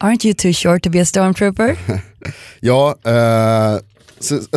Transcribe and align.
Aren't 0.00 0.24
you 0.26 0.34
too 0.34 0.52
short 0.52 0.82
to 0.82 0.90
be 0.90 1.00
a 1.00 1.04
stormtrooper? 1.04 1.76
Ja, 2.60 2.96
eh, 3.04 3.80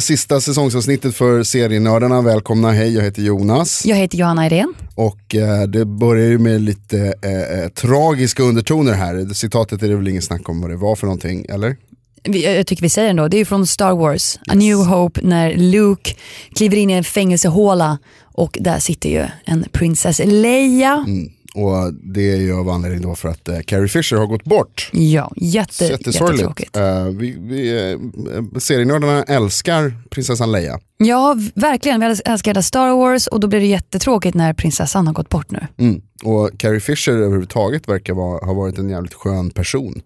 sista 0.02 0.42
säsongsavsnittet 0.42 1.16
för 1.16 1.44
serienördarna. 1.44 2.22
Välkomna, 2.22 2.72
hej 2.72 2.96
jag 2.96 3.04
heter 3.04 3.22
Jonas. 3.22 3.86
Jag 3.86 3.96
heter 3.96 4.18
Johanna 4.18 4.46
Irene. 4.46 4.74
Och 4.96 5.36
eh, 5.36 5.64
det 5.64 5.86
börjar 5.86 6.28
ju 6.28 6.38
med 6.38 6.62
lite 6.62 7.14
eh, 7.22 7.60
eh, 7.60 7.70
tragiska 7.70 8.44
undertoner 8.44 8.94
här. 8.94 9.34
Citatet 9.34 9.84
är 9.84 9.88
det 9.90 9.96
väl 9.96 10.08
ingen 10.08 10.22
snack 10.22 10.50
om 10.50 10.62
vad 10.62 10.70
det 10.70 10.76
var 10.76 10.96
för 10.96 11.08
någonting, 11.08 11.46
eller? 11.50 11.76
Jag 12.24 12.68
tycker 12.68 12.84
vi 12.84 12.90
säger 12.90 13.10
ändå, 13.10 13.28
det 13.28 13.38
är 13.38 13.46
från 13.46 13.68
Star 13.68 13.96
Wars, 13.96 14.40
A 14.48 14.56
New 14.56 14.78
Hope, 14.78 15.20
när 15.24 15.54
Luke 15.58 16.16
kliver 16.56 16.78
in 16.78 16.90
i 16.90 16.94
en 16.94 17.04
fängelsehåla 17.04 17.98
och 18.22 18.58
där 18.62 18.80
sitter 18.80 19.10
ju 19.10 19.26
en 19.46 19.66
prinsess 19.72 20.22
Leia. 20.26 21.06
Mm. 21.08 21.32
Och 21.60 21.94
det 21.94 22.32
är 22.32 22.38
ju 22.38 22.54
av 22.54 22.70
anledning 22.70 23.02
då 23.02 23.16
för 23.16 23.30
att 23.30 23.48
eh, 23.48 23.60
Carrie 23.60 23.88
Fisher 23.88 24.18
har 24.18 24.28
gått 24.28 24.44
bort. 24.44 24.90
Ja, 24.94 25.32
jätte, 25.36 25.86
jättetråkigt. 25.86 26.78
Eh, 26.78 27.06
vi, 27.06 27.38
vi, 27.40 27.92
eh, 27.92 28.60
serienördarna 28.60 29.24
älskar 29.24 29.94
prinsessan 30.10 30.52
Leia. 30.52 30.80
Ja, 30.98 31.36
verkligen. 31.54 32.00
Vi 32.00 32.06
älskar 32.26 32.52
hela 32.52 32.62
Star 32.62 32.90
Wars 32.90 33.28
och 33.28 33.40
då 33.40 33.48
blir 33.48 33.60
det 33.60 33.66
jättetråkigt 33.66 34.36
när 34.36 34.54
prinsessan 34.54 35.08
har 35.08 35.14
gått 35.14 35.30
bort 35.30 35.52
nu. 35.52 35.68
Mm. 35.78 36.02
Och 36.24 36.50
Carrie 36.58 36.80
Fisher 36.80 37.14
överhuvudtaget 37.14 37.88
verkar 37.88 38.14
vara, 38.14 38.46
ha 38.46 38.54
varit 38.54 38.78
en 38.78 38.90
jävligt 38.90 39.14
skön 39.14 39.50
person. 39.50 40.02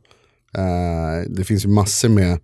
Eh, 0.58 1.30
det 1.30 1.44
finns 1.44 1.66
ju 1.66 1.70
massor 1.70 2.10
med, 2.10 2.40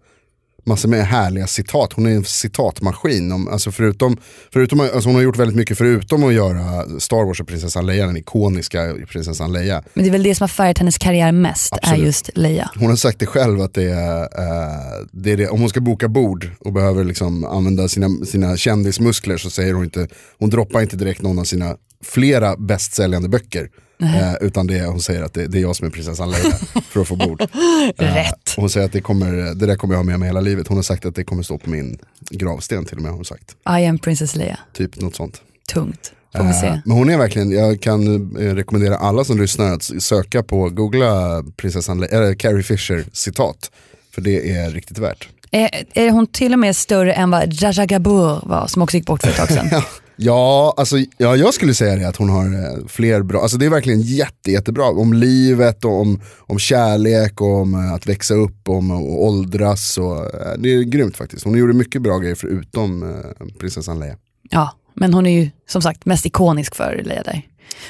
massor 0.69 0.89
med 0.89 1.05
härliga 1.05 1.47
citat. 1.47 1.93
Hon 1.93 2.05
är 2.05 2.11
en 2.11 2.23
citatmaskin. 2.23 3.31
Om, 3.31 3.47
alltså 3.47 3.71
förutom, 3.71 4.17
förutom, 4.53 4.79
alltså 4.79 5.09
hon 5.09 5.15
har 5.15 5.21
gjort 5.21 5.37
väldigt 5.37 5.57
mycket 5.57 5.77
förutom 5.77 6.23
att 6.23 6.33
göra 6.33 6.99
Star 6.99 7.25
Wars 7.25 7.41
och 7.41 7.47
prinsessan 7.47 7.85
Leia, 7.85 8.05
den 8.05 8.17
ikoniska 8.17 8.95
prinsessan 9.09 9.51
Leia. 9.51 9.83
Men 9.93 10.03
det 10.03 10.09
är 10.09 10.11
väl 10.11 10.23
det 10.23 10.35
som 10.35 10.43
har 10.43 10.47
färgat 10.47 10.77
hennes 10.77 10.97
karriär 10.97 11.31
mest, 11.31 11.73
Absolut. 11.73 11.99
är 11.99 12.05
just 12.05 12.29
Leia. 12.37 12.71
Hon 12.75 12.89
har 12.89 12.95
sagt 12.95 13.19
det 13.19 13.25
själv 13.25 13.61
att 13.61 13.73
det 13.73 13.91
är, 13.91 14.21
eh, 14.21 15.05
det 15.11 15.31
är 15.31 15.37
det, 15.37 15.47
om 15.47 15.59
hon 15.59 15.69
ska 15.69 15.79
boka 15.79 16.07
bord 16.07 16.49
och 16.59 16.73
behöver 16.73 17.03
liksom 17.03 17.43
använda 17.43 17.87
sina, 17.87 18.25
sina 18.25 18.57
kändismuskler 18.57 19.37
så 19.37 19.49
säger 19.49 19.73
hon 19.73 19.83
inte, 19.83 20.07
hon 20.39 20.49
droppar 20.49 20.81
inte 20.81 20.95
direkt 20.95 21.21
någon 21.21 21.39
av 21.39 21.43
sina 21.43 21.75
flera 22.03 22.55
bästsäljande 22.58 23.30
böcker. 23.30 23.69
Eh, 24.02 24.33
utan 24.42 24.67
det 24.67 24.86
hon 24.86 25.02
säger 25.02 25.23
att 25.23 25.33
det, 25.33 25.47
det 25.47 25.58
är 25.58 25.61
jag 25.61 25.75
som 25.75 25.88
är 25.88 25.92
prinsessan 25.92 26.31
Leia 26.31 26.52
för 26.89 27.02
att 27.02 27.08
få 27.08 27.16
bord. 27.16 27.42
Eh, 27.97 28.14
Rätt. 28.16 28.33
och 28.58 28.61
hon 28.61 28.69
säger 28.69 28.86
att 28.86 28.92
det, 28.94 29.02
kommer, 29.02 29.31
det 29.55 29.66
där 29.66 29.75
kommer 29.75 29.94
jag 29.94 30.00
ha 30.00 30.03
med 30.05 30.20
mig 30.20 30.30
hela 30.30 30.42
livet. 30.42 30.67
Hon 30.67 30.77
har 30.77 30.83
sagt 30.83 31.05
att 31.05 31.16
det 31.16 31.23
kommer 31.23 31.44
stå 31.44 31.58
på 31.58 31.70
min 31.70 31.97
gravsten 32.30 32.86
till 32.86 32.95
och 32.97 33.02
med. 33.02 33.11
Har 33.11 33.16
hon 33.16 33.25
sagt. 33.25 33.55
I 33.80 33.86
am 33.86 34.00
princess 34.00 34.36
Leia. 34.36 34.59
Typ 34.73 35.02
något 35.02 35.16
sånt. 35.16 35.42
Tungt. 35.73 36.11
Får 36.36 36.44
vi 36.44 36.50
Eh, 36.50 36.59
se. 36.61 36.81
Men 36.86 36.97
hon 36.97 37.09
är 37.09 37.17
verkligen, 37.17 37.52
jag 37.52 37.81
kan 37.81 38.08
eh, 38.38 38.55
rekommendera 38.55 38.97
alla 38.97 39.23
som 39.23 39.38
lyssnar 39.42 39.73
att 39.73 39.83
söka 40.03 40.44
på, 40.44 40.70
googla 40.70 41.43
prinsessan, 41.58 41.99
Le- 41.99 42.08
eller 42.08 42.33
Carrie 42.36 42.64
Fisher 42.64 43.05
citat. 43.14 43.71
För 44.15 44.21
det 44.21 44.52
är 44.52 44.70
riktigt 44.71 44.98
värt. 44.98 45.30
Är, 45.52 45.70
är 45.93 46.09
hon 46.11 46.27
till 46.27 46.54
och 46.54 46.59
med 46.59 46.76
större 46.76 47.14
än 47.14 47.32
vad 47.32 47.61
Raja 47.64 47.86
Gabor 47.86 48.39
var, 48.48 48.67
som 48.67 48.82
också 48.82 48.98
gick 48.98 49.05
bort 49.05 49.21
för 49.21 49.30
ett 49.30 49.38
tag 49.38 49.48
sedan? 49.52 49.70
Ja, 50.21 50.73
alltså, 50.77 50.97
ja, 51.17 51.35
jag 51.35 51.53
skulle 51.53 51.73
säga 51.73 51.95
det 51.95 52.07
att 52.07 52.15
hon 52.15 52.30
har 52.30 52.45
eh, 52.45 52.87
fler 52.87 53.21
bra, 53.21 53.41
alltså 53.41 53.57
det 53.57 53.65
är 53.65 53.69
verkligen 53.69 54.02
jätte, 54.02 54.52
jättebra. 54.52 54.85
Om 54.85 55.13
livet 55.13 55.85
och 55.85 56.02
om, 56.02 56.21
om 56.37 56.59
kärlek 56.59 57.41
och 57.41 57.61
om 57.61 57.73
eh, 57.73 57.93
att 57.93 58.07
växa 58.07 58.33
upp 58.33 58.69
och 58.69 58.75
om 58.75 58.91
att 58.91 59.02
åldras. 59.02 59.97
Och, 59.97 60.17
eh, 60.17 60.58
det 60.58 60.73
är 60.73 60.83
grymt 60.83 61.17
faktiskt. 61.17 61.43
Hon 61.43 61.58
gjorde 61.58 61.73
mycket 61.73 62.02
bra 62.02 62.17
grejer 62.17 62.35
förutom 62.35 63.23
prinsessan 63.59 63.99
Leia. 63.99 64.15
Ja, 64.49 64.73
men 64.93 65.13
hon 65.13 65.25
är 65.25 65.41
ju 65.41 65.49
som 65.69 65.81
sagt 65.81 66.05
mest 66.05 66.25
ikonisk 66.25 66.75
för 66.75 67.02
Leia 67.05 67.23
där. 67.23 67.41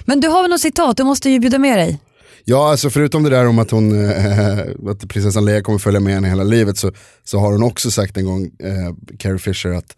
Men 0.06 0.19
du 0.19 0.28
har 0.28 0.41
väl 0.41 0.51
något 0.51 0.62
citat, 0.62 0.97
du 0.97 1.03
måste 1.03 1.29
ju 1.29 1.39
bjuda 1.39 1.57
med 1.57 1.78
dig. 1.78 2.00
Ja, 2.44 2.72
alltså 2.72 2.89
förutom 2.89 3.23
det 3.23 3.29
där 3.29 3.47
om 3.47 3.59
att, 3.59 3.72
hon, 3.72 4.09
eh, 4.09 4.59
att 4.91 5.09
prinsessan 5.09 5.45
Leia 5.45 5.62
kommer 5.62 5.79
följa 5.79 6.00
med 6.00 6.13
henne 6.13 6.28
hela 6.28 6.44
livet 6.44 6.78
så, 6.78 6.91
så 7.23 7.39
har 7.39 7.51
hon 7.51 7.63
också 7.63 7.91
sagt 7.91 8.18
en 8.18 8.25
gång, 8.25 8.45
eh, 8.45 9.18
Carrie 9.19 9.39
Fisher, 9.39 9.69
att 9.69 9.95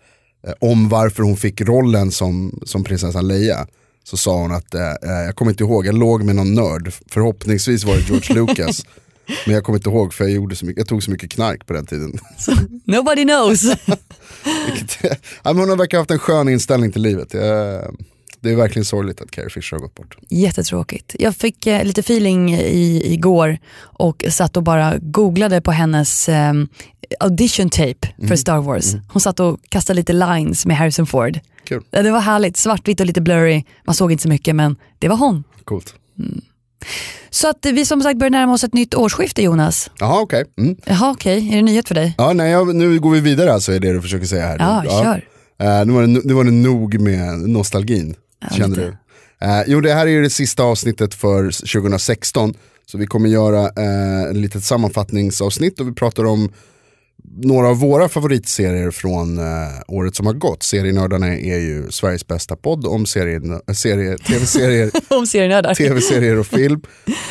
om 0.59 0.89
varför 0.89 1.23
hon 1.23 1.37
fick 1.37 1.61
rollen 1.61 2.11
som, 2.11 2.59
som 2.65 2.83
prinsessan 2.83 3.27
Leia. 3.27 3.67
Så 4.03 4.17
sa 4.17 4.37
hon 4.37 4.51
att, 4.51 4.75
eh, 4.75 4.81
eh, 4.81 5.25
jag 5.25 5.35
kommer 5.35 5.51
inte 5.51 5.63
ihåg, 5.63 5.85
jag 5.85 5.95
låg 5.95 6.23
med 6.23 6.35
någon 6.35 6.53
nörd, 6.53 6.93
förhoppningsvis 7.07 7.83
var 7.83 7.95
det 7.95 8.01
George 8.01 8.33
Lucas. 8.47 8.85
Men 9.45 9.55
jag 9.55 9.63
kommer 9.63 9.79
inte 9.79 9.89
ihåg 9.89 10.13
för 10.13 10.23
jag, 10.23 10.33
gjorde 10.33 10.55
så 10.55 10.65
mycket, 10.65 10.77
jag 10.79 10.87
tog 10.87 11.03
så 11.03 11.11
mycket 11.11 11.31
knark 11.31 11.65
på 11.65 11.73
den 11.73 11.85
tiden. 11.85 12.19
Nobody 12.85 13.23
knows. 13.23 13.63
Vilket, 14.67 15.01
ja, 15.43 15.53
men 15.53 15.57
hon 15.57 15.69
har 15.69 15.77
verkar 15.77 15.97
ha 15.97 16.01
haft 16.01 16.11
en 16.11 16.19
skön 16.19 16.49
inställning 16.49 16.91
till 16.91 17.01
livet. 17.01 17.33
Jag, 17.33 17.95
det 18.41 18.49
är 18.51 18.55
verkligen 18.55 18.85
sorgligt 18.85 19.21
att 19.21 19.31
Carrie 19.31 19.49
Fisher 19.49 19.77
har 19.77 19.81
gått 19.81 19.95
bort. 19.95 20.17
Jättetråkigt. 20.29 21.15
Jag 21.19 21.35
fick 21.35 21.67
eh, 21.67 21.83
lite 21.83 22.01
feeling 22.01 22.53
i, 22.55 23.13
igår 23.13 23.57
och 23.81 24.25
satt 24.29 24.57
och 24.57 24.63
bara 24.63 24.93
googlade 25.01 25.61
på 25.61 25.71
hennes 25.71 26.29
eh, 26.29 26.53
audition 27.19 27.69
tape 27.69 28.07
för 28.27 28.35
Star 28.35 28.57
Wars. 28.61 28.95
Hon 29.09 29.21
satt 29.21 29.39
och 29.39 29.59
kastade 29.69 29.95
lite 29.97 30.13
lines 30.13 30.65
med 30.65 30.77
Harrison 30.77 31.07
Ford. 31.07 31.39
Kul, 31.63 31.83
Ja, 31.91 32.01
Det 32.01 32.11
var 32.11 32.19
härligt, 32.19 32.57
svartvitt 32.57 32.99
och 32.99 33.05
lite 33.05 33.21
blurry. 33.21 33.63
Man 33.85 33.95
såg 33.95 34.11
inte 34.11 34.21
så 34.21 34.29
mycket 34.29 34.55
men 34.55 34.75
det 34.99 35.07
var 35.07 35.17
hon. 35.17 35.43
coolt. 35.63 35.93
Så 37.29 37.49
att 37.49 37.65
vi 37.65 37.85
som 37.85 38.01
sagt 38.01 38.19
börjar 38.19 38.29
närma 38.31 38.53
oss 38.53 38.63
ett 38.63 38.73
nytt 38.73 38.93
årsskifte 38.95 39.41
Jonas. 39.43 39.91
Jaha 39.99 40.21
okej. 40.21 40.45
Mm. 40.57 40.75
Jaha 40.85 41.11
okej, 41.11 41.49
är 41.51 41.55
det 41.55 41.61
nyhet 41.61 41.87
för 41.87 41.95
dig? 41.95 42.15
Ja, 42.17 42.33
nej, 42.33 42.51
jag, 42.51 42.75
nu 42.75 42.99
går 42.99 43.11
vi 43.11 43.19
vidare 43.19 43.53
alltså 43.53 43.71
är 43.73 43.79
det 43.79 43.93
du 43.93 44.01
försöker 44.01 44.25
säga 44.25 44.45
här. 44.45 44.57
Ja, 44.59 44.83
kör. 45.03 45.25
Eh, 45.67 45.85
nu, 45.85 45.93
var 45.93 46.01
det, 46.01 46.07
nu 46.07 46.33
var 46.33 46.43
det 46.43 46.51
nog 46.51 46.99
med 46.99 47.39
nostalgin, 47.49 48.15
Känner 48.49 48.75
du? 48.75 48.95
Eh, 49.47 49.63
jo, 49.67 49.81
det 49.81 49.93
här 49.93 50.07
är 50.07 50.11
ju 50.11 50.21
det 50.21 50.29
sista 50.29 50.63
avsnittet 50.63 51.13
för 51.13 51.43
2016. 51.43 52.53
Så 52.85 52.97
vi 52.97 53.07
kommer 53.07 53.29
göra 53.29 53.59
eh, 53.65 54.29
ett 54.29 54.37
litet 54.37 54.63
sammanfattningsavsnitt 54.63 55.79
och 55.79 55.87
vi 55.87 55.93
pratar 55.93 56.25
om 56.25 56.51
några 57.43 57.67
av 57.69 57.79
våra 57.79 58.09
favoritserier 58.09 58.91
från 58.91 59.37
eh, 59.37 59.43
året 59.87 60.15
som 60.15 60.25
har 60.25 60.33
gått. 60.33 60.63
Serienördarna 60.63 61.27
är 61.27 61.59
ju 61.59 61.87
Sveriges 61.91 62.27
bästa 62.27 62.55
podd 62.55 62.85
om 62.85 63.05
serien, 63.05 63.61
serie, 63.75 64.17
tv-serier, 64.17 64.91
Om 65.19 65.27
serienördar. 65.27 65.73
tv-serier 65.75 66.39
och 66.39 66.47
film. 66.47 66.81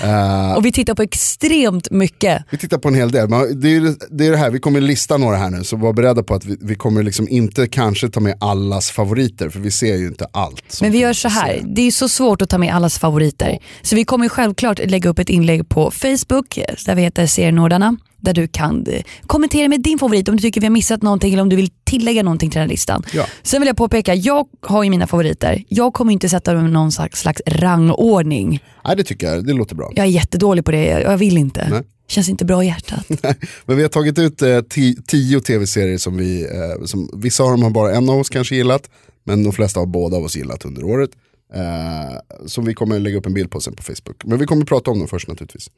Eh, 0.03 0.53
Och 0.53 0.65
vi 0.67 0.73
tittar 0.73 0.95
på 0.95 1.03
extremt 1.03 1.91
mycket. 1.91 2.43
vi 2.51 2.59
tittar 2.59 2.79
på 2.79 2.89
en 2.89 2.95
hel 2.95 3.11
del, 3.11 3.29
men 3.29 3.61
det 3.61 3.77
är, 3.77 3.95
det 4.11 4.27
är 4.27 4.31
det 4.31 4.37
här, 4.37 4.51
vi 4.51 4.59
kommer 4.61 4.81
lista 4.81 5.17
några 5.17 5.37
här 5.37 5.51
nu, 5.51 5.65
så 5.65 5.77
var 5.77 5.93
beredda 5.93 6.23
på 6.23 6.35
att 6.35 6.45
vi, 6.45 6.57
vi 6.61 6.75
kommer 6.75 7.03
liksom 7.03 7.29
inte 7.29 7.67
kanske 7.67 8.09
ta 8.09 8.21
med 8.21 8.37
allas 8.41 8.91
favoriter, 8.91 9.49
för 9.49 9.61
vi 9.61 9.71
ser 9.71 9.97
ju 9.97 10.07
inte 10.07 10.27
allt. 10.33 10.79
Men 10.81 10.93
vi 10.93 10.99
gör 10.99 11.13
så 11.13 11.29
här, 11.29 11.61
det 11.65 11.83
är 11.83 11.91
så 11.91 12.09
svårt 12.09 12.43
att 12.43 12.49
ta 12.51 12.59
med 12.59 12.75
allas 12.75 12.99
favoriter. 12.99 13.59
Så 13.83 13.97
vi 13.97 14.05
kommer 14.05 14.29
självklart 14.29 14.81
lägga 14.87 15.11
upp 15.11 15.19
ett 15.19 15.29
inlägg 15.29 15.69
på 15.69 15.91
Facebook 15.91 16.59
där 16.87 16.95
vi 16.95 17.03
heter 17.03 17.27
Serienördarna. 17.27 17.97
Där 18.21 18.35
du 18.35 18.49
kan 18.49 18.87
eh, 18.87 19.03
kommentera 19.27 19.69
med 19.69 19.83
din 19.83 19.99
favorit 19.99 20.29
om 20.29 20.37
du 20.37 20.43
tycker 20.43 20.61
vi 20.61 20.67
har 20.67 20.73
missat 20.73 21.03
någonting 21.03 21.33
eller 21.33 21.43
om 21.43 21.49
du 21.49 21.57
vill 21.57 21.71
tillägga 21.85 22.23
någonting 22.23 22.51
till 22.51 22.59
den 22.59 22.63
här 22.69 22.73
listan. 22.73 23.03
Ja. 23.13 23.27
Sen 23.43 23.61
vill 23.61 23.67
jag 23.67 23.77
påpeka, 23.77 24.15
jag 24.15 24.47
har 24.61 24.85
ju 24.85 24.91
mina 24.91 25.07
favoriter. 25.07 25.65
Jag 25.69 25.93
kommer 25.95 26.13
inte 26.13 26.29
sätta 26.29 26.55
dem 26.55 26.67
i 26.67 26.71
någon 26.71 26.93
slags, 26.93 27.21
slags 27.21 27.43
rangordning. 27.47 28.65
Nej 28.87 28.97
det 28.97 29.05
tycker 29.05 29.27
jag, 29.27 29.47
det 29.47 29.53
låter 29.53 29.75
bra. 29.75 29.93
Jag 29.95 30.07
är 30.07 30.11
jättedålig 30.11 30.65
på 30.65 30.71
det, 30.71 30.85
jag 30.87 31.17
vill 31.19 31.37
inte. 31.39 31.69
Nej. 31.71 31.83
Känns 32.09 32.29
inte 32.29 32.45
bra 32.45 32.65
i 32.65 32.67
hjärtat. 32.67 33.07
Men 33.67 33.77
vi 33.77 33.83
har 33.83 33.89
tagit 33.89 34.19
ut 34.19 34.43
eh, 34.43 34.47
ti- 34.49 35.03
tio 35.07 35.41
tv-serier 35.41 35.99
som 35.99 36.17
vi, 36.17 36.43
eh, 36.43 36.85
som, 36.85 37.11
vissa 37.23 37.43
av 37.45 37.51
dem 37.51 37.63
har 37.63 37.71
bara 37.71 37.95
en 37.97 38.09
av 38.09 38.19
oss 38.19 38.29
kanske 38.29 38.57
gillat, 38.57 38.91
men 39.25 39.45
de 39.45 39.53
flesta 39.53 39.81
har 39.81 39.87
båda 39.87 40.17
av 40.17 40.25
oss 40.25 40.37
gillat 40.37 40.65
under 40.65 40.85
året. 40.85 41.11
Eh, 41.55 42.19
som 42.47 42.65
vi 42.65 42.75
kommer 42.75 42.99
lägga 42.99 43.19
upp 43.19 43.27
en 43.27 43.35
bild 43.35 43.51
på 43.51 43.61
sen 43.61 43.75
på 43.75 43.83
Facebook. 43.83 44.25
Men 44.25 44.39
vi 44.39 44.47
kommer 44.47 44.65
prata 44.65 44.91
om 44.91 44.99
dem 44.99 45.09
först 45.09 45.29
naturligtvis. 45.29 45.71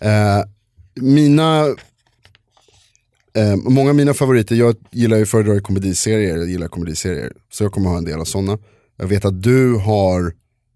Eh, 0.00 0.10
mina, 1.00 1.66
eh, 3.36 3.56
många 3.56 3.90
av 3.90 3.96
mina 3.96 4.14
favoriter, 4.14 4.56
jag 4.56 4.76
gillar 4.90 5.16
ju 5.16 5.26
föredrar 5.26 5.60
komediserier, 5.60 6.36
jag 6.36 6.48
gillar 6.50 6.68
komediserier. 6.68 7.32
Så 7.52 7.64
jag 7.64 7.72
kommer 7.72 7.90
ha 7.90 7.98
en 7.98 8.04
del 8.04 8.20
av 8.20 8.24
sådana. 8.24 8.58
Jag 8.96 9.06
vet 9.06 9.24
att 9.24 9.42
du 9.42 9.74
har 9.74 10.32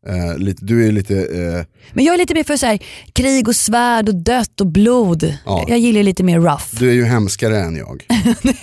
Eh, 0.07 0.39
lite, 0.39 0.65
du 0.65 0.89
är 0.89 0.93
lite, 0.93 1.15
eh, 1.19 1.65
Men 1.93 2.05
jag 2.05 2.15
är 2.15 2.19
lite 2.19 2.35
mer 2.35 2.45
för 2.45 2.57
så 2.57 2.67
här, 2.67 2.79
krig 3.13 3.49
och 3.49 3.57
svärd 3.57 4.09
och 4.09 4.15
dött 4.15 4.61
och 4.61 4.67
blod. 4.67 5.35
Ja. 5.47 5.65
Jag 5.69 5.79
gillar 5.79 6.03
lite 6.03 6.23
mer 6.23 6.41
rough. 6.41 6.65
du 6.79 6.89
är 6.91 6.95
ju 6.95 7.05
hemskare 7.05 7.61
än 7.61 7.77
jag. 7.77 8.07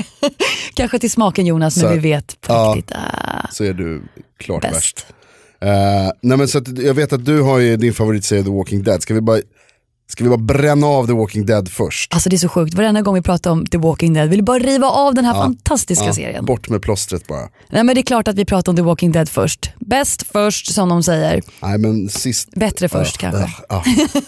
Kanske 0.73 0.99
till 0.99 1.11
smaken 1.11 1.45
Jonas, 1.45 1.79
Så- 1.79 1.85
men 1.85 1.93
vi 1.93 1.99
vet 1.99 2.41
på 2.41 2.53
ja. 2.53 2.73
riktigt. 2.77 2.95
Ah, 2.97 3.47
Så 3.51 3.63
är 3.63 3.73
du 3.73 4.01
klart 4.39 4.61
bäst. 4.61 4.75
värst. 4.75 5.05
Eh, 5.59 6.11
nej 6.21 6.37
men 6.37 6.47
så 6.47 6.57
att, 6.57 6.77
jag 6.77 6.93
vet 6.93 7.13
att 7.13 7.25
du 7.25 7.41
har 7.41 7.59
ju 7.59 7.77
din 7.77 7.93
favoritserie 7.93 8.43
The 8.43 8.49
Walking 8.51 8.83
Dead. 8.83 9.01
Ska 9.01 9.13
vi 9.13 9.21
bara, 9.21 9.39
ska 10.07 10.23
vi 10.23 10.29
bara 10.29 10.37
bränna 10.37 10.87
av 10.87 11.07
The 11.07 11.13
Walking 11.13 11.45
Dead 11.45 11.69
först? 11.69 12.13
Alltså 12.13 12.29
det 12.29 12.35
är 12.35 12.37
så 12.37 12.49
sjukt, 12.49 12.73
varenda 12.73 13.01
gång 13.01 13.15
vi 13.15 13.21
pratar 13.21 13.51
om 13.51 13.65
The 13.65 13.77
Walking 13.77 14.13
Dead 14.13 14.29
vill 14.29 14.43
bara 14.43 14.59
riva 14.59 14.87
av 14.87 15.13
den 15.13 15.25
här 15.25 15.33
fantastiska 15.33 16.05
Ja, 16.05 16.13
serien. 16.13 16.45
Bort 16.45 16.69
med 16.69 16.81
plåstret 16.81 17.27
bara. 17.27 17.49
Nej 17.69 17.83
men 17.83 17.95
det 17.95 18.01
är 18.01 18.03
klart 18.03 18.27
att 18.27 18.35
vi 18.35 18.45
pratar 18.45 18.71
om 18.71 18.75
The 18.75 18.81
Walking 18.81 19.11
Dead 19.11 19.29
först. 19.29 19.69
Bäst 19.79 20.23
först 20.31 20.73
som 20.73 20.89
de 20.89 21.03
säger. 21.03 21.41
Nej 21.61 21.77
men 21.77 22.09
sist... 22.09 22.49
Bättre 22.55 22.89
först 22.89 23.15
Ah, 23.15 23.31
kanske. 23.31 23.49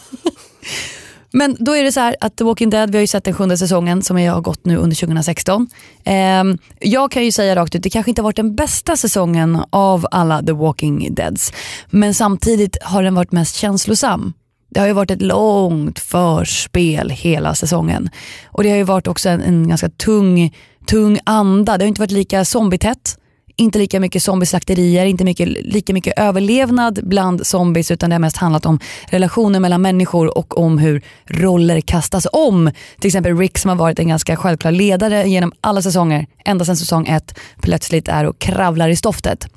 Men 1.31 1.56
då 1.59 1.75
är 1.75 1.83
det 1.83 1.91
så 1.91 2.00
här 2.00 2.15
att 2.21 2.35
The 2.38 2.44
Walking 2.44 2.69
Dead, 2.69 2.91
vi 2.91 2.97
har 2.97 3.01
ju 3.01 3.07
sett 3.07 3.24
den 3.24 3.33
sjunde 3.33 3.57
säsongen 3.57 4.03
som 4.03 4.18
har 4.18 4.41
gått 4.41 4.65
nu 4.65 4.77
under 4.77 4.95
2016. 4.95 5.68
Ehm, 6.03 6.57
jag 6.79 7.12
kan 7.12 7.25
ju 7.25 7.31
säga 7.31 7.56
rakt 7.56 7.75
ut, 7.75 7.83
det 7.83 7.89
kanske 7.89 8.12
inte 8.12 8.21
har 8.21 8.24
varit 8.24 8.35
den 8.35 8.56
bästa 8.56 8.97
säsongen 8.97 9.63
av 9.69 10.07
alla 10.12 10.44
The 10.44 10.51
Walking 10.51 11.15
Deads. 11.15 11.53
Men 11.89 12.13
samtidigt 12.13 12.77
har 12.83 13.03
den 13.03 13.15
varit 13.15 13.31
mest 13.31 13.56
känslosam. 13.56 14.33
Det 14.69 14.80
har 14.80 14.88
ju 14.88 14.94
varit 14.94 15.12
ett 15.12 15.22
långt 15.22 16.00
förspel 16.00 17.10
hela 17.10 17.56
säsongen. 17.56 18.10
Och 18.46 18.64
det 18.64 18.69
har 18.69 18.78
ju 18.78 18.84
varit 18.84 19.08
också 19.08 19.30
en, 19.30 19.42
en 19.42 19.68
ganska 19.68 19.90
tung, 19.90 20.56
tung 20.86 21.19
anda. 21.24 21.78
Det 21.78 21.84
har 21.84 21.88
inte 21.88 22.02
varit 22.02 22.12
lika 22.12 22.46
zombietätt. 22.46 23.18
Inte 23.59 23.80
lika 23.80 24.00
mycket 24.00 24.24
zombieslakterier, 24.24 25.06
inte 25.06 25.24
mycket, 25.24 25.48
lika 25.48 25.94
mycket 25.94 26.19
överlevnad 26.19 27.00
bland 27.04 27.48
zombies 27.48 27.92
utan 27.92 28.09
det 28.09 28.13
har 28.13 28.19
mest 28.19 28.38
handlat 28.38 28.65
om 28.65 28.80
relationer 29.09 29.59
mellan 29.59 29.81
människor 29.81 30.38
och 30.38 30.57
om 30.57 30.77
hur 30.77 31.01
roller 31.25 31.81
kastas 31.81 32.27
om. 32.33 32.71
Till 33.00 33.07
exempel 33.07 33.38
Rick 33.38 33.57
som 33.57 33.69
har 33.69 33.75
varit 33.75 34.00
en 34.00 34.07
ganska 34.07 34.36
självklar 34.36 34.71
ledare 34.71 35.30
genom 35.30 35.51
alla 35.62 35.81
säsonger, 35.81 36.25
ända 36.45 36.65
sedan 36.65 36.77
säsong 36.77 37.07
ett, 37.07 37.39
plötsligt 37.62 38.07
är 38.07 38.25
och 38.25 38.39
kravlar 38.39 38.89
i 38.89 38.95
stoftet. 38.95 39.48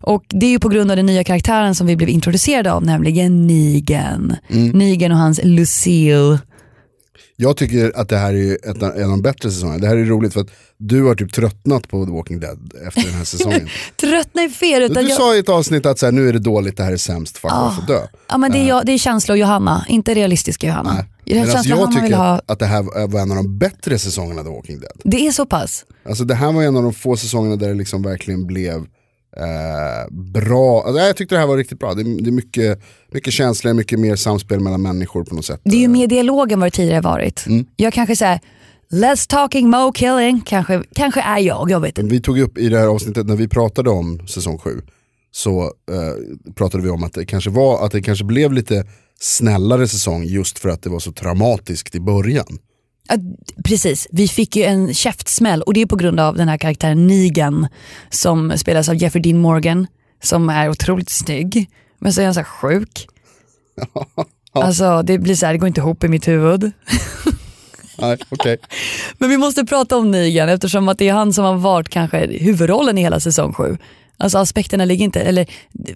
Och 0.00 0.24
Det 0.28 0.46
är 0.46 0.50
ju 0.50 0.58
på 0.58 0.68
grund 0.68 0.90
av 0.90 0.96
den 0.96 1.06
nya 1.06 1.24
karaktären 1.24 1.74
som 1.74 1.86
vi 1.86 1.96
blev 1.96 2.08
introducerade 2.08 2.72
av, 2.72 2.84
nämligen 2.84 3.46
Negan. 3.46 4.36
Negan 4.72 5.12
och 5.12 5.18
hans 5.18 5.40
Lucille. 5.44 6.38
Jag 7.36 7.56
tycker 7.56 7.92
att 7.96 8.08
det 8.08 8.16
här 8.16 8.34
är 8.34 8.52
ett, 8.52 8.82
en 8.82 9.04
av 9.04 9.10
de 9.10 9.22
bättre 9.22 9.50
säsongerna. 9.50 9.78
Det 9.78 9.86
här 9.86 9.96
är 9.96 10.04
roligt 10.04 10.32
för 10.32 10.40
att 10.40 10.50
du 10.76 11.02
har 11.02 11.14
typ 11.14 11.32
tröttnat 11.32 11.88
på 11.88 12.06
The 12.06 12.12
Walking 12.12 12.40
Dead 12.40 12.72
efter 12.86 13.02
den 13.02 13.14
här 13.14 13.24
säsongen. 13.24 13.68
Tröttna 14.00 14.42
är 14.42 14.48
fel. 14.48 14.82
Utan 14.82 15.02
du 15.04 15.08
jag... 15.08 15.18
sa 15.18 15.34
i 15.34 15.38
ett 15.38 15.48
avsnitt 15.48 15.86
att 15.86 15.98
så 15.98 16.06
här, 16.06 16.12
nu 16.12 16.28
är 16.28 16.32
det 16.32 16.38
dåligt, 16.38 16.76
det 16.76 16.82
här 16.82 16.92
är 16.92 16.96
sämst, 16.96 17.38
fuck 17.38 17.52
off 17.52 17.78
och 17.78 17.86
dö. 17.86 18.00
Ja, 18.28 18.38
men 18.38 18.52
det, 18.52 18.58
är 18.58 18.68
jag, 18.68 18.86
det 18.86 18.92
är 18.92 18.98
känsla 18.98 19.32
och 19.32 19.38
Johanna, 19.38 19.86
inte 19.88 20.14
realistiska 20.14 20.66
Johanna. 20.66 20.94
Nej. 20.94 21.04
Medan 21.24 21.52
känsla 21.52 21.76
jag 21.76 21.92
tycker 21.92 22.16
ha, 22.16 22.40
att 22.46 22.58
det 22.58 22.66
här 22.66 23.06
var 23.06 23.20
en 23.20 23.30
av 23.30 23.36
de 23.36 23.58
bättre 23.58 23.98
säsongerna 23.98 24.42
The 24.42 24.48
Walking 24.48 24.80
Dead. 24.80 24.92
det 25.04 25.26
är 25.26 25.32
så 25.32 25.46
pass. 25.46 25.84
Alltså 26.08 26.24
det 26.24 26.34
här 26.34 26.52
var 26.52 26.62
en 26.62 26.76
av 26.76 26.82
de 26.82 26.92
få 26.92 27.16
säsongerna 27.16 27.56
där 27.56 27.68
det 27.68 27.74
liksom 27.74 28.02
verkligen 28.02 28.46
blev 28.46 28.86
eh, 29.36 30.10
bra. 30.10 30.82
Alltså, 30.82 31.02
jag 31.02 31.16
tyckte 31.16 31.34
det 31.34 31.38
här 31.38 31.46
var 31.46 31.56
riktigt 31.56 31.78
bra. 31.78 31.94
Det 31.94 32.00
är, 32.00 32.22
det 32.22 32.30
är 32.30 32.32
mycket, 32.32 32.82
mycket 33.12 33.32
känslor, 33.32 33.72
mycket 33.74 34.00
mer 34.00 34.16
samspel 34.16 34.60
mellan 34.60 34.82
människor 34.82 35.24
på 35.24 35.34
något 35.34 35.44
sätt. 35.44 35.60
Det 35.64 35.76
är 35.76 35.80
ju 35.80 35.88
mer 35.88 36.06
dialog 36.06 36.52
än 36.52 36.60
vad 36.60 36.66
det 36.66 36.76
tidigare 36.76 37.00
varit. 37.00 37.46
Mm. 37.46 37.66
Jag 37.76 37.92
kanske 37.92 38.16
säger 38.16 38.40
less 38.90 39.26
talking, 39.26 39.70
mo 39.70 39.92
killing, 39.92 40.40
kanske, 40.46 40.82
kanske 40.94 41.20
är 41.20 41.38
jag, 41.38 41.70
jag 41.70 41.80
vet 41.80 41.98
inte. 41.98 42.14
Vi 42.14 42.20
tog 42.20 42.38
upp 42.38 42.58
i 42.58 42.68
det 42.68 42.78
här 42.78 42.86
avsnittet 42.86 43.26
när 43.26 43.36
vi 43.36 43.48
pratade 43.48 43.90
om 43.90 44.28
säsong 44.28 44.58
7 44.58 44.82
så 45.30 45.62
eh, 45.64 46.52
pratade 46.54 46.82
vi 46.82 46.90
om 46.90 47.04
att 47.04 47.12
det 47.12 47.26
kanske 47.26 47.50
var 47.50 47.86
att 47.86 47.92
det 47.92 48.02
kanske 48.02 48.24
blev 48.24 48.52
lite 48.52 48.84
snällare 49.20 49.88
säsong 49.88 50.24
just 50.24 50.58
för 50.58 50.68
att 50.68 50.82
det 50.82 50.90
var 50.90 50.98
så 50.98 51.12
traumatiskt 51.12 51.94
i 51.94 52.00
början. 52.00 52.58
Ja, 53.08 53.16
precis, 53.64 54.08
vi 54.10 54.28
fick 54.28 54.56
ju 54.56 54.62
en 54.62 54.94
käftsmäll 54.94 55.62
och 55.62 55.74
det 55.74 55.82
är 55.82 55.86
på 55.86 55.96
grund 55.96 56.20
av 56.20 56.36
den 56.36 56.48
här 56.48 56.58
karaktären 56.58 57.06
Negan 57.06 57.68
som 58.10 58.58
spelas 58.58 58.88
av 58.88 58.94
Jeffrey 58.94 59.22
Dean 59.22 59.38
Morgan 59.38 59.86
som 60.22 60.48
är 60.48 60.68
otroligt 60.68 61.10
snygg 61.10 61.70
men 61.98 62.12
så 62.12 62.20
är 62.20 62.24
han 62.24 62.34
så 62.34 62.40
här 62.40 62.44
sjuk. 62.44 63.08
Alltså 64.52 65.02
det 65.02 65.18
blir 65.18 65.34
så 65.34 65.46
här, 65.46 65.52
det 65.52 65.58
går 65.58 65.68
inte 65.68 65.80
ihop 65.80 66.04
i 66.04 66.08
mitt 66.08 66.28
huvud. 66.28 66.72
Nej, 67.98 68.18
okej. 68.28 68.58
Men 69.18 69.30
vi 69.30 69.36
måste 69.36 69.64
prata 69.64 69.96
om 69.96 70.10
Negan 70.10 70.48
eftersom 70.48 70.88
att 70.88 70.98
det 70.98 71.08
är 71.08 71.12
han 71.12 71.32
som 71.32 71.44
har 71.44 71.54
varit 71.54 71.88
kanske 71.88 72.26
huvudrollen 72.26 72.98
i 72.98 73.00
hela 73.00 73.20
säsong 73.20 73.52
7. 73.52 73.78
Alltså 74.18 74.38
aspekterna 74.38 74.84
ligger 74.84 75.04
inte, 75.04 75.20
eller 75.20 75.46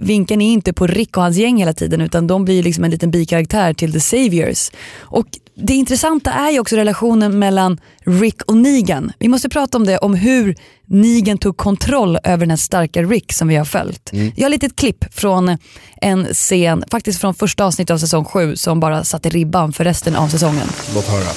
vinkeln 0.01 0.43
är 0.43 0.53
inte 0.53 0.73
på 0.73 0.87
Rick 0.87 1.17
och 1.17 1.23
hans 1.23 1.37
gäng 1.37 1.57
hela 1.57 1.73
tiden 1.73 2.01
utan 2.01 2.27
de 2.27 2.45
blir 2.45 2.63
liksom 2.63 2.85
en 2.85 2.91
liten 2.91 3.11
bikaraktär 3.11 3.75
till 3.75 3.93
The 3.93 4.01
Saviors. 4.01 4.71
Och 4.99 5.27
det 5.55 5.75
intressanta 5.75 6.33
är 6.33 6.51
ju 6.51 6.61
också 6.61 6.77
relationen 6.77 7.39
mellan 7.39 7.81
Rick 8.05 8.43
och 8.43 8.57
Negan. 8.57 9.13
Vi 9.19 9.29
måste 9.29 9.49
prata 9.49 9.79
om 9.79 9.87
det, 9.87 9.99
om 9.99 10.15
hur 10.15 10.57
Negan 10.87 11.39
tog 11.39 11.57
kontroll 11.57 12.19
över 12.25 12.39
den 12.39 12.51
här 12.51 12.57
starka 12.57 13.03
Rick 13.03 13.33
som 13.33 13.49
vi 13.49 13.57
har 13.57 13.65
följt. 13.65 14.11
Jag 14.13 14.45
har 14.45 14.55
ett 14.55 14.63
litet 14.63 14.77
klipp 14.77 15.15
från 15.15 15.59
en 16.01 16.27
scen, 16.27 16.85
faktiskt 16.91 17.21
från 17.21 17.35
första 17.35 17.65
avsnittet 17.65 17.95
av 17.95 17.99
säsong 17.99 18.25
7 18.25 18.57
som 18.57 18.81
bara 18.81 19.05
satte 19.05 19.29
ribban 19.29 19.73
för 19.73 19.85
resten 19.85 20.17
av 20.17 20.29
säsongen. 20.29 20.69
Låt 20.95 21.07
höra. 21.07 21.31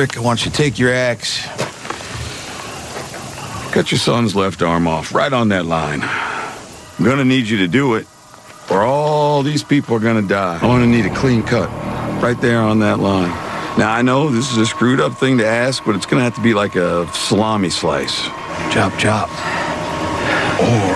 Rick, 0.00 0.16
why 0.16 0.22
don't 0.22 0.46
you 0.46 0.70
take 0.70 0.82
your 0.82 1.12
axe? 1.12 1.40
Cut 3.78 3.92
your 3.92 4.00
son's 4.00 4.34
left 4.34 4.60
arm 4.60 4.88
off, 4.88 5.14
right 5.14 5.32
on 5.32 5.50
that 5.50 5.64
line. 5.64 6.00
I'm 6.02 7.04
gonna 7.04 7.24
need 7.24 7.46
you 7.46 7.58
to 7.58 7.68
do 7.68 7.94
it, 7.94 8.08
or 8.68 8.82
all 8.82 9.44
these 9.44 9.62
people 9.62 9.94
are 9.94 10.00
gonna 10.00 10.26
die. 10.26 10.56
I'm 10.56 10.68
gonna 10.68 10.86
need 10.88 11.06
a 11.06 11.14
clean 11.14 11.44
cut, 11.44 11.70
right 12.20 12.40
there 12.40 12.60
on 12.60 12.80
that 12.80 12.98
line. 12.98 13.30
Now, 13.78 13.92
I 13.92 14.02
know 14.02 14.30
this 14.30 14.50
is 14.50 14.58
a 14.58 14.66
screwed 14.66 15.00
up 15.00 15.16
thing 15.20 15.38
to 15.38 15.46
ask, 15.46 15.84
but 15.86 15.94
it's 15.94 16.06
gonna 16.06 16.24
have 16.24 16.34
to 16.34 16.40
be 16.40 16.54
like 16.54 16.74
a 16.74 17.06
salami 17.14 17.70
slice. 17.70 18.20
Chop, 18.72 18.98
chop. 18.98 19.28
Or 20.58 20.94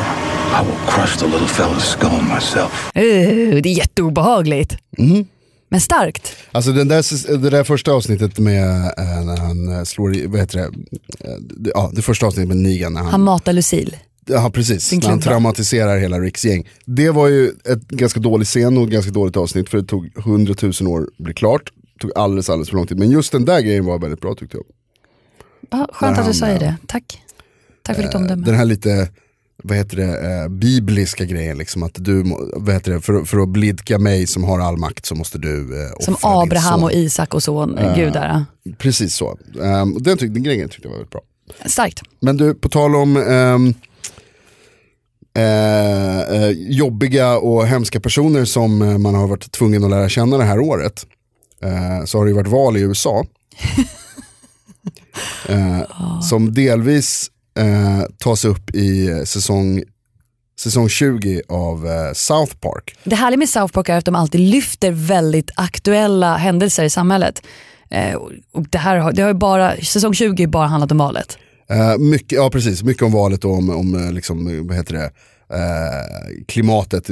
I 0.53 0.65
will 0.67 0.81
crush 0.91 1.17
the 1.19 1.29
little 1.29 1.47
fella's 1.47 1.85
skull 1.85 2.21
myself. 2.21 2.91
Uh, 2.97 3.63
det 3.63 3.67
är 3.67 3.79
jätteobehagligt. 3.79 4.77
Men 5.73 5.81
starkt. 5.81 6.37
Alltså 6.53 6.73
den 6.73 6.89
där, 6.89 7.39
det 7.39 7.51
där 7.51 7.65
första 7.65 7.93
avsnittet 7.93 8.39
med 8.39 8.65
eh, 8.99 9.25
när 9.25 9.37
han 9.37 9.69
eh, 9.79 9.85
slår 9.85 10.17
i, 10.17 10.27
vad 10.27 10.41
heter 10.41 10.59
det? 10.59 10.65
Eh, 10.65 11.37
ja, 11.75 11.91
det 11.95 12.03
första 12.03 12.27
avsnittet 12.27 12.49
med 12.49 12.57
Negan 12.57 12.93
när 12.93 13.01
han, 13.01 13.11
Han 13.11 13.21
matar 13.23 13.53
Lucille. 13.53 13.99
ja, 14.27 14.51
precis, 14.55 14.93
när 14.93 15.09
han 15.09 15.21
traumatiserar 15.21 15.99
hela 15.99 16.21
Ricks 16.21 16.45
gäng. 16.45 16.69
Det 16.85 17.11
var 17.11 17.29
ju 17.29 17.49
ett 17.49 17.89
ganska 17.89 18.21
dålig 18.21 18.47
scen 18.47 18.77
och 18.79 18.85
ett 18.85 18.91
ganska 18.91 19.11
dåligt 19.11 19.37
avsnitt 19.37 19.69
för 19.69 19.79
det 19.79 19.85
tog 19.85 20.13
hundratusen 20.25 20.87
år 20.87 21.03
att 21.03 21.25
bli 21.25 21.35
klart. 21.35 21.73
Det 21.95 22.01
tog 22.01 22.11
alldeles, 22.19 22.51
alldeles 22.51 22.69
för 22.69 22.77
lång 22.77 22.87
tid. 22.87 22.99
Men 22.99 23.11
just 23.11 23.33
den 23.33 23.45
där 23.45 23.61
grejen 23.61 23.85
var 23.85 23.99
väldigt 23.99 24.21
bra 24.21 24.35
tyckte 24.35 24.57
jag. 24.57 24.67
Ja, 25.71 25.89
skönt 25.93 26.01
När 26.01 26.09
att 26.11 26.17
du 26.17 26.23
han, 26.23 26.35
säger 26.35 26.55
eh, 26.55 26.61
det. 26.61 26.77
Tack. 26.87 27.23
Tack 27.83 27.97
för 27.97 28.03
ditt 28.03 28.15
omdöme. 28.15 28.47
Den 28.47 28.55
här 28.55 28.65
lite, 28.65 29.09
vad 29.63 29.77
heter 29.77 29.97
det, 29.97 30.43
eh, 30.43 30.49
bibliska 30.49 31.25
grejen 31.25 31.59
liksom 31.59 31.83
att 31.83 31.95
du, 31.95 32.25
vad 32.57 32.75
heter 32.75 32.93
det, 32.93 33.01
för, 33.01 33.25
för 33.25 33.39
att 33.39 33.49
blidka 33.49 33.99
mig 33.99 34.27
som 34.27 34.45
har 34.45 34.61
all 34.61 34.77
makt 34.77 35.07
så 35.07 35.15
måste 35.15 35.39
du 35.39 35.85
eh, 35.85 35.91
Som 36.01 36.17
Abraham 36.23 36.83
och 36.83 36.93
Isak 36.93 37.35
och 37.35 37.43
son, 37.43 37.79
gudar. 37.97 38.45
Precis 38.79 39.15
så. 39.15 39.39
Um, 39.55 40.03
den, 40.03 40.19
tyck, 40.19 40.33
den 40.33 40.43
grejen 40.43 40.69
tyckte 40.69 40.89
jag 40.89 40.91
var 40.91 40.97
väldigt 40.97 41.13
bra. 41.13 41.21
Starkt. 41.67 42.03
Men 42.21 42.37
du, 42.37 42.55
på 42.55 42.69
tal 42.69 42.97
om 42.97 43.17
ehm, 43.17 43.75
eh, 45.35 46.21
eh, 46.21 46.51
jobbiga 46.51 47.39
och 47.39 47.67
hemska 47.67 48.01
personer 48.01 48.45
som 48.45 48.83
eh, 48.83 48.99
man 48.99 49.15
har 49.15 49.27
varit 49.27 49.53
tvungen 49.53 49.85
att 49.85 49.91
lära 49.91 50.09
känna 50.09 50.39
det 50.39 50.45
här 50.45 50.61
året. 50.61 51.07
Eh, 51.63 52.05
så 52.05 52.19
har 52.19 52.25
det 52.25 52.31
ju 52.31 52.37
varit 52.37 52.49
val 52.49 52.77
i 52.77 52.81
USA. 52.81 53.27
eh, 55.49 56.21
som 56.21 56.55
delvis 56.55 57.31
eh, 57.59 58.03
tas 58.19 58.45
upp 58.45 58.75
i 58.75 59.23
säsong, 59.25 59.83
säsong 60.61 60.89
20 60.89 61.43
av 61.49 61.87
eh, 61.87 62.13
South 62.13 62.55
Park. 62.55 62.99
Det 63.05 63.17
härliga 63.17 63.39
med 63.39 63.49
South 63.49 63.75
Park 63.75 63.89
är 63.89 63.97
att 63.97 64.05
de 64.05 64.15
alltid 64.15 64.41
lyfter 64.41 64.91
väldigt 64.91 65.51
aktuella 65.55 66.37
händelser 66.37 66.85
i 66.85 66.91
samhället. 66.91 67.43
Eh, 67.91 68.15
och 68.53 68.69
det 68.71 68.79
här 68.79 68.97
har, 68.97 69.13
det 69.13 69.23
har 69.23 69.29
ju 69.29 69.35
bara, 69.35 69.77
säsong 69.77 70.15
20 70.15 70.43
har 70.43 70.51
bara 70.51 70.67
handlat 70.67 70.93
om 70.93 70.99
valet. 70.99 71.39
Eh, 71.71 71.99
mycket, 71.99 72.33
ja 72.33 72.51
precis, 72.51 72.83
mycket 72.83 73.03
om 73.03 73.13
valet 73.13 73.45
och 73.45 73.53
om, 73.53 73.71
om 73.71 73.95
eh, 73.95 74.13
liksom, 74.13 74.67
vad 74.67 74.77
heter 74.77 74.95
det, 74.95 75.05
eh, 75.57 76.45
klimatet, 76.47 77.11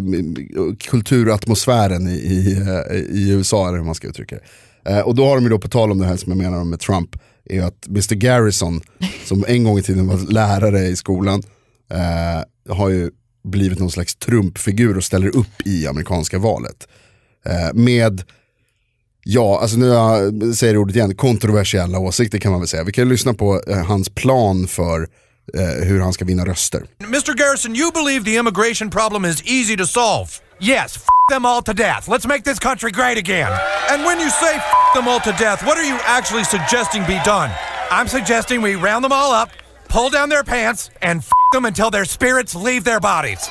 kulturatmosfären 0.78 2.08
i, 2.08 2.12
i, 2.12 2.56
i 3.12 3.30
USA 3.30 3.68
eller 3.68 3.78
hur 3.78 3.84
man 3.84 3.94
ska 3.94 4.08
uttrycka 4.08 4.36
det. 4.84 5.02
Och 5.02 5.14
då 5.14 5.26
har 5.26 5.34
de 5.34 5.44
ju 5.44 5.50
då 5.50 5.58
på 5.58 5.68
tal 5.68 5.90
om 5.90 5.98
det 5.98 6.06
här 6.06 6.16
som 6.16 6.32
jag 6.32 6.38
menar 6.38 6.64
med 6.64 6.80
Trump, 6.80 7.16
är 7.44 7.54
ju 7.54 7.62
att 7.62 7.86
Mr 7.86 8.14
Garrison, 8.14 8.80
som 9.24 9.44
en 9.48 9.64
gång 9.64 9.78
i 9.78 9.82
tiden 9.82 10.06
var 10.06 10.32
lärare 10.32 10.80
i 10.80 10.96
skolan, 10.96 11.42
eh, 11.90 12.74
har 12.74 12.88
ju 12.88 13.10
blivit 13.44 13.78
någon 13.78 13.90
slags 13.90 14.16
Trump-figur 14.16 14.96
och 14.96 15.04
ställer 15.04 15.36
upp 15.36 15.66
i 15.66 15.86
amerikanska 15.86 16.38
valet. 16.38 16.88
Eh, 17.46 17.74
med 17.74 18.22
Ja, 19.24 19.60
alltså 19.60 19.76
nu 19.76 19.88
eh, 19.88 19.94
jag 19.94 20.54
säger 20.54 20.76
ordet 20.76 20.96
igen, 20.96 21.14
kontroversiella 21.14 21.98
åsikter 21.98 22.38
kan 22.38 22.50
man 22.52 22.60
väl 22.60 22.68
säga. 22.68 22.84
Vi 22.84 22.92
kan 22.92 23.04
ju 23.04 23.10
lyssna 23.10 23.34
på 23.34 23.62
eh, 23.68 23.84
hans 23.84 24.08
plan 24.08 24.66
för 24.66 25.08
eh, 25.54 25.86
hur 25.86 26.00
han 26.00 26.12
ska 26.12 26.24
vinna 26.24 26.44
röster. 26.44 26.82
Mr. 27.04 27.34
Garrison, 27.34 27.76
you 27.76 27.92
believe 27.92 28.24
the 28.24 28.34
immigration 28.34 28.90
problem 28.90 29.24
is 29.24 29.42
easy 29.44 29.76
to 29.76 29.86
solve. 29.86 30.30
Yes, 30.62 30.96
f 30.96 31.02
them 31.30 31.46
all 31.46 31.62
to 31.62 31.72
death. 31.72 32.06
Let's 32.06 32.26
make 32.26 32.44
this 32.44 32.58
country 32.58 32.90
great 32.90 33.16
again. 33.16 33.50
And 33.90 34.04
when 34.04 34.20
you 34.20 34.28
say 34.28 34.56
f 34.56 34.64
them 34.94 35.08
all 35.08 35.20
to 35.20 35.32
death, 35.32 35.64
what 35.64 35.78
are 35.78 35.84
you 35.84 35.98
actually 36.04 36.44
suggesting 36.44 37.02
be 37.06 37.18
done? 37.24 37.50
I'm 37.90 38.08
suggesting 38.08 38.62
we 38.62 38.74
round 38.74 39.02
them 39.04 39.12
all 39.12 39.32
up, 39.42 39.48
pull 39.88 40.10
down 40.10 40.28
their 40.28 40.44
pants, 40.44 40.90
and 41.00 41.20
f 41.20 41.30
them 41.52 41.64
until 41.64 41.90
their 41.90 42.04
spirits 42.04 42.54
leave 42.54 42.84
their 42.84 43.00
bodies. 43.00 43.50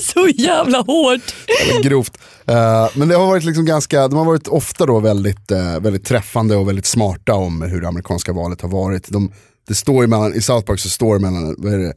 Så 0.14 0.28
jävla 0.28 0.78
hårt. 0.78 1.34
Grovt. 1.82 2.18
Eh, 2.46 2.88
men 2.94 3.08
det 3.08 3.14
har 3.16 3.26
varit 3.26 3.44
liksom 3.44 3.64
ganska, 3.64 4.08
de 4.08 4.18
har 4.18 4.24
varit 4.24 4.48
ofta 4.48 4.86
då 4.86 5.00
väldigt, 5.00 5.50
eh, 5.50 5.80
väldigt 5.80 6.04
träffande 6.04 6.56
och 6.56 6.68
väldigt 6.68 6.86
smarta 6.86 7.34
om 7.34 7.62
hur 7.62 7.80
det 7.80 7.88
amerikanska 7.88 8.32
valet 8.32 8.60
har 8.62 8.68
varit. 8.68 9.08
De, 9.08 9.32
det 9.68 9.74
står 9.74 10.04
ju 10.04 10.08
mellan, 10.08 10.34
I 10.34 10.42
South 10.42 10.66
Park 10.66 10.80
så 10.80 10.88
står 10.88 11.14
det 11.14 11.20
mellan, 11.20 11.54
vad 11.58 11.74
är 11.74 11.78
det, 11.78 11.92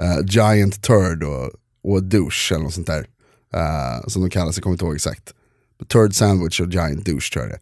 Eh, 0.00 0.18
Giant 0.24 0.82
Turd 0.82 1.22
och, 1.22 1.50
och 1.84 2.02
Douche 2.02 2.54
eller 2.54 2.64
något 2.64 2.74
sånt 2.74 2.86
där. 2.86 3.06
Eh, 3.52 4.06
som 4.08 4.22
de 4.22 4.30
kallas, 4.30 4.56
jag 4.56 4.62
kommer 4.62 4.74
inte 4.74 4.84
ihåg 4.84 4.94
exakt. 4.94 5.32
Turd 5.92 6.14
Sandwich 6.14 6.60
och 6.60 6.72
Giant 6.72 7.04
Douche 7.04 7.32
tror 7.32 7.44
jag 7.44 7.50
det 7.50 7.58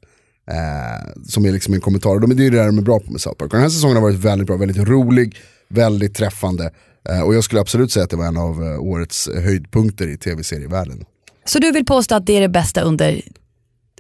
är. 0.53 1.15
som 1.29 1.45
är 1.47 1.53
liksom 1.53 1.75
en 1.75 1.81
kommentar, 1.81 2.11
och 2.11 2.21
de, 2.21 2.31
är 2.31 2.35
ju 2.35 2.51
det 2.51 2.57
där 2.57 2.67
de 2.67 2.79
är 2.79 2.83
bra 2.83 3.01
på 3.01 3.13
med 3.13 3.21
South 3.21 3.37
Park. 3.37 3.51
Och 3.51 3.57
den 3.57 3.63
här 3.63 3.69
säsongen 3.69 3.97
har 3.97 4.03
varit 4.03 4.17
väldigt 4.17 4.47
bra, 4.47 4.57
väldigt 4.57 4.89
rolig, 4.89 5.37
väldigt 5.69 6.15
träffande. 6.15 6.71
Eh, 7.09 7.21
och 7.21 7.35
jag 7.35 7.45
skulle 7.45 7.61
absolut 7.61 7.93
säga 7.93 8.05
att 8.05 8.11
det 8.11 8.17
var 8.17 8.27
en 8.27 8.37
av 8.37 8.61
årets 8.81 9.29
höjdpunkter 9.35 10.09
i 10.09 10.17
tv-serievärlden. 10.17 11.05
Så 11.45 11.59
du 11.59 11.73
vill 11.73 11.85
påstå 11.85 12.15
att 12.15 12.27
det 12.27 12.37
är 12.37 12.41
det 12.41 12.49
bästa 12.49 12.81
under, 12.81 13.23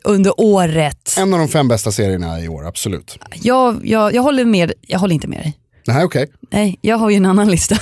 under 0.04 0.40
året? 0.40 1.14
En 1.18 1.32
av 1.34 1.38
de 1.38 1.48
fem 1.48 1.68
bästa 1.68 1.92
serierna 1.92 2.40
i 2.40 2.48
år, 2.48 2.66
absolut. 2.66 3.18
Jag, 3.42 3.86
jag, 3.86 4.14
jag, 4.14 4.22
håller, 4.22 4.44
med, 4.44 4.72
jag 4.80 4.98
håller 4.98 5.14
inte 5.14 5.28
med 5.28 5.38
dig. 5.38 5.58
Nej, 5.86 6.04
okej. 6.04 6.26
Nej, 6.52 6.78
jag 6.80 6.96
har 6.96 7.10
ju 7.10 7.16
en 7.16 7.26
annan 7.26 7.50
lista. 7.50 7.74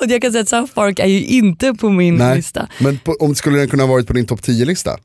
Och 0.00 0.06
jag 0.08 0.22
kan 0.22 0.32
säga 0.32 0.42
att 0.42 0.48
South 0.48 0.74
Park 0.74 0.98
är 0.98 1.06
ju 1.06 1.24
inte 1.26 1.74
på 1.74 1.90
min 1.90 2.14
Nej. 2.16 2.36
lista. 2.36 2.68
Men 2.80 2.98
på, 2.98 3.12
om 3.12 3.34
skulle 3.34 3.58
den 3.58 3.68
kunna 3.68 3.82
ha 3.82 3.90
varit 3.92 4.06
på 4.06 4.12
din 4.12 4.26
topp 4.26 4.40
10-lista? 4.40 4.96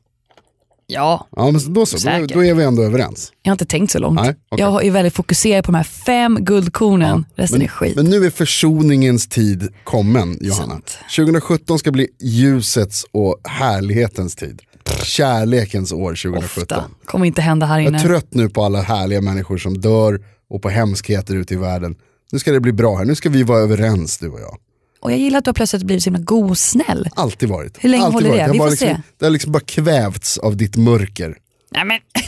Ja, 0.86 1.28
Ja, 1.36 1.50
men 1.50 1.72
då 1.72 1.86
så. 1.86 1.96
Då, 1.96 2.00
Säkert. 2.00 2.32
då 2.32 2.44
är 2.44 2.54
vi 2.54 2.64
ändå 2.64 2.82
överens. 2.82 3.32
jag 3.42 3.50
har 3.50 3.54
inte 3.54 3.66
tänkt 3.66 3.90
så 3.90 3.98
långt. 3.98 4.20
Nej, 4.20 4.34
okej. 4.48 4.64
Jag 4.64 4.84
är 4.84 4.90
väldigt 4.90 5.14
fokuserad 5.14 5.64
på 5.64 5.72
de 5.72 5.76
här 5.76 5.84
fem 5.84 6.38
guldkornen, 6.40 7.24
resten 7.36 7.58
Men, 7.58 7.64
är 7.64 7.68
skit. 7.70 7.96
men 7.96 8.04
nu 8.04 8.26
är 8.26 8.30
försoningens 8.30 9.28
tid 9.28 9.68
kommen, 9.84 10.38
Johanna. 10.40 10.72
Sant. 10.72 10.98
2017 11.16 11.78
ska 11.78 11.90
bli 11.90 12.08
ljusets 12.20 13.06
och 13.12 13.40
härlighetens 13.44 14.36
tid. 14.36 14.62
Kärlekens 15.02 15.92
år 15.92 16.10
2017. 16.10 16.62
Ofta. 16.62 16.84
Kommer 17.04 17.26
inte 17.26 17.42
hända 17.42 17.66
här 17.66 17.78
Jag 17.78 17.88
inne. 17.88 17.98
är 17.98 18.02
trött 18.02 18.28
nu 18.30 18.48
på 18.48 18.64
alla 18.64 18.82
härliga 18.82 19.20
människor 19.20 19.58
som 19.58 19.80
dör 19.80 20.20
och 20.54 20.62
på 20.62 20.68
hemskheter 20.68 21.34
ute 21.36 21.54
i 21.54 21.56
världen. 21.56 21.96
Nu 22.32 22.38
ska 22.38 22.52
det 22.52 22.60
bli 22.60 22.72
bra 22.72 22.96
här, 22.96 23.04
nu 23.04 23.14
ska 23.14 23.28
vi 23.28 23.42
vara 23.42 23.58
överens 23.60 24.18
du 24.18 24.28
och 24.28 24.40
jag. 24.40 24.56
Och 25.00 25.12
jag 25.12 25.18
gillar 25.18 25.38
att 25.38 25.44
du 25.44 25.48
har 25.48 25.54
plötsligt 25.54 25.82
blivit 25.82 26.02
så 26.04 26.10
himla 26.10 26.24
god 26.24 26.50
och 26.50 26.58
snäll. 26.58 27.08
Alltid 27.16 27.48
varit. 27.48 27.76
Hur 27.80 27.88
länge 27.88 28.04
Alltid 28.04 28.14
håller 28.14 28.28
varit. 28.28 28.46
det? 28.46 28.52
Vi 28.52 28.58
får 28.58 28.70
liksom, 28.70 28.88
se. 28.88 28.96
Det 29.18 29.24
har 29.26 29.30
liksom 29.30 29.52
bara 29.52 29.60
kvävts 29.60 30.38
av 30.38 30.56
ditt 30.56 30.76
mörker. 30.76 31.36
Nej 31.70 31.84
men, 31.84 31.98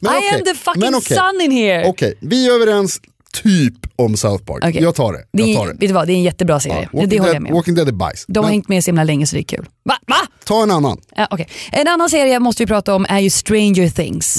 Men 0.00 0.14
I 0.14 0.18
okej, 0.18 0.38
am 0.38 0.44
the 0.44 0.54
fucking 0.54 0.80
men 0.80 0.94
okej. 0.94 1.16
sun 1.16 1.40
in 1.40 1.50
here. 1.50 1.88
Okej, 1.88 2.18
vi 2.20 2.46
är 2.46 2.52
överens 2.52 3.00
typ 3.42 3.74
om 3.96 4.16
South 4.16 4.44
Park. 4.44 4.64
Okej. 4.64 4.82
Jag 4.82 4.94
tar 4.94 5.12
det. 5.12 5.18
Det 5.32 5.42
Jag 5.42 5.48
är, 5.50 5.54
tar 5.56 5.66
det. 5.66 5.72
vet 5.72 5.80
du 5.80 5.92
vad, 5.92 6.06
det 6.06 6.12
är 6.12 6.14
en 6.14 6.22
jättebra 6.22 6.60
serie. 6.60 6.88
Ja, 6.92 7.06
det, 7.06 7.18
håller 7.18 7.32
jag 7.32 7.34
Dead, 7.34 7.42
med. 7.42 7.52
Walking 7.52 7.74
Dead 7.74 7.88
är 7.88 7.92
bajs. 7.92 8.24
De 8.28 8.38
har 8.38 8.42
Men 8.44 8.50
hängt 8.50 8.68
med 8.68 8.84
så 8.84 8.88
himla 8.88 9.04
länge 9.04 9.26
så 9.26 9.36
det 9.36 9.40
är 9.40 9.44
kul. 9.44 9.66
Va? 9.84 9.94
Va? 10.06 10.16
Ta 10.44 10.62
en 10.62 10.70
annan. 10.70 10.98
Ja, 11.16 11.26
okej. 11.30 11.48
En 11.72 11.88
annan 11.88 12.10
serie 12.10 12.40
måste 12.40 12.62
vi 12.62 12.66
prata 12.66 12.94
om 12.94 13.06
är 13.08 13.18
ju 13.18 13.30
Stranger 13.30 13.88
Things. 13.90 14.34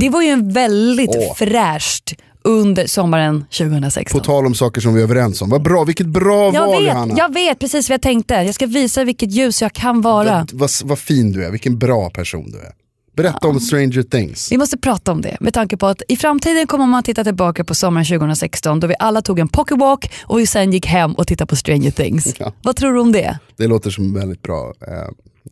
Det 0.00 0.08
var 0.08 0.22
ju 0.22 0.28
en 0.28 0.52
väldigt 0.52 1.14
Mm. 1.14 1.26
Åh. 1.28 1.34
fräscht 1.36 2.12
under 2.44 2.86
sommaren 2.86 3.44
2016. 3.50 4.20
På 4.20 4.24
tal 4.24 4.46
om 4.46 4.54
saker 4.54 4.80
som 4.80 4.94
vi 4.94 5.00
är 5.00 5.04
överens 5.04 5.42
om. 5.42 5.50
Vad 5.50 5.62
bra, 5.62 5.84
vilket 5.84 6.06
bra 6.06 6.54
jag, 6.54 6.66
val 6.66 6.82
vet, 6.82 6.92
Johanna. 6.92 7.14
jag 7.18 7.34
vet 7.34 7.58
precis 7.58 7.88
vad 7.90 7.94
jag 7.94 8.02
tänkte. 8.02 8.34
Jag 8.34 8.54
ska 8.54 8.66
visa 8.66 9.04
vilket 9.04 9.30
ljus 9.32 9.62
jag 9.62 9.72
kan 9.72 10.00
vara. 10.00 10.38
Vad, 10.38 10.52
vad, 10.52 10.70
vad 10.84 10.98
fin 10.98 11.32
du 11.32 11.44
är, 11.44 11.50
vilken 11.50 11.78
bra 11.78 12.10
person 12.10 12.50
du 12.50 12.58
är. 12.58 12.72
Berätta 13.16 13.48
om 13.48 13.60
Stranger 13.60 14.02
Things. 14.02 14.52
Vi 14.52 14.58
måste 14.58 14.78
prata 14.78 15.12
om 15.12 15.20
det 15.20 15.36
med 15.40 15.54
tanke 15.54 15.76
på 15.76 15.86
att 15.86 16.02
i 16.08 16.16
framtiden 16.16 16.66
kommer 16.66 16.86
man 16.86 17.02
titta 17.02 17.24
tillbaka 17.24 17.64
på 17.64 17.74
sommaren 17.74 18.06
2016 18.06 18.80
då 18.80 18.86
vi 18.86 18.94
alla 18.98 19.22
tog 19.22 19.38
en 19.38 19.48
pocketwalk 19.48 20.12
och 20.22 20.38
vi 20.38 20.46
sen 20.46 20.72
gick 20.72 20.86
hem 20.86 21.12
och 21.12 21.26
tittade 21.26 21.48
på 21.48 21.56
Stranger 21.56 21.90
Things. 21.90 22.34
Ja. 22.38 22.52
Vad 22.62 22.76
tror 22.76 22.92
du 22.92 23.00
om 23.00 23.12
det? 23.12 23.38
Det 23.56 23.66
låter 23.66 23.90
som 23.90 24.14
väldigt 24.14 24.42
bra, 24.42 24.72
eh, 24.86 24.94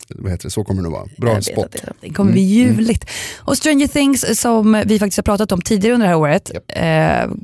vad 0.09 0.31
heter 0.33 0.45
det, 0.45 0.51
så 0.51 0.65
kommer 0.65 0.83
det 0.83 0.89
nog 0.89 0.93
vara. 0.93 1.07
Bra 1.19 1.33
Jag 1.35 1.45
spot. 1.45 1.73
det, 1.73 1.93
det 2.01 2.15
kommer 2.15 2.33
bli 2.33 2.43
ljuvligt. 2.43 3.05
Och 3.39 3.57
Stranger 3.57 3.87
Things 3.87 4.41
som 4.41 4.83
vi 4.87 4.99
faktiskt 4.99 5.19
har 5.19 5.23
pratat 5.23 5.53
om 5.53 5.61
tidigare 5.61 5.95
under 5.95 6.07
det 6.07 6.11
här 6.13 6.19
året 6.21 6.51
eh, 6.69 7.37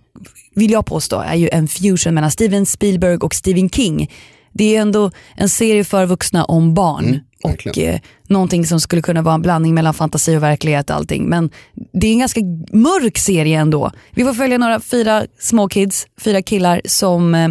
vill 0.54 0.70
jag 0.70 0.86
påstå 0.86 1.20
är 1.20 1.34
ju 1.34 1.48
en 1.48 1.68
fusion 1.68 2.14
mellan 2.14 2.30
Steven 2.30 2.66
Spielberg 2.66 3.16
och 3.16 3.34
Stephen 3.34 3.70
King. 3.70 4.10
Det 4.52 4.76
är 4.76 4.80
ändå 4.80 5.10
en 5.36 5.48
serie 5.48 5.84
för 5.84 6.06
vuxna 6.06 6.44
om 6.44 6.74
barn. 6.74 7.20
Och 7.42 7.78
eh, 7.78 8.00
någonting 8.26 8.66
som 8.66 8.80
skulle 8.80 9.02
kunna 9.02 9.22
vara 9.22 9.34
en 9.34 9.42
blandning 9.42 9.74
mellan 9.74 9.94
fantasi 9.94 10.36
och 10.36 10.42
verklighet 10.42 10.90
och 10.90 10.96
allting. 10.96 11.28
Men 11.28 11.50
det 11.92 12.06
är 12.06 12.12
en 12.12 12.18
ganska 12.18 12.40
mörk 12.72 13.18
serie 13.18 13.58
ändå. 13.58 13.90
Vi 14.10 14.24
får 14.24 14.34
följa 14.34 14.58
några 14.58 14.80
fyra 14.80 15.26
små 15.38 15.68
kids, 15.68 16.06
fyra 16.20 16.42
killar 16.42 16.80
som 16.84 17.34
eh, 17.34 17.48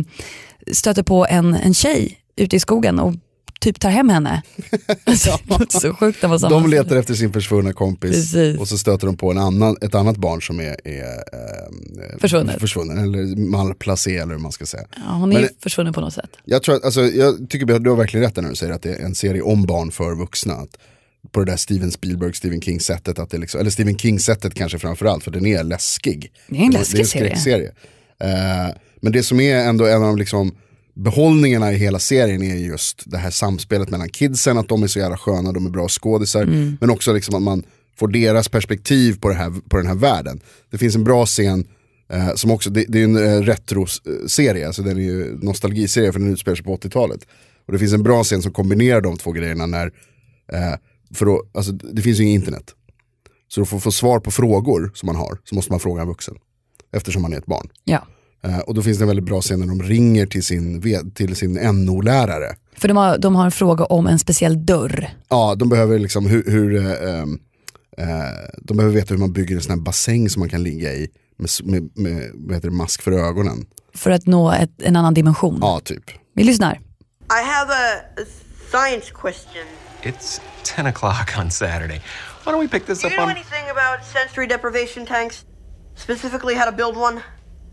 stöter 0.71 1.03
på 1.03 1.25
en, 1.29 1.55
en 1.55 1.73
tjej 1.73 2.17
ute 2.35 2.55
i 2.55 2.59
skogen 2.59 2.99
och 2.99 3.13
typ 3.59 3.79
tar 3.79 3.89
hem 3.89 4.09
henne. 4.09 4.41
Alltså, 5.03 5.39
det 5.59 5.79
så 5.79 5.93
sjukt 5.93 6.21
när 6.21 6.29
man 6.29 6.35
De 6.37 6.39
sammanställer. 6.39 6.83
letar 6.83 6.95
efter 6.95 7.13
sin 7.13 7.33
försvunna 7.33 7.73
kompis 7.73 8.11
Precis. 8.11 8.59
och 8.59 8.67
så 8.67 8.77
stöter 8.77 9.07
de 9.07 9.17
på 9.17 9.31
en 9.31 9.37
annan, 9.37 9.77
ett 9.81 9.95
annat 9.95 10.17
barn 10.17 10.41
som 10.41 10.59
är, 10.59 10.87
är 10.87 11.03
eh, 11.03 12.19
Försvunnet. 12.19 12.59
försvunnen, 12.61 12.97
eller 12.97 13.35
malplacé 13.35 14.17
eller 14.17 14.33
hur 14.33 14.39
man 14.41 14.51
ska 14.51 14.65
säga. 14.65 14.83
Ja, 14.95 15.11
hon 15.11 15.31
är 15.31 15.33
Men- 15.33 15.43
ju 15.43 15.49
försvunnen 15.63 15.93
på 15.93 16.01
något 16.01 16.13
sätt. 16.13 16.29
Jag, 16.45 16.63
tror 16.63 16.85
alltså, 16.85 17.01
jag 17.01 17.49
tycker 17.49 17.79
du 17.79 17.89
har 17.89 17.97
verkligen 17.97 18.23
rätt 18.25 18.35
när 18.35 18.49
du 18.49 18.55
säger 18.55 18.73
att 18.73 18.81
det 18.81 18.93
är 18.93 18.99
en 19.05 19.15
serie 19.15 19.41
om 19.41 19.65
barn 19.65 19.91
för 19.91 20.15
vuxna. 20.15 20.53
Att 20.53 20.77
på 21.31 21.39
det 21.39 21.51
där 21.51 21.57
Steven 21.57 21.91
Spielberg, 21.91 22.33
Stephen 22.33 22.61
King 22.61 22.79
sättet, 22.79 23.19
att 23.19 23.29
det 23.29 23.37
liksom, 23.37 23.59
eller 23.61 23.69
Stephen 23.71 23.97
King 23.97 24.19
sättet 24.19 24.53
kanske 24.53 24.79
framförallt, 24.79 25.23
för 25.23 25.31
den 25.31 25.45
är 25.45 25.63
läskig. 25.63 26.31
Det 26.47 26.57
är 26.57 26.61
en 26.61 26.71
det 26.71 26.77
läskig 26.79 26.97
är 26.97 27.01
en 27.01 27.07
skräckserie. 27.07 27.71
Eh, 28.19 28.75
men 29.01 29.11
det 29.13 29.23
som 29.23 29.39
är 29.39 29.55
ändå 29.57 29.85
en 29.85 29.95
av 30.01 30.07
de 30.07 30.17
liksom, 30.17 30.55
behållningarna 30.97 31.73
i 31.73 31.77
hela 31.77 31.99
serien 31.99 32.43
är 32.43 32.55
just 32.55 33.03
det 33.05 33.17
här 33.17 33.31
samspelet 33.31 33.89
mellan 33.89 34.09
kidsen, 34.09 34.57
att 34.57 34.69
de 34.69 34.83
är 34.83 34.87
så 34.87 34.99
jävla 34.99 35.17
sköna, 35.17 35.51
de 35.51 35.65
är 35.65 35.69
bra 35.69 35.87
skådisar. 35.87 36.45
Men 36.79 36.89
också 36.89 37.13
liksom 37.13 37.35
att 37.35 37.41
man 37.41 37.63
får 37.97 38.07
deras 38.07 38.49
perspektiv 38.49 39.19
på, 39.19 39.31
här, 39.31 39.53
på 39.69 39.77
den 39.77 39.87
här 39.87 39.95
världen. 39.95 40.39
Det 40.71 40.77
finns 40.77 40.95
en 40.95 41.03
bra 41.03 41.25
scen 41.25 41.65
Eh, 42.09 42.33
som 42.35 42.51
också, 42.51 42.69
det, 42.69 42.85
det 42.87 42.99
är 42.99 43.03
en 43.03 43.15
eh, 43.15 43.41
retro-serie, 43.41 44.67
alltså 44.67 44.83
den 44.83 44.97
är 44.97 45.01
ju 45.01 45.37
nostalgiserie 45.41 46.11
för 46.11 46.19
den 46.19 46.33
utspelar 46.33 46.55
sig 46.55 46.65
på 46.65 46.75
80-talet. 46.75 47.27
Och 47.65 47.73
det 47.73 47.79
finns 47.79 47.93
en 47.93 48.03
bra 48.03 48.23
scen 48.23 48.41
som 48.41 48.51
kombinerar 48.51 49.01
de 49.01 49.17
två 49.17 49.31
grejerna 49.31 49.65
när, 49.65 49.85
eh, 50.53 50.73
för 51.13 51.25
då, 51.25 51.43
alltså, 51.53 51.71
det 51.71 52.01
finns 52.01 52.19
ju 52.19 52.23
inget 52.23 52.39
internet. 52.39 52.75
Så 53.47 53.65
för 53.65 53.77
att 53.77 53.83
få 53.83 53.91
svar 53.91 54.19
på 54.19 54.31
frågor 54.31 54.91
som 54.93 55.07
man 55.07 55.15
har 55.15 55.37
så 55.43 55.55
måste 55.55 55.71
man 55.71 55.79
fråga 55.79 56.01
en 56.01 56.07
vuxen. 56.07 56.35
Eftersom 56.91 57.21
man 57.21 57.33
är 57.33 57.37
ett 57.37 57.45
barn. 57.45 57.69
Ja. 57.83 58.07
Eh, 58.43 58.59
och 58.59 58.73
då 58.73 58.81
finns 58.81 58.97
det 58.97 59.03
en 59.03 59.07
väldigt 59.07 59.25
bra 59.25 59.41
scen 59.41 59.59
när 59.59 59.67
de 59.67 59.83
ringer 59.83 60.25
till 60.25 60.43
sin, 60.43 60.83
till 61.13 61.35
sin 61.35 61.53
NO-lärare. 61.85 62.55
För 62.77 62.87
de 62.87 62.97
har, 62.97 63.17
de 63.17 63.35
har 63.35 63.45
en 63.45 63.51
fråga 63.51 63.85
om 63.85 64.07
en 64.07 64.19
speciell 64.19 64.65
dörr. 64.65 65.09
Ja, 65.29 65.55
de 65.55 65.69
behöver 65.69 65.99
liksom 65.99 66.25
hur, 66.25 66.43
hur 66.51 66.75
eh, 66.75 67.09
ehm, 67.09 67.39
eh, 67.97 68.05
de 68.57 68.77
behöver 68.77 68.95
veta 68.95 69.13
hur 69.13 69.19
man 69.19 69.33
bygger 69.33 69.55
en 69.55 69.61
sån 69.61 69.71
här 69.71 69.85
bassäng 69.85 70.29
som 70.29 70.39
man 70.39 70.49
kan 70.49 70.63
ligga 70.63 70.93
i 70.93 71.09
med, 71.37 71.49
med, 71.63 71.89
med 71.95 72.31
vad 72.33 72.55
heter 72.55 72.69
det, 72.69 72.75
mask 72.75 73.01
för 73.01 73.11
ögonen. 73.11 73.65
För 73.93 74.11
att 74.11 74.25
nå 74.25 74.51
ett, 74.51 74.81
en 74.81 74.95
annan 74.95 75.13
dimension. 75.13 75.57
Ja, 75.61 75.79
typ. 75.83 76.03
Vi 76.33 76.43
lyssnar. 76.43 76.73
I 76.73 77.43
have 77.43 77.73
a, 77.73 78.25
science 78.71 79.11
question. 79.11 79.65
It's 80.03 80.41
10 80.63 80.87
o'clock 80.87 81.37
on 81.39 81.51
Saturday. 81.51 82.01
Why 82.45 82.51
don't 82.51 82.59
we 82.59 82.67
pick 82.67 82.85
this 82.85 83.01
Do 83.01 83.07
up 83.07 83.13
you 83.13 83.17
know 83.17 83.25
on 83.25 83.31
anything 83.31 83.69
about 83.69 84.05
sensory 84.05 84.47
deprivation 84.47 85.05
tanks? 85.05 85.45
Specifically, 85.95 86.55
how 86.55 86.65
to 86.65 86.71
build 86.71 86.95
one? 86.97 87.21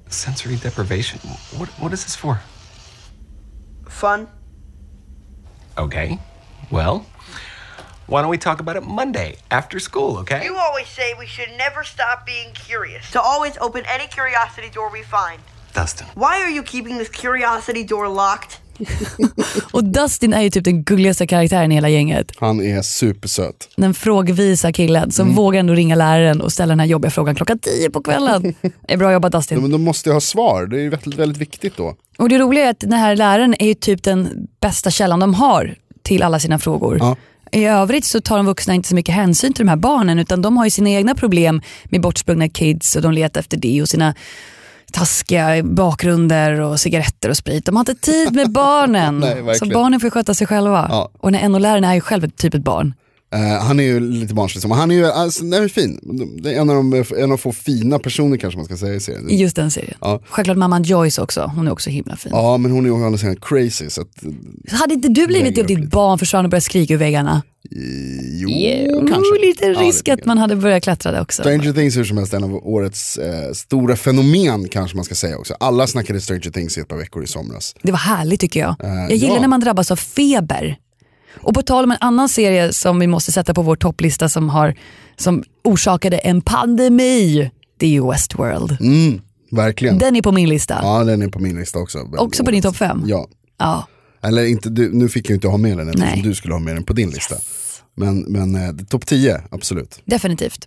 Sensory 0.09 0.57
deprivation? 0.57 1.21
What, 1.57 1.69
what 1.81 1.93
is 1.93 2.05
this 2.05 2.17
for? 2.17 2.41
Fun? 3.89 4.29
Okay. 5.77 6.19
Well, 6.71 7.07
why 8.07 8.21
don't 8.21 8.31
we 8.31 8.39
talk 8.39 8.61
about 8.61 8.77
it 8.77 8.83
Monday 8.83 9.37
after 9.51 9.79
school, 9.79 10.19
okay? 10.19 10.45
You 10.45 10.57
always 10.57 10.89
say 10.89 11.15
we 11.19 11.27
should 11.27 11.51
never 11.57 11.85
stop 11.85 12.27
being 12.27 12.53
curious. 12.53 13.11
To 13.13 13.21
always 13.21 13.57
open 13.59 13.85
any 13.89 14.07
curiosity 14.07 14.71
door 14.71 14.91
we 14.91 15.03
find. 15.03 15.41
Dustin. 15.73 16.07
Why 16.15 16.41
are 16.41 16.51
you 16.51 16.63
keeping 16.63 16.99
this 16.99 17.09
curiosity 17.09 17.83
door 17.83 18.09
locked? 18.09 18.61
Och 19.73 19.85
Dustin 19.85 20.33
är 20.35 20.43
ju 20.43 20.51
typ 20.51 20.65
den 20.65 20.83
gulligaste 20.85 21.27
karaktären 21.27 21.73
i 21.73 21.75
hela 21.75 21.89
gänget. 21.89 22.33
Han 22.37 22.61
är 22.61 22.83
supersöt. 22.83 23.69
Den 23.77 23.95
frågvisa 23.95 24.73
killen 24.73 25.11
som 25.13 25.25
Mm. 25.27 25.37
vågar 25.37 25.61
ändå 25.61 25.75
ringa 25.75 25.95
läraren 25.95 26.41
och 26.41 26.53
ställa 26.53 26.71
den 26.71 26.81
här 26.81 26.87
jobbiga 26.87 27.11
frågan 27.11 27.35
klockan 27.35 27.59
10 27.59 27.91
på 27.91 28.03
kvällen. 28.03 28.43
Det 28.63 28.93
är 28.93 28.97
bra 28.97 29.13
jobbat 29.13 29.33
Dustin. 29.33 29.61
Men 29.63 29.71
de 29.71 29.83
måste 29.83 30.09
ju 30.09 30.13
ha 30.13 30.21
svar, 30.21 30.67
det 30.67 30.81
är 30.83 30.91
väldigt, 30.91 31.15
väldigt 31.15 31.39
viktigt 31.39 31.77
då. 31.77 31.95
Och 32.19 32.29
det 32.29 32.39
roliga 32.39 32.65
är 32.67 32.71
att 32.71 32.81
den 32.81 32.93
här 32.93 33.17
läraren 33.17 33.55
är 33.59 33.67
ju 33.67 33.75
typ 33.75 34.03
den 34.03 34.47
bästa 34.61 34.91
källan 34.91 35.21
de 35.21 35.35
har 35.35 35.75
till 36.03 36.23
alla 36.23 36.41
sina 36.41 36.59
frågor. 36.59 36.99
Ja. 37.01 37.17
i 37.53 37.65
övrigt 37.65 38.05
så 38.05 38.21
tar 38.21 38.37
de 38.37 38.47
vuxna 38.47 38.75
inte 38.75 38.89
så 38.89 38.95
mycket 38.95 39.15
hänsyn 39.15 39.53
till 39.53 39.65
de 39.67 39.71
här 39.71 39.77
barnen 39.77 40.19
utan 40.19 40.43
de 40.43 40.57
har 40.57 40.65
ju 40.65 40.71
sina 40.71 40.91
egna 40.91 41.15
problem 41.15 41.63
med 41.85 42.01
bortsprungna 42.01 42.49
kids 42.49 42.97
och 42.97 43.03
de 43.03 43.13
letar 43.13 43.41
efter 43.41 43.57
det 43.57 43.83
och 43.83 43.89
sina 43.89 44.15
taskiga 44.93 45.63
bakgrunder 45.63 46.61
och 46.61 46.81
cigaretter 46.81 47.29
och 47.29 47.37
sprit. 47.37 47.67
De 47.67 47.77
har 47.77 47.81
inte 47.81 47.95
tid 47.95 48.35
med 48.35 48.53
barnen. 48.53 49.19
Nej, 49.45 49.55
så 49.55 49.67
barnen 49.67 50.01
får 50.01 50.11
sköta 50.11 50.35
sig 50.35 50.47
själva. 50.47 50.87
Ja. 50.91 51.11
Och 51.21 51.33
den 51.33 51.53
NO-läraren 51.53 51.85
är 51.85 51.95
ju 51.95 52.01
själv 52.01 52.31
typ 52.31 52.55
ett 52.55 52.65
barn. 52.65 52.95
Eh, 53.35 53.41
han 53.65 53.81
är 53.81 53.85
ju 53.85 54.01
lite 54.01 54.35
barnslig, 54.35 54.63
som- 54.63 54.71
han 54.71 54.91
är 54.91 54.95
ju 54.95 55.07
alltså, 55.07 55.45
är 55.45 55.69
fin. 55.69 56.01
Det 56.43 56.55
är 56.55 56.61
en 56.61 56.71
av 56.71 56.77
de 56.77 57.05
en 57.19 57.33
av 57.33 57.37
få 57.37 57.53
fina 57.53 57.99
personer 57.99 58.37
kanske 58.37 58.59
man 58.59 58.65
ska 58.65 58.77
säga 58.77 58.95
i 58.95 59.01
serien. 59.01 59.31
I 59.31 59.37
just 59.41 59.57
den 59.57 59.71
serien. 59.71 59.97
Ja. 60.01 60.21
Självklart 60.29 60.57
mamman 60.57 60.83
Joyce 60.83 61.19
också, 61.23 61.53
hon 61.57 61.67
är 61.67 61.73
också 61.73 61.91
himla 61.91 62.17
fin. 62.17 62.33
Ja 62.35 62.57
men 62.59 62.71
hon 62.71 62.85
är 62.85 62.89
ju 62.89 62.95
å 62.95 63.05
andra 63.07 63.19
sidan 63.19 63.37
crazy 63.37 63.91
så 63.91 64.01
att, 64.01 64.09
Hade 64.71 64.95
inte 64.95 65.09
du 65.09 65.27
blivit 65.27 65.57
Lägger 65.57 65.77
om 65.77 65.83
ditt 65.83 65.91
barn 65.91 66.19
försvann 66.19 66.45
och 66.45 66.51
började 66.51 66.65
skrika 66.65 66.95
ur 66.95 66.99
väggarna? 66.99 67.43
jo 67.71 68.49
Jo, 68.51 68.99
kanske. 69.09 69.47
lite 69.47 69.65
Ja, 69.67 69.81
risk 69.81 70.05
det 70.05 70.13
att 70.13 70.25
man 70.25 70.39
hade 70.39 70.57
börjat 70.57 70.83
klättra 70.83 71.13
där 71.13 71.21
också. 71.21 71.43
Stranger 71.43 71.73
Things 71.73 71.95
är 71.95 71.99
hur 71.99 72.05
som 72.05 72.17
helst 72.19 72.35
en 72.35 72.45
av 72.45 72.55
årets 72.55 73.19
eh, 73.19 73.53
stora 73.53 73.97
fenomen 73.97 74.69
kanske 74.69 74.97
man 74.97 75.05
ska 75.05 75.15
säga 75.15 75.39
också. 75.39 75.55
Alla 75.61 75.87
snackade 75.87 76.21
Stranger 76.21 76.51
Things 76.51 76.79
i 76.79 76.81
ett 76.81 76.89
par 76.89 76.97
veckor 76.97 77.25
i 77.25 77.27
somras. 77.27 77.75
Det 77.83 77.93
var 77.93 77.99
härligt 77.99 78.41
tycker 78.41 78.61
jag. 78.61 78.75
Eh, 78.85 78.89
jag 78.95 79.15
gillar 79.15 79.35
ja. 79.35 79.41
när 79.41 79.49
man 79.49 79.61
drabbas 79.61 79.91
av 79.91 79.97
feber. 79.97 80.77
Och 81.37 81.55
på 81.55 81.63
tal 81.63 81.85
om 81.85 81.91
en 81.91 81.99
annan 82.01 82.29
serie 82.29 82.73
som 82.73 82.99
vi 82.99 83.07
måste 83.07 83.33
sätta 83.33 83.55
på 83.55 83.63
vår 83.63 83.77
topplista 83.77 84.29
som, 84.29 84.49
har, 84.49 84.75
som 85.17 85.45
orsakade 85.65 86.19
en 86.19 86.41
pandemi. 86.41 87.51
Det 87.77 87.87
är 87.87 87.91
ju 87.91 88.11
Westworld. 88.11 88.77
Mm, 88.81 89.21
verkligen. 89.51 89.99
Den 89.99 90.17
är 90.17 90.23
på 90.23 90.33
min 90.33 90.49
lista. 90.49 90.79
Ja 90.83 91.05
den 91.05 91.23
är 91.23 91.29
på 91.29 91.39
min 91.39 91.57
lista 91.57 91.79
också. 91.79 91.99
Också 92.17 92.45
på 92.45 92.51
din 92.51 92.63
topp 92.63 92.77
fem? 92.77 93.03
Ja. 93.07 93.29
Ja. 93.59 93.89
Eller 94.23 94.45
inte, 94.45 94.71
du, 94.71 94.93
nu 94.93 95.09
fick 95.09 95.31
jag 95.31 95.37
inte 95.37 95.49
ha 95.49 95.57
med 95.57 95.77
den 95.77 95.89
eftersom 95.89 96.23
du 96.23 96.35
skulle 96.35 96.55
ha 96.55 96.61
med 96.61 96.77
den 96.77 96.85
på 96.85 96.93
din 96.93 97.11
lista. 97.11 97.37
Men, 97.97 98.21
men 98.21 98.55
eh, 98.55 98.87
topp 98.89 99.07
10, 99.07 99.43
absolut. 99.51 100.01
Definitivt. 100.05 100.67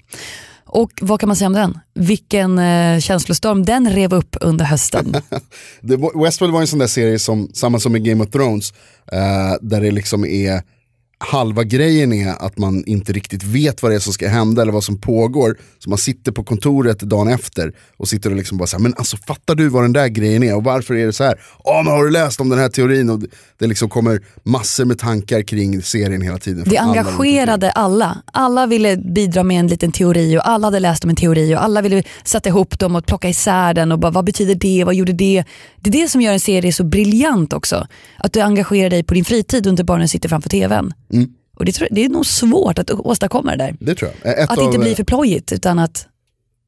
Och 0.68 0.92
vad 1.02 1.20
kan 1.20 1.28
man 1.28 1.36
säga 1.36 1.48
om 1.48 1.54
den? 1.54 1.80
Vilken 1.94 2.60
eh, 2.60 3.00
känslostorm 3.00 3.66
den 3.66 3.90
rev 3.90 4.14
upp 4.14 4.36
under 4.42 4.66
hösten. 4.66 5.16
Westworld 6.24 6.54
var 6.54 6.62
en 6.62 6.68
sån 6.68 6.80
där 6.80 6.88
serie 6.88 7.20
som, 7.20 7.50
samma 7.54 7.80
som 7.80 7.96
i 7.96 8.00
Game 8.00 8.24
of 8.24 8.30
Thrones, 8.30 8.74
eh, 9.12 9.54
där 9.62 9.82
det 9.82 9.92
liksom 9.92 10.26
är 10.26 10.62
halva 11.20 11.64
grejen 11.64 12.14
är 12.14 12.46
att 12.46 12.58
man 12.58 12.84
inte 12.86 13.14
riktigt 13.14 13.44
vet 13.44 13.82
vad 13.82 13.92
det 13.92 13.96
är 13.96 14.00
som 14.00 14.14
ska 14.14 14.28
hända 14.28 14.62
eller 14.62 14.72
vad 14.72 14.84
som 14.84 15.02
pågår. 15.02 15.58
Så 15.80 15.90
man 15.90 15.98
sitter 15.98 16.32
på 16.32 16.44
kontoret 16.44 17.00
dagen 17.00 17.28
efter 17.28 17.74
och 17.98 18.08
sitter 18.08 18.30
och 18.30 18.36
liksom 18.36 18.58
bara 18.58 18.68
så 18.68 18.78
här, 18.78 18.84
men 18.84 18.94
alltså 18.98 19.18
fattar 19.18 19.56
du 19.56 19.70
vad 19.70 19.84
den 19.84 19.94
där 19.94 20.08
grejen 20.08 20.44
är 20.44 20.56
och 20.56 20.64
varför 20.64 20.96
är 20.96 21.06
det 21.06 21.14
så 21.14 21.24
här? 21.24 21.42
Ja 21.64 21.82
men 21.86 21.94
har 21.94 22.04
du 22.04 22.12
läst 22.12 22.42
om 22.42 22.50
den 22.50 22.60
här 22.60 22.70
teorin? 22.70 23.10
Och 23.10 23.20
det, 23.58 23.68
liksom 23.68 23.90
kommer 23.90 24.22
massor 24.44 24.86
med 24.86 25.00
tankar 25.00 25.42
kring 25.42 25.82
serien 25.82 26.22
hela 26.22 26.38
tiden. 26.38 26.64
Det 26.68 26.78
engagerade 26.78 27.72
alla. 27.72 28.18
Alla 28.34 28.66
ville 28.66 28.98
bidra 28.98 29.44
med 29.44 29.60
en 29.60 29.68
liten 29.68 29.92
teori 29.92 30.38
och 30.38 30.48
alla 30.50 30.68
hade 30.68 30.80
läst 30.80 31.04
om 31.04 31.10
en 31.10 31.16
teori 31.16 31.56
och 31.56 31.64
alla 31.64 31.82
ville 31.82 32.04
sätta 32.24 32.50
ihop 32.50 32.80
dem 32.80 32.96
och 32.96 33.06
plocka 33.06 33.30
isär 33.30 33.74
den 33.74 33.92
och 33.92 34.00
bara 34.00 34.12
vad 34.12 34.26
betyder 34.26 34.56
det, 34.56 34.84
vad 34.84 34.96
gjorde 34.96 35.14
det? 35.14 35.44
Det 35.82 35.90
är 35.90 36.04
det 36.04 36.10
som 36.10 36.22
gör 36.22 36.34
en 36.34 36.40
serie 36.40 36.74
så 36.74 36.84
briljant 36.84 37.54
också. 37.54 37.88
Att 38.18 38.34
du 38.34 38.42
engagerar 38.42 38.90
dig 38.90 39.04
på 39.04 39.14
din 39.14 39.26
fritid 39.26 39.68
och 39.68 39.72
inte 39.72 39.84
bara 39.84 40.08
sitter 40.08 40.30
framför 40.30 40.50
tvn. 40.50 40.94
Mm. 41.14 41.30
Och 41.56 41.66
det, 41.66 41.72
tror, 41.72 41.88
det 41.92 42.06
är 42.06 42.10
nog 42.10 42.26
svårt 42.26 42.80
att 42.80 42.92
åstadkomma 42.92 43.52
det 43.52 43.58
där. 43.58 43.76
Det 43.80 43.96
tror 43.96 44.12
jag. 44.24 44.40
Ett 44.40 44.50
Att 44.50 44.58
av, 44.58 44.64
inte 44.64 44.80
bli 44.80 44.96
för 44.96 45.04
plojigt 45.04 45.52
utan 45.52 45.80
att 45.80 46.08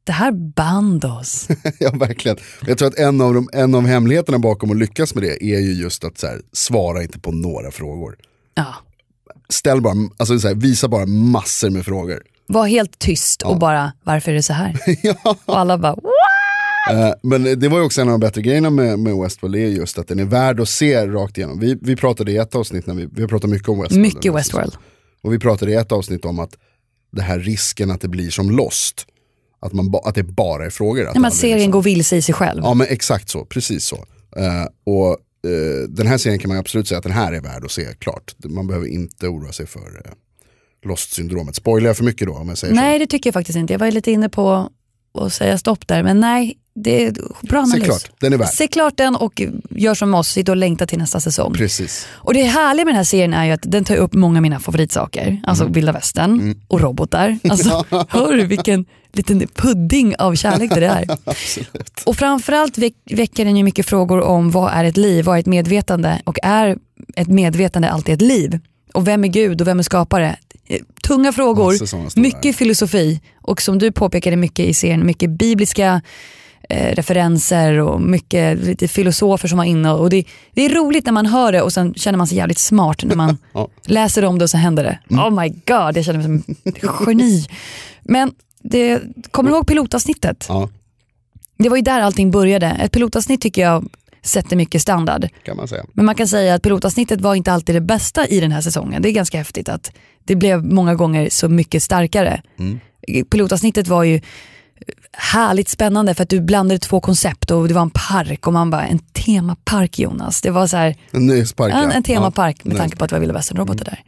det 0.03 0.11
här 0.13 0.31
band 0.31 1.05
oss. 1.05 1.47
ja 1.79 1.91
verkligen. 1.91 2.37
Jag 2.67 2.77
tror 2.77 2.87
att 2.87 2.99
en 2.99 3.21
av, 3.21 3.33
de, 3.33 3.49
en 3.53 3.75
av 3.75 3.85
hemligheterna 3.85 4.39
bakom 4.39 4.71
att 4.71 4.77
lyckas 4.77 5.15
med 5.15 5.23
det 5.23 5.43
är 5.43 5.59
ju 5.59 5.73
just 5.73 6.03
att 6.03 6.17
så 6.17 6.27
här, 6.27 6.41
svara 6.53 7.03
inte 7.03 7.19
på 7.19 7.31
några 7.31 7.71
frågor. 7.71 8.15
Ja. 8.53 8.75
Ställ 9.49 9.81
bara, 9.81 9.93
alltså 10.17 10.39
så 10.39 10.47
här, 10.47 10.55
visa 10.55 10.87
bara 10.87 11.05
massor 11.05 11.69
med 11.69 11.85
frågor. 11.85 12.23
Var 12.47 12.67
helt 12.67 12.99
tyst 12.99 13.41
och 13.41 13.59
bara 13.59 13.93
varför 14.03 14.31
är 14.31 14.35
det 14.35 14.43
så 14.43 14.53
här? 14.53 14.77
Och 15.45 15.59
alla 15.59 15.77
bara 15.77 15.95
Eh, 16.91 17.13
men 17.23 17.59
det 17.59 17.67
var 17.67 17.77
ju 17.77 17.85
också 17.85 18.01
en 18.01 18.07
av 18.07 18.11
de 18.11 18.19
bättre 18.19 18.41
grejerna 18.41 18.69
med, 18.69 18.99
med 18.99 19.15
Westworld, 19.17 19.55
är 19.55 19.59
just 19.59 19.97
att 19.97 20.07
den 20.07 20.19
är 20.19 20.25
värd 20.25 20.59
att 20.59 20.69
se 20.69 21.07
rakt 21.07 21.37
igenom. 21.37 21.59
Vi, 21.59 21.77
vi 21.81 21.95
pratade 21.95 22.31
i 22.31 22.37
ett 22.37 22.55
avsnitt, 22.55 22.87
när 22.87 22.93
vi, 22.93 23.09
vi 23.11 23.21
har 23.21 23.29
pratat 23.29 23.49
mycket 23.49 23.69
om 23.69 23.81
Westworld. 23.81 24.01
mycket 24.01 24.33
Westworld. 24.33 24.73
Och 25.21 25.33
vi 25.33 25.39
pratade 25.39 25.71
i 25.71 25.75
ett 25.75 25.91
avsnitt 25.91 26.25
om 26.25 26.39
att 26.39 26.57
det 27.11 27.21
här 27.21 27.39
risken 27.39 27.91
att 27.91 28.01
det 28.01 28.07
blir 28.07 28.29
som 28.29 28.51
Lost. 28.51 29.05
Att, 29.61 29.73
man 29.73 29.91
ba, 29.91 29.99
att 30.05 30.15
det 30.15 30.23
bara 30.23 30.65
är 30.65 30.69
frågor. 30.69 31.07
Att 31.07 31.15
Nej, 31.15 31.25
aldrig 31.25 31.33
serien 31.33 31.57
liksom- 31.57 31.71
går 31.71 31.81
vilse 31.81 32.17
i 32.17 32.21
sig 32.21 32.35
själv. 32.35 32.61
Ja 32.63 32.73
men 32.73 32.87
exakt 32.89 33.29
så, 33.29 33.45
precis 33.45 33.83
så. 33.83 33.95
Eh, 34.35 34.65
och 34.83 35.09
eh, 35.51 35.89
den 35.89 36.07
här 36.07 36.17
serien 36.17 36.39
kan 36.39 36.49
man 36.49 36.57
absolut 36.57 36.87
säga 36.87 36.97
att 36.97 37.03
den 37.03 37.13
här 37.13 37.33
är 37.33 37.41
värd 37.41 37.65
att 37.65 37.71
se 37.71 37.85
klart. 37.99 38.35
Man 38.45 38.67
behöver 38.67 38.87
inte 38.87 39.27
oroa 39.27 39.51
sig 39.51 39.67
för 39.67 39.79
uh, 39.79 40.11
Lost-syndromet. 40.85 41.55
Spoilar 41.55 41.89
jag 41.89 41.97
för 41.97 42.03
mycket 42.03 42.27
då 42.27 42.33
om 42.33 42.49
jag 42.49 42.57
säger 42.57 42.73
så? 42.73 42.81
Nej 42.81 42.99
det 42.99 43.07
tycker 43.07 43.27
jag 43.27 43.33
faktiskt 43.33 43.57
inte. 43.57 43.73
Jag 43.73 43.79
var 43.79 43.91
lite 43.91 44.11
inne 44.11 44.29
på 44.29 44.69
att 45.13 45.33
säga 45.33 45.57
stopp 45.57 45.87
där 45.87 46.03
men 46.03 46.19
nej, 46.19 46.57
det 46.83 47.05
är 47.05 47.13
bra 47.41 47.59
analys. 47.59 47.81
Se 47.83 47.85
klart, 47.87 48.11
den 48.19 48.33
är 48.33 48.37
värd. 48.37 48.47
Se 48.47 48.67
klart 48.67 48.97
den 48.97 49.15
och 49.15 49.41
gör 49.69 49.95
som 49.95 50.13
oss, 50.13 50.27
sitt 50.29 50.49
och 50.49 50.55
längta 50.57 50.85
till 50.85 50.97
nästa 50.99 51.19
säsong. 51.19 51.53
Precis. 51.53 52.07
Och 52.11 52.33
det 52.33 52.43
härliga 52.43 52.85
med 52.85 52.91
den 52.93 52.97
här 52.97 53.03
serien 53.03 53.33
är 53.33 53.45
ju 53.45 53.51
att 53.51 53.63
den 53.63 53.85
tar 53.85 53.95
upp 53.95 54.13
många 54.13 54.37
av 54.37 54.41
mina 54.41 54.59
favoritsaker. 54.59 55.41
Alltså 55.47 55.63
Mm. 55.63 55.73
vilda 55.73 55.91
västern 55.91 56.61
och 56.67 56.81
robotar. 56.81 57.39
Alltså, 57.49 57.85
hör 58.09 58.33
du 58.33 58.45
vilken 58.45 58.85
liten 59.13 59.47
pudding 59.55 60.15
av 60.19 60.35
kärlek 60.35 60.69
det 60.75 60.85
är. 60.85 61.05
Och 62.05 62.15
framförallt 62.17 62.77
väck, 62.77 62.93
väcker 63.11 63.45
den 63.45 63.57
ju 63.57 63.63
mycket 63.63 63.85
frågor 63.85 64.21
om 64.21 64.51
vad 64.51 64.71
är 64.73 64.83
ett 64.83 64.97
liv, 64.97 65.25
vad 65.25 65.35
är 65.35 65.39
ett 65.39 65.45
medvetande 65.45 66.21
och 66.23 66.37
är 66.43 66.77
ett 67.15 67.27
medvetande 67.27 67.89
alltid 67.89 68.13
ett 68.15 68.21
liv? 68.21 68.59
Och 68.93 69.07
vem 69.07 69.23
är 69.23 69.27
Gud 69.27 69.61
och 69.61 69.67
vem 69.67 69.79
är 69.79 69.83
skapare? 69.83 70.35
Eh, 70.67 70.77
Tunga 71.07 71.33
frågor, 71.33 72.19
mycket 72.19 72.55
filosofi 72.55 73.21
och 73.41 73.61
som 73.61 73.79
du 73.79 73.91
påpekade 73.91 74.35
mycket 74.35 74.65
i 74.65 74.73
serien, 74.73 75.05
mycket 75.05 75.29
bibliska 75.29 76.01
eh, 76.69 76.95
referenser 76.95 77.79
och 77.79 78.01
mycket 78.01 78.57
lite 78.59 78.87
filosofer 78.87 79.47
som 79.47 79.57
var 79.57 79.65
inne. 79.65 79.91
Och 79.91 80.09
det, 80.09 80.23
det 80.53 80.65
är 80.65 80.69
roligt 80.69 81.05
när 81.05 81.11
man 81.13 81.25
hör 81.25 81.51
det 81.51 81.61
och 81.61 81.73
sen 81.73 81.93
känner 81.93 82.17
man 82.17 82.27
sig 82.27 82.37
jävligt 82.37 82.57
smart 82.59 83.03
när 83.03 83.15
man 83.15 83.37
Ja. 83.53 83.67
läser 83.85 84.25
om 84.25 84.37
det 84.39 84.43
och 84.45 84.49
så 84.49 84.57
händer 84.57 84.83
det. 84.83 84.99
Oh 85.15 85.29
my 85.41 85.49
god, 85.49 85.97
jag 85.97 86.05
känner 86.05 86.27
mig 86.27 86.41
som 86.43 86.55
ett 86.65 87.07
geni. 87.07 87.45
Men 88.03 88.31
det, 88.63 89.01
kommer 89.31 89.49
du 89.49 89.55
ihåg 89.55 89.67
pilotavsnittet? 89.67 90.45
Ja, 90.49 90.69
Det 91.57 91.69
var 91.69 91.75
ju 91.75 91.81
där 91.83 92.01
allting 92.01 92.31
började. 92.31 92.67
Ett 92.67 92.91
pilotavsnitt 92.91 93.41
tycker 93.41 93.61
jag 93.61 93.89
sätter 94.21 94.55
mycket 94.55 94.81
standard. 94.81 95.27
kan 95.43 95.57
man 95.57 95.67
säga. 95.67 95.83
Men 95.93 96.05
man 96.05 96.15
kan 96.15 96.27
säga 96.27 96.53
att 96.55 96.61
pilotavsnittet 96.63 97.21
var 97.21 97.35
inte 97.35 97.53
alltid 97.53 97.75
det 97.75 97.81
bästa 97.81 98.27
i 98.27 98.39
den 98.39 98.51
här 98.51 98.61
säsongen. 98.61 99.01
Det 99.01 99.09
är 99.09 99.13
ganska 99.13 99.37
häftigt 99.37 99.69
att 99.69 99.91
det 100.23 100.35
blev 100.35 100.63
många 100.63 100.95
gånger 100.95 101.29
så 101.31 101.49
mycket 101.49 101.83
starkare. 101.83 102.41
Pilotavsnittet 103.31 103.87
var 103.87 104.03
ju 104.03 104.21
härligt 105.13 105.69
spännande 105.69 106.15
för 106.15 106.23
att 106.23 106.29
du 106.29 106.41
blandade 106.41 106.79
två 106.79 107.01
koncept 107.01 107.51
och 107.51 107.67
det 107.67 107.73
var 107.73 107.81
en 107.81 107.89
park 107.89 108.47
och 108.47 108.53
man 108.53 108.69
bara, 108.69 108.87
en 108.87 108.99
temapark 108.99 109.99
Jonas. 109.99 110.41
Det 110.41 110.51
var 110.51 110.67
så 110.67 110.77
här, 110.77 110.95
En 111.11 111.27
nöjespark 111.27 111.73
en, 111.73 111.91
en 111.91 112.03
temapark 112.03 112.57
Ja, 112.63 112.69
med 112.69 112.77
tanke 112.77 112.97
på 112.97 113.03
att 113.03 113.09
det 113.09 113.15
var 113.15 113.19
vilda 113.19 113.33
västern-robotar 113.33 113.85
där. 113.85 114.03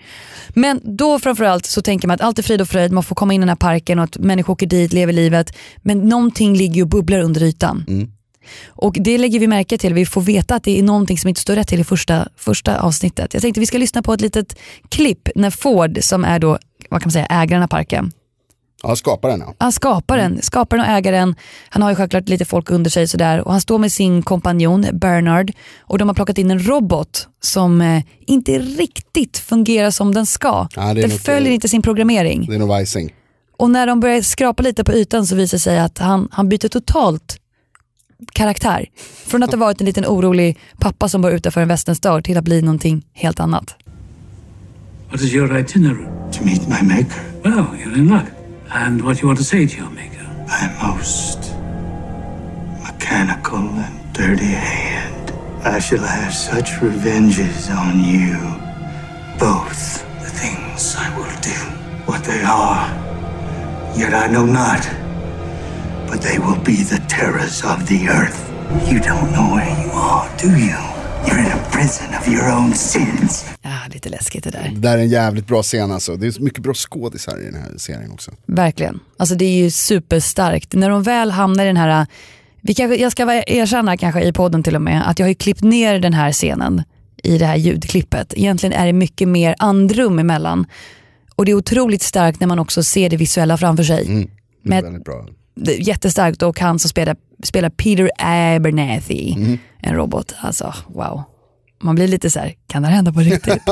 Men 0.49 0.81
då 0.83 1.19
framförallt 1.19 1.65
så 1.65 1.81
tänker 1.81 2.07
man 2.07 2.15
att 2.15 2.21
allt 2.21 2.39
är 2.39 2.43
frid 2.43 2.61
och 2.61 2.67
fröjd, 2.67 2.91
man 2.91 3.03
får 3.03 3.15
komma 3.15 3.33
in 3.33 3.41
i 3.41 3.43
den 3.43 3.49
här 3.49 3.55
parken 3.55 3.99
och 3.99 4.03
att 4.03 4.17
människor 4.17 4.53
åker 4.53 4.67
dit, 4.67 4.93
lever 4.93 5.13
livet. 5.13 5.57
Men 5.77 6.09
någonting 6.09 6.55
ligger 6.55 6.81
och 6.81 6.87
bubblar 6.87 7.19
under 7.19 7.43
ytan. 7.43 7.85
Och 8.67 8.97
det 8.99 9.17
lägger 9.17 9.39
vi 9.39 9.47
märke 9.47 9.77
till, 9.77 9.93
vi 9.93 10.05
får 10.05 10.21
veta 10.21 10.55
att 10.55 10.63
det 10.63 10.79
är 10.79 10.83
någonting 10.83 11.17
som 11.17 11.27
inte 11.27 11.41
står 11.41 11.55
rätt 11.55 11.67
till 11.67 11.79
i 11.79 11.83
första, 11.83 12.27
första 12.37 12.79
avsnittet. 12.79 13.33
Jag 13.33 13.41
tänkte 13.41 13.59
vi 13.59 13.65
ska 13.65 13.77
lyssna 13.77 14.01
på 14.01 14.13
ett 14.13 14.21
litet 14.21 14.57
klipp 14.89 15.29
när 15.35 15.49
Ford, 15.49 15.97
som 16.01 16.25
är 16.25 16.39
då, 16.39 16.57
vad 16.89 17.01
kan 17.01 17.07
man 17.07 17.11
säga, 17.11 17.25
ägaren 17.25 17.63
av 17.63 17.67
parken, 17.67 18.11
Ja, 18.83 18.95
skaparen 18.95 19.39
ja. 19.39 19.53
han 19.59 19.71
skaparen, 19.71 20.41
skaparen 20.41 20.81
och 20.81 20.87
ägaren, 20.87 21.35
han 21.69 21.81
har 21.81 21.89
ju 21.89 21.95
självklart 21.95 22.29
lite 22.29 22.45
folk 22.45 22.71
under 22.71 22.89
sig 22.89 23.07
sådär 23.07 23.41
och 23.41 23.51
han 23.51 23.61
står 23.61 23.79
med 23.79 23.91
sin 23.91 24.21
kompanjon 24.21 24.85
Bernard 24.93 25.51
och 25.79 25.97
de 25.97 26.07
har 26.07 26.15
plockat 26.15 26.37
in 26.37 26.51
en 26.51 26.67
robot 26.67 27.27
som 27.41 27.81
eh, 27.81 28.03
inte 28.27 28.59
riktigt 28.59 29.37
fungerar 29.37 29.91
som 29.91 30.13
den 30.13 30.25
ska. 30.25 30.67
Ja, 30.75 30.93
det 30.93 31.01
den 31.01 31.11
följer 31.11 31.51
inte 31.51 31.69
sin 31.69 31.81
programmering. 31.81 32.45
Det 32.49 32.55
är 32.55 32.59
nog 32.59 32.69
vajsing. 32.69 33.13
Och 33.57 33.69
när 33.69 33.87
de 33.87 33.99
börjar 33.99 34.21
skrapa 34.21 34.63
lite 34.63 34.83
på 34.83 34.93
ytan 34.93 35.27
så 35.27 35.35
visar 35.35 35.57
det 35.57 35.61
sig 35.61 35.79
att 35.79 35.97
han, 35.97 36.27
han 36.31 36.49
byter 36.49 36.67
totalt 36.67 37.37
karaktär. 38.33 38.85
Från 39.25 39.43
att 39.43 39.51
ha 39.51 39.59
varit 39.59 39.81
en 39.81 39.85
liten 39.85 40.05
orolig 40.05 40.59
pappa 40.79 41.09
som 41.09 41.21
var 41.21 41.31
utanför 41.31 41.61
en 41.61 41.67
västernstad 41.67 42.21
till 42.21 42.37
att 42.37 42.43
bli 42.43 42.61
någonting 42.61 43.05
helt 43.13 43.39
annat. 43.39 43.75
What 45.11 45.21
is 45.21 45.33
your 45.33 45.57
itinerary? 45.57 46.05
To 46.31 46.45
meet 46.45 46.67
my 46.67 46.81
maker, 46.81 47.21
Well, 47.43 47.65
you're 47.83 47.97
in 47.97 48.07
luck. 48.07 48.40
And 48.73 49.03
what 49.03 49.21
you 49.21 49.27
want 49.27 49.37
to 49.39 49.43
say 49.43 49.65
to 49.65 49.77
your 49.77 49.89
maker? 49.89 50.21
my 50.51 50.67
most 50.83 51.53
mechanical 52.83 53.59
and 53.59 54.13
dirty 54.13 54.53
hand. 54.69 55.31
I 55.63 55.79
shall 55.79 56.05
have 56.19 56.33
such 56.33 56.81
revenges 56.81 57.69
on 57.69 58.03
you. 58.03 58.37
Both 59.39 60.03
the 60.19 60.29
things 60.41 60.95
I 60.97 61.07
will 61.17 61.37
do, 61.39 61.59
what 62.05 62.23
they 62.25 62.43
are, 62.43 62.83
yet 63.97 64.13
I 64.13 64.27
know 64.27 64.45
not. 64.45 64.83
But 66.09 66.21
they 66.21 66.37
will 66.37 66.59
be 66.59 66.83
the 66.83 67.01
terrors 67.07 67.63
of 67.63 67.87
the 67.87 68.09
earth. 68.09 68.41
You 68.91 68.99
don't 68.99 69.31
know 69.31 69.47
where 69.55 69.85
you 69.85 69.91
are, 69.93 70.27
do 70.37 70.49
you? 70.57 71.00
You're 71.27 71.39
in 71.39 71.45
a 71.51 71.59
prison 71.71 72.07
of 72.21 72.27
your 72.27 72.51
own 72.57 72.73
sins. 72.73 73.45
Ja, 73.61 73.69
lite 73.93 74.09
läskigt 74.09 74.43
det 74.43 74.49
där. 74.49 74.71
Det 74.73 74.79
där 74.79 74.97
är 74.97 75.01
en 75.01 75.09
jävligt 75.09 75.47
bra 75.47 75.63
scen 75.63 75.91
alltså. 75.91 76.15
Det 76.15 76.27
är 76.27 76.31
så 76.31 76.41
mycket 76.43 76.63
bra 76.63 76.73
skådisar 76.73 77.41
i 77.41 77.45
den 77.45 77.55
här 77.55 77.77
serien 77.77 78.11
också. 78.11 78.31
Verkligen. 78.45 78.99
Alltså 79.17 79.35
det 79.35 79.45
är 79.45 79.63
ju 79.63 79.71
superstarkt. 79.71 80.73
När 80.73 80.89
de 80.89 81.03
väl 81.03 81.31
hamnar 81.31 81.63
i 81.63 81.67
den 81.67 81.77
här, 81.77 82.05
vi 82.61 82.73
kanske, 82.73 82.95
jag 83.01 83.11
ska 83.11 83.25
vara- 83.25 83.43
erkänna 83.47 83.97
kanske 83.97 84.21
i 84.23 84.33
podden 84.33 84.63
till 84.63 84.75
och 84.75 84.81
med, 84.81 85.09
att 85.09 85.19
jag 85.19 85.25
har 85.25 85.29
ju 85.29 85.35
klippt 85.35 85.61
ner 85.63 85.99
den 85.99 86.13
här 86.13 86.31
scenen 86.31 86.83
i 87.23 87.37
det 87.37 87.45
här 87.45 87.55
ljudklippet. 87.55 88.33
Egentligen 88.37 88.73
är 88.73 88.85
det 88.85 88.93
mycket 88.93 89.27
mer 89.27 89.55
andrum 89.59 90.19
emellan. 90.19 90.65
Och 91.35 91.45
det 91.45 91.51
är 91.51 91.55
otroligt 91.55 92.01
starkt 92.01 92.39
när 92.39 92.47
man 92.47 92.59
också 92.59 92.83
ser 92.83 93.09
det 93.09 93.17
visuella 93.17 93.57
framför 93.57 93.83
sig. 93.83 94.27
Det 94.63 94.75
är 94.77 94.81
väldigt 94.81 95.03
bra. 95.05 95.27
Jättestarkt 95.79 96.41
och 96.41 96.59
han 96.59 96.79
som 96.79 96.89
spelar, 96.89 97.15
spelar 97.43 97.69
Peter 97.69 98.09
Abernathy, 98.17 99.33
Mm. 99.37 99.57
en 99.79 99.95
robot. 99.95 100.33
Alltså 100.41 100.73
wow. 100.87 101.23
Man 101.83 101.95
blir 101.95 102.07
lite 102.07 102.29
så 102.29 102.39
här, 102.39 102.53
kan 102.67 102.81
det 102.81 102.87
här 102.87 102.95
hända 102.95 103.13
på 103.13 103.19
riktigt? 103.19 103.63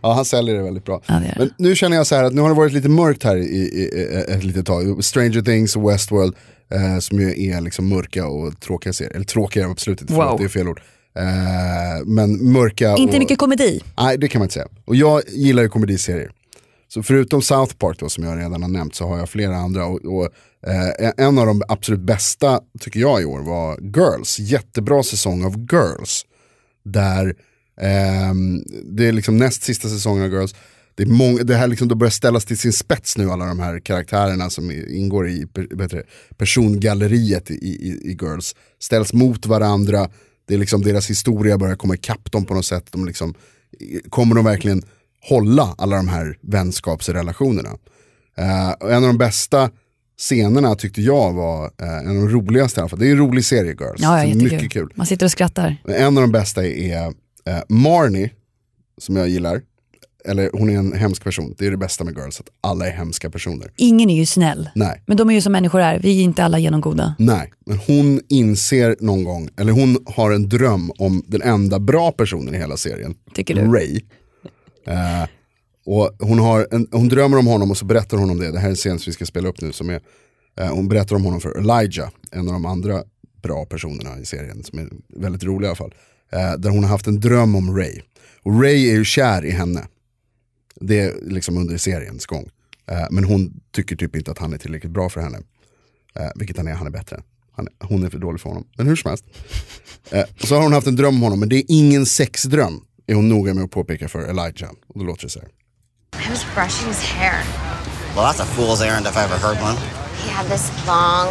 Ja, 0.00 0.12
han 0.12 0.24
säljer 0.24 0.54
det 0.54 0.62
väldigt 0.62 0.84
bra. 0.84 1.02
Ja, 1.06 1.14
det. 1.14 1.34
Men 1.38 1.50
nu 1.58 1.74
känner 1.76 1.96
jag 1.96 2.06
så 2.06 2.14
här 2.14 2.24
att 2.24 2.32
nu 2.34 2.40
har 2.40 2.48
det 2.48 2.54
varit 2.54 2.72
lite 2.72 2.88
mörkt 2.88 3.22
här 3.24 3.36
i, 3.36 3.40
i, 3.42 3.82
i 3.82 4.24
ett 4.32 4.44
litet 4.44 4.66
tag. 4.66 5.04
Stranger 5.04 5.42
Things 5.42 5.76
och 5.76 5.90
Westworld 5.90 6.34
eh, 6.74 6.98
som 6.98 7.20
ju 7.20 7.50
är 7.50 7.60
liksom 7.60 7.88
mörka 7.88 8.26
och 8.26 8.60
tråkiga 8.60 8.92
serier. 8.92 9.14
Eller 9.14 9.24
tråkiga 9.24 9.66
absolut 9.66 10.00
inte, 10.00 10.12
Wow. 10.14 10.22
förlåt, 10.22 10.38
det 10.38 10.44
är 10.44 10.48
fel 10.48 10.68
ord. 10.68 10.80
Eh, 11.18 12.06
men 12.06 12.52
mörka 12.52 12.96
Inte 12.96 13.12
och... 13.16 13.18
mycket 13.18 13.38
komedi. 13.38 13.80
Nej, 13.98 14.18
det 14.18 14.28
kan 14.28 14.38
man 14.38 14.44
inte 14.44 14.54
säga. 14.54 14.66
Och 14.84 14.96
jag 14.96 15.22
gillar 15.28 15.62
ju 15.62 15.68
komediserier. 15.68 16.30
Så 16.88 17.02
förutom 17.02 17.42
South 17.42 17.74
Park 17.74 17.98
då, 17.98 18.08
som 18.08 18.24
jag 18.24 18.38
redan 18.38 18.62
har 18.62 18.68
nämnt 18.70 18.94
så 18.94 19.06
har 19.08 19.18
jag 19.18 19.28
flera 19.28 19.56
andra. 19.56 19.86
Och, 19.86 20.04
och, 20.04 20.28
eh, 20.66 21.10
en 21.16 21.38
av 21.38 21.46
de 21.46 21.62
absolut 21.68 22.00
bästa 22.00 22.60
tycker 22.80 23.00
jag 23.00 23.22
i 23.22 23.24
år 23.24 23.40
var 23.40 23.78
Girls. 23.80 24.38
Jättebra 24.38 25.02
säsong 25.02 25.44
av 25.44 25.66
Girls. 25.72 26.24
Där 26.84 27.26
eh, 27.80 28.34
det 28.84 29.06
är 29.06 29.12
liksom 29.12 29.36
näst 29.36 29.62
sista 29.62 29.88
säsongen 29.88 30.24
av 30.24 30.30
Girls. 30.30 30.54
Det, 30.94 31.02
är 31.02 31.06
många, 31.06 31.42
det 31.42 31.54
här 31.54 31.68
liksom 31.68 31.88
då 31.88 31.94
börjar 31.94 32.10
ställas 32.10 32.44
till 32.44 32.58
sin 32.58 32.72
spets 32.72 33.18
nu 33.18 33.30
alla 33.30 33.46
de 33.46 33.60
här 33.60 33.80
karaktärerna 33.80 34.50
som 34.50 34.70
ingår 34.70 35.28
i 35.28 35.46
per, 35.46 36.04
persongalleriet 36.36 37.50
i, 37.50 37.54
i, 37.54 38.10
i 38.10 38.18
Girls. 38.20 38.54
Ställs 38.78 39.12
mot 39.12 39.46
varandra, 39.46 40.08
det 40.48 40.54
är 40.54 40.58
liksom 40.58 40.82
deras 40.82 41.10
historia 41.10 41.58
börjar 41.58 41.76
komma 41.76 41.94
ikapp 41.94 42.32
dem 42.32 42.44
på 42.44 42.54
något 42.54 42.66
sätt. 42.66 42.86
De 42.90 43.06
liksom, 43.06 43.34
kommer 44.08 44.34
de 44.34 44.44
verkligen 44.44 44.82
hålla 45.28 45.74
alla 45.78 45.96
de 45.96 46.08
här 46.08 46.38
vänskapsrelationerna? 46.40 47.70
Eh, 48.36 48.70
en 48.80 49.04
av 49.04 49.08
de 49.08 49.18
bästa 49.18 49.70
scenerna 50.20 50.74
tyckte 50.74 51.02
jag 51.02 51.32
var 51.32 51.64
eh, 51.64 51.98
en 51.98 52.08
av 52.08 52.14
de 52.14 52.28
roligaste 52.28 52.80
i 52.80 52.82
alla 52.82 52.88
fall. 52.88 52.98
Det 52.98 53.06
är 53.06 53.10
en 53.12 53.18
rolig 53.18 53.44
serie 53.44 53.70
Girls. 53.80 54.00
Ja, 54.00 54.24
ja, 54.24 54.34
mycket 54.34 54.72
kul. 54.72 54.92
Man 54.94 55.06
sitter 55.06 55.26
och 55.26 55.32
skrattar. 55.32 55.76
En 55.84 56.16
av 56.16 56.22
de 56.22 56.32
bästa 56.32 56.66
är 56.66 57.06
eh, 57.46 57.58
Marnie, 57.68 58.30
som 58.98 59.16
jag 59.16 59.28
gillar. 59.28 59.62
Eller 60.24 60.50
hon 60.52 60.70
är 60.70 60.78
en 60.78 60.92
hemsk 60.92 61.24
person, 61.24 61.54
det 61.58 61.66
är 61.66 61.70
det 61.70 61.76
bästa 61.76 62.04
med 62.04 62.16
Girls, 62.16 62.40
att 62.40 62.48
alla 62.60 62.86
är 62.86 62.90
hemska 62.90 63.30
personer. 63.30 63.72
Ingen 63.76 64.10
är 64.10 64.16
ju 64.16 64.26
snäll. 64.26 64.70
Nej, 64.74 65.02
Men 65.06 65.16
de 65.16 65.30
är 65.30 65.34
ju 65.34 65.40
som 65.40 65.52
människor 65.52 65.80
är, 65.80 65.98
vi 65.98 66.18
är 66.20 66.22
inte 66.24 66.44
alla 66.44 66.58
genomgoda. 66.58 67.14
nej, 67.18 67.52
men 67.66 67.78
hon 67.86 68.20
inser 68.28 68.96
någon 69.00 69.24
gång, 69.24 69.48
eller 69.56 69.72
hon 69.72 69.98
har 70.06 70.30
en 70.30 70.48
dröm 70.48 70.90
om 70.98 71.22
den 71.26 71.42
enda 71.42 71.78
bra 71.78 72.12
personen 72.12 72.54
i 72.54 72.58
hela 72.58 72.76
serien, 72.76 73.14
Tycker 73.34 73.54
du? 73.54 73.72
Ray. 73.72 74.00
Eh, 74.86 75.28
och 75.84 76.16
hon, 76.18 76.38
har 76.38 76.68
en, 76.70 76.86
hon 76.92 77.08
drömmer 77.08 77.38
om 77.38 77.46
honom 77.46 77.70
och 77.70 77.76
så 77.76 77.84
berättar 77.84 78.16
hon 78.16 78.30
om 78.30 78.38
det, 78.38 78.52
det 78.52 78.58
här 78.58 78.66
är 78.66 78.70
en 78.70 78.76
scen 78.76 78.98
som 78.98 79.10
vi 79.10 79.14
ska 79.14 79.26
spela 79.26 79.48
upp 79.48 79.60
nu, 79.60 79.72
som 79.72 79.90
är, 79.90 80.00
eh, 80.56 80.74
hon 80.74 80.88
berättar 80.88 81.16
om 81.16 81.24
honom 81.24 81.40
för 81.40 81.58
Elijah, 81.58 82.10
en 82.30 82.48
av 82.48 82.52
de 82.52 82.66
andra 82.66 83.04
bra 83.42 83.64
personerna 83.64 84.18
i 84.18 84.24
serien, 84.24 84.64
som 84.64 84.78
är 84.78 84.88
väldigt 85.08 85.44
rolig 85.44 85.66
i 85.66 85.68
alla 85.68 85.76
fall. 85.76 85.94
Eh, 86.32 86.52
där 86.58 86.70
hon 86.70 86.82
har 86.82 86.90
haft 86.90 87.06
en 87.06 87.20
dröm 87.20 87.54
om 87.54 87.76
Ray. 87.76 88.00
Och 88.42 88.62
Ray 88.62 88.88
är 88.88 88.94
ju 88.94 89.04
kär 89.04 89.44
i 89.44 89.50
henne. 89.50 89.88
Det 90.80 91.00
är 91.00 91.14
liksom 91.22 91.56
under 91.56 91.76
seriens 91.76 92.26
gång. 92.26 92.50
Eh, 92.86 93.06
men 93.10 93.24
hon 93.24 93.60
tycker 93.72 93.96
typ 93.96 94.16
inte 94.16 94.30
att 94.30 94.38
han 94.38 94.52
är 94.52 94.58
tillräckligt 94.58 94.92
bra 94.92 95.08
för 95.08 95.20
henne. 95.20 95.38
Eh, 96.14 96.28
vilket 96.34 96.56
han 96.56 96.68
är, 96.68 96.74
han 96.74 96.86
är 96.86 96.90
bättre. 96.90 97.22
Han, 97.52 97.68
hon 97.78 98.04
är 98.04 98.10
för 98.10 98.18
dålig 98.18 98.40
för 98.40 98.48
honom. 98.48 98.66
Men 98.76 98.86
hur 98.86 98.96
som 98.96 99.08
helst. 99.08 99.24
Eh, 100.10 100.24
så 100.38 100.54
har 100.54 100.62
hon 100.62 100.72
haft 100.72 100.86
en 100.86 100.96
dröm 100.96 101.14
om 101.14 101.22
honom, 101.22 101.40
men 101.40 101.48
det 101.48 101.56
är 101.56 101.64
ingen 101.68 102.06
sexdröm. 102.06 102.80
Är 103.06 103.14
hon 103.14 103.28
noga 103.28 103.54
med 103.54 103.64
att 103.64 103.70
påpeka 103.70 104.08
för 104.08 104.28
Elijah. 104.28 104.70
Och 104.86 104.98
då 104.98 105.04
låter 105.04 105.22
det 105.22 105.30
så 105.30 105.40
här. 105.40 105.48
Brushing 106.54 106.88
his 106.88 107.02
hair. 107.02 107.44
Well, 108.14 108.26
that's 108.26 108.40
a 108.40 108.44
fool's 108.44 108.82
errand 108.82 109.06
if 109.06 109.16
I 109.16 109.24
ever 109.24 109.38
heard 109.38 109.58
one. 109.60 109.76
He 110.22 110.28
had 110.28 110.46
this 110.46 110.68
long, 110.86 111.28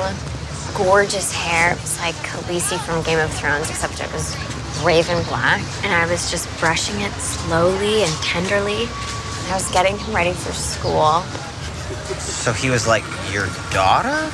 gorgeous 0.76 1.34
hair. 1.34 1.74
It 1.74 1.82
was 1.82 2.00
like 2.00 2.16
Khaleesi 2.16 2.80
from 2.80 3.04
Game 3.04 3.20
of 3.20 3.32
Thrones, 3.34 3.70
except 3.70 4.00
it 4.00 4.12
was 4.14 4.36
raven 4.84 5.22
black. 5.26 5.62
And 5.84 5.94
I 5.94 6.10
was 6.10 6.32
just 6.32 6.48
brushing 6.60 7.02
it 7.02 7.12
slowly 7.14 8.04
and 8.04 8.12
tenderly. 8.24 8.84
And 8.84 9.48
I 9.50 9.54
was 9.54 9.70
getting 9.72 9.98
him 9.98 10.16
ready 10.16 10.32
for 10.32 10.54
school. 10.54 11.22
So 12.20 12.54
he 12.54 12.70
was 12.70 12.88
like 12.88 13.04
your 13.32 13.48
daughter? 13.72 14.32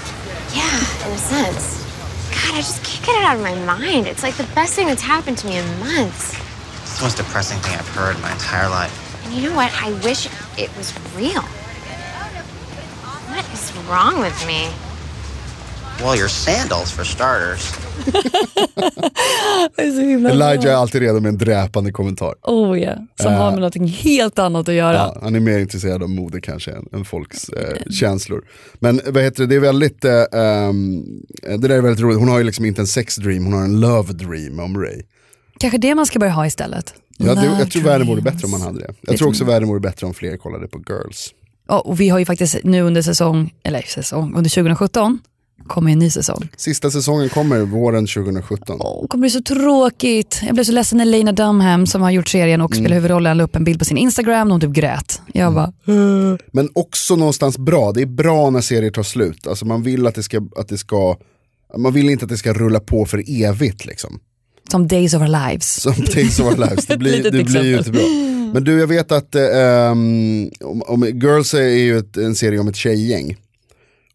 Yeah, 0.53 0.79
in 1.05 1.11
a 1.13 1.17
sense. 1.17 1.83
God, 2.29 2.53
I 2.53 2.57
just 2.57 2.83
can't 2.83 3.05
get 3.05 3.15
it 3.17 3.25
out 3.25 3.35
of 3.37 3.41
my 3.41 3.55
mind. 3.65 4.07
It's 4.07 4.23
like 4.23 4.35
the 4.35 4.47
best 4.53 4.73
thing 4.75 4.87
that's 4.87 5.01
happened 5.01 5.37
to 5.39 5.47
me 5.47 5.57
in 5.57 5.79
months. 5.79 6.37
It's 6.83 6.99
the 6.99 7.05
most 7.05 7.17
depressing 7.17 7.59
thing 7.59 7.73
I've 7.73 7.87
heard 7.89 8.15
in 8.15 8.21
my 8.21 8.31
entire 8.31 8.69
life. 8.69 9.04
And 9.25 9.33
you 9.33 9.41
know 9.49 9.55
what? 9.55 9.71
I 9.87 9.91
wish 10.07 10.25
it 10.57 10.69
was 10.77 10.93
real. 11.17 11.43
What 13.29 13.45
is 13.53 13.73
wrong 13.89 14.21
with 14.21 14.47
me? 14.47 14.67
Well, 16.03 16.17
your 16.17 16.27
sandals, 16.29 16.91
for 16.91 17.03
starters. 17.05 17.73
Elijah 20.31 20.71
är 20.71 20.75
alltid 20.75 21.01
redo 21.01 21.19
med 21.19 21.29
en 21.29 21.37
dräpande 21.37 21.91
kommentar. 21.91 22.35
Oh 22.41 22.79
ja, 22.79 22.95
som 23.21 23.33
Eh. 23.33 23.37
har 23.39 23.51
med 23.51 23.59
någonting 23.59 23.87
helt 23.87 24.39
annat 24.39 24.69
att 24.69 24.75
göra. 24.75 24.93
Ja, 24.95 25.17
han 25.21 25.35
är 25.35 25.39
mer 25.39 25.59
intresserad 25.59 26.03
av 26.03 26.09
mode 26.09 26.41
kanske 26.41 26.71
än, 26.71 26.87
än 26.93 27.05
folks 27.05 27.49
eh, 27.49 27.91
känslor. 27.91 28.45
Men 28.79 29.01
vad 29.07 29.23
heter 29.23 29.43
det, 29.43 29.47
det 29.47 29.55
är 29.55 29.59
väldigt, 29.59 30.05
eh, 30.05 30.11
ehm, 30.33 31.03
det 31.41 31.57
där 31.67 31.69
är 31.69 31.81
väldigt 31.81 32.01
roligt. 32.03 32.19
Hon 32.19 32.29
har 32.29 32.37
ju 32.37 32.43
liksom 32.43 32.65
inte 32.65 32.81
en 32.81 32.87
sex 32.87 33.15
dream, 33.15 33.43
hon 33.45 33.53
har 33.53 33.63
en 33.63 33.79
love 33.79 34.13
dream 34.13 34.59
om 34.59 34.77
Ray. 34.81 35.01
Kanske 35.59 35.77
det 35.77 35.95
man 35.95 36.05
ska 36.05 36.19
börja 36.19 36.33
ha 36.33 36.47
istället. 36.47 36.93
Ja, 37.17 37.35
det, 37.35 37.45
jag 37.45 37.71
tror 37.71 37.83
världen 37.83 38.07
vore 38.07 38.21
bättre 38.21 38.45
om 38.45 38.51
man 38.51 38.61
hade 38.61 38.79
det. 38.79 38.87
Det 38.87 38.95
Jag 39.01 39.17
tror 39.17 39.29
också 39.29 39.43
världen 39.43 39.67
vore 39.67 39.79
bättre 39.79 40.07
om 40.07 40.13
fler 40.13 40.37
kollade 40.37 40.67
på 40.67 40.81
Girls. 40.89 41.33
Ja, 41.67 41.79
och 41.79 41.99
vi 41.99 42.09
har 42.09 42.19
ju 42.19 42.25
faktiskt 42.25 42.55
nu 42.63 42.81
under 42.81 43.01
säsong, 43.01 43.53
eller 43.63 43.81
säsong, 43.81 44.35
under 44.35 44.49
2017 44.49 45.19
kommer 45.67 45.91
en 45.91 45.99
ny 45.99 46.09
säsong. 46.09 46.49
Sista 46.57 46.91
säsongen 46.91 47.29
kommer 47.29 47.59
våren 47.59 48.07
2017. 48.07 48.77
Det 49.01 49.07
kommer 49.07 49.21
bli 49.21 49.29
så 49.29 49.41
tråkigt. 49.41 50.41
Jag 50.45 50.53
blev 50.53 50.63
så 50.63 50.71
ledsen 50.71 50.97
när 50.97 51.05
Lena 51.05 51.31
Dunham 51.31 51.87
som 51.87 52.01
har 52.01 52.11
gjort 52.11 52.27
serien 52.27 52.61
och 52.61 52.75
spelar 52.75 52.95
huvudrollen 52.95 53.37
la 53.37 53.43
upp 53.43 53.55
en 53.55 53.63
bild 53.63 53.79
på 53.79 53.85
sin 53.85 53.97
Instagram 53.97 54.47
och 54.47 54.51
hon 54.53 54.61
typ 54.61 54.71
grät. 54.71 55.21
Jag 55.33 55.53
bara, 55.53 55.73
Men 56.51 56.69
också 56.73 57.15
någonstans 57.15 57.57
bra, 57.57 57.91
det 57.91 58.01
är 58.01 58.05
bra 58.05 58.49
när 58.49 58.61
serier 58.61 58.91
tar 58.91 59.03
slut. 59.03 59.47
Alltså 59.47 59.65
man 59.65 59.83
vill 59.83 60.07
att 60.07 60.15
det 60.15 60.23
ska, 60.23 60.41
att 60.55 60.67
det 60.67 60.77
ska 60.77 61.17
man 61.77 61.93
vill 61.93 62.09
inte 62.09 62.25
att 62.25 62.29
det 62.29 62.37
ska 62.37 62.53
rulla 62.53 62.79
på 62.79 63.05
för 63.05 63.23
evigt 63.43 63.85
liksom. 63.85 64.19
Som 64.71 64.87
Days 64.87 65.13
of 65.13 65.21
Our 65.21 65.27
Lives. 65.27 65.81
Som 65.81 65.93
Days 65.93 66.39
of 66.39 66.45
Our 66.45 66.57
Lives, 66.57 66.85
det 66.85 66.97
blir, 67.03 67.23
det 67.23 67.43
blir 67.43 67.63
ju 67.63 67.77
inte 67.77 67.91
bra. 67.91 68.01
Men 68.53 68.63
du, 68.63 68.79
jag 68.79 68.87
vet 68.87 69.11
att 69.11 69.35
um, 69.35 70.51
om, 70.61 71.03
Girls 71.03 71.53
är 71.53 71.67
ju 71.67 71.97
ett, 71.97 72.17
en 72.17 72.35
serie 72.35 72.59
om 72.59 72.67
ett 72.67 72.75
tjejgäng. 72.75 73.37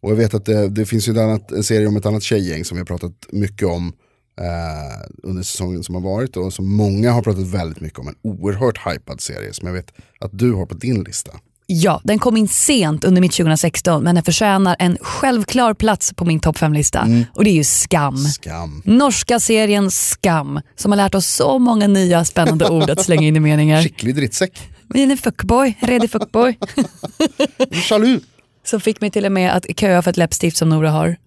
Och 0.01 0.11
jag 0.11 0.15
vet 0.15 0.33
att 0.33 0.45
det, 0.45 0.69
det 0.69 0.85
finns 0.85 1.07
ju 1.07 1.19
annat, 1.19 1.51
en 1.51 1.63
serie 1.63 1.87
om 1.87 1.97
ett 1.97 2.05
annat 2.05 2.23
tjejgäng 2.23 2.65
som 2.65 2.75
vi 2.75 2.79
har 2.79 2.85
pratat 2.85 3.13
mycket 3.29 3.67
om 3.67 3.93
eh, 4.39 5.09
under 5.23 5.43
säsongen 5.43 5.83
som 5.83 5.95
har 5.95 6.01
varit 6.01 6.37
och 6.37 6.53
som 6.53 6.73
många 6.75 7.11
har 7.11 7.21
pratat 7.21 7.47
väldigt 7.47 7.79
mycket 7.79 7.99
om. 7.99 8.07
En 8.07 8.15
oerhört 8.21 8.77
hypad 8.87 9.21
serie 9.21 9.53
som 9.53 9.67
jag 9.67 9.73
vet 9.73 9.93
att 10.19 10.31
du 10.33 10.53
har 10.53 10.65
på 10.65 10.75
din 10.75 11.03
lista. 11.03 11.31
Ja, 11.73 12.01
den 12.03 12.19
kom 12.19 12.37
in 12.37 12.47
sent 12.47 13.03
under 13.03 13.21
mitt 13.21 13.31
2016 13.31 14.03
men 14.03 14.15
den 14.15 14.23
förtjänar 14.23 14.75
en 14.79 14.97
självklar 15.01 15.73
plats 15.73 16.13
på 16.13 16.25
min 16.25 16.39
topp 16.39 16.57
5-lista. 16.57 17.07
Och 17.33 17.43
det 17.43 17.49
är 17.49 17.53
ju 17.53 17.63
Skam. 17.63 18.17
Skam. 18.17 18.81
Norska 18.85 19.39
serien 19.39 19.91
Skam 19.91 20.61
som 20.75 20.91
har 20.91 20.97
lärt 20.97 21.15
oss 21.15 21.25
så 21.27 21.59
många 21.59 21.87
nya 21.87 22.25
spännande 22.25 22.69
ord 22.69 22.89
att 22.89 23.05
slänga 23.05 23.27
in 23.27 23.35
i 23.35 23.39
meningar. 23.39 23.81
Skicklig 23.81 24.15
drittsäck. 24.15 24.69
En 24.93 25.17
fuckboy, 25.17 25.77
redig 25.79 26.11
fuckboy. 26.11 26.57
Salut! 27.89 28.23
Som 28.63 28.81
fick 28.81 29.01
mig 29.01 29.11
till 29.11 29.25
och 29.25 29.31
med 29.31 29.55
att 29.55 29.79
köa 29.79 30.01
för 30.01 30.09
ett 30.09 30.17
läppstift 30.17 30.57
som 30.57 30.69
Nora 30.69 30.91
har. 30.91 31.07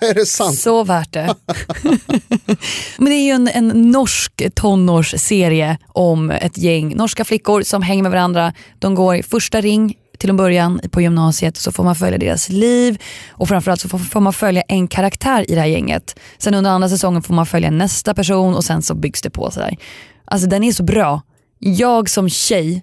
är 0.00 0.14
det 0.14 0.26
sant? 0.26 0.58
Så 0.58 0.84
värt 0.84 1.12
det. 1.12 1.34
Men 2.98 3.04
det 3.04 3.14
är 3.14 3.24
ju 3.24 3.30
en, 3.30 3.48
en 3.48 3.68
norsk 3.90 4.42
tonårsserie 4.54 5.78
om 5.88 6.30
ett 6.30 6.58
gäng 6.58 6.96
norska 6.96 7.24
flickor 7.24 7.62
som 7.62 7.82
hänger 7.82 8.02
med 8.02 8.12
varandra. 8.12 8.52
De 8.78 8.94
går 8.94 9.16
i 9.16 9.22
första 9.22 9.60
ring 9.60 9.94
till 10.18 10.30
en 10.30 10.36
början 10.36 10.80
på 10.90 11.00
gymnasiet 11.00 11.56
så 11.56 11.72
får 11.72 11.84
man 11.84 11.94
följa 11.94 12.18
deras 12.18 12.48
liv 12.48 13.02
och 13.30 13.48
framförallt 13.48 13.80
så 13.80 13.88
får, 13.88 14.20
man 14.20 14.32
följa 14.32 14.62
en 14.62 14.88
karaktär 14.88 15.50
i 15.50 15.54
det 15.54 15.60
här 15.60 15.66
gänget. 15.66 16.18
Sen 16.38 16.54
under 16.54 16.70
andra 16.70 16.88
säsongen 16.88 17.22
får 17.22 17.34
man 17.34 17.46
följa 17.46 17.70
nästa 17.70 18.14
person 18.14 18.54
och 18.54 18.64
sen 18.64 18.82
så 18.82 18.94
byggs 18.94 19.22
det 19.22 19.30
på 19.30 19.50
sådär. 19.50 19.76
Alltså 20.24 20.48
den 20.48 20.64
är 20.64 20.72
så 20.72 20.82
bra. 20.82 21.22
Jag 21.58 22.10
som 22.10 22.28
tjej 22.28 22.82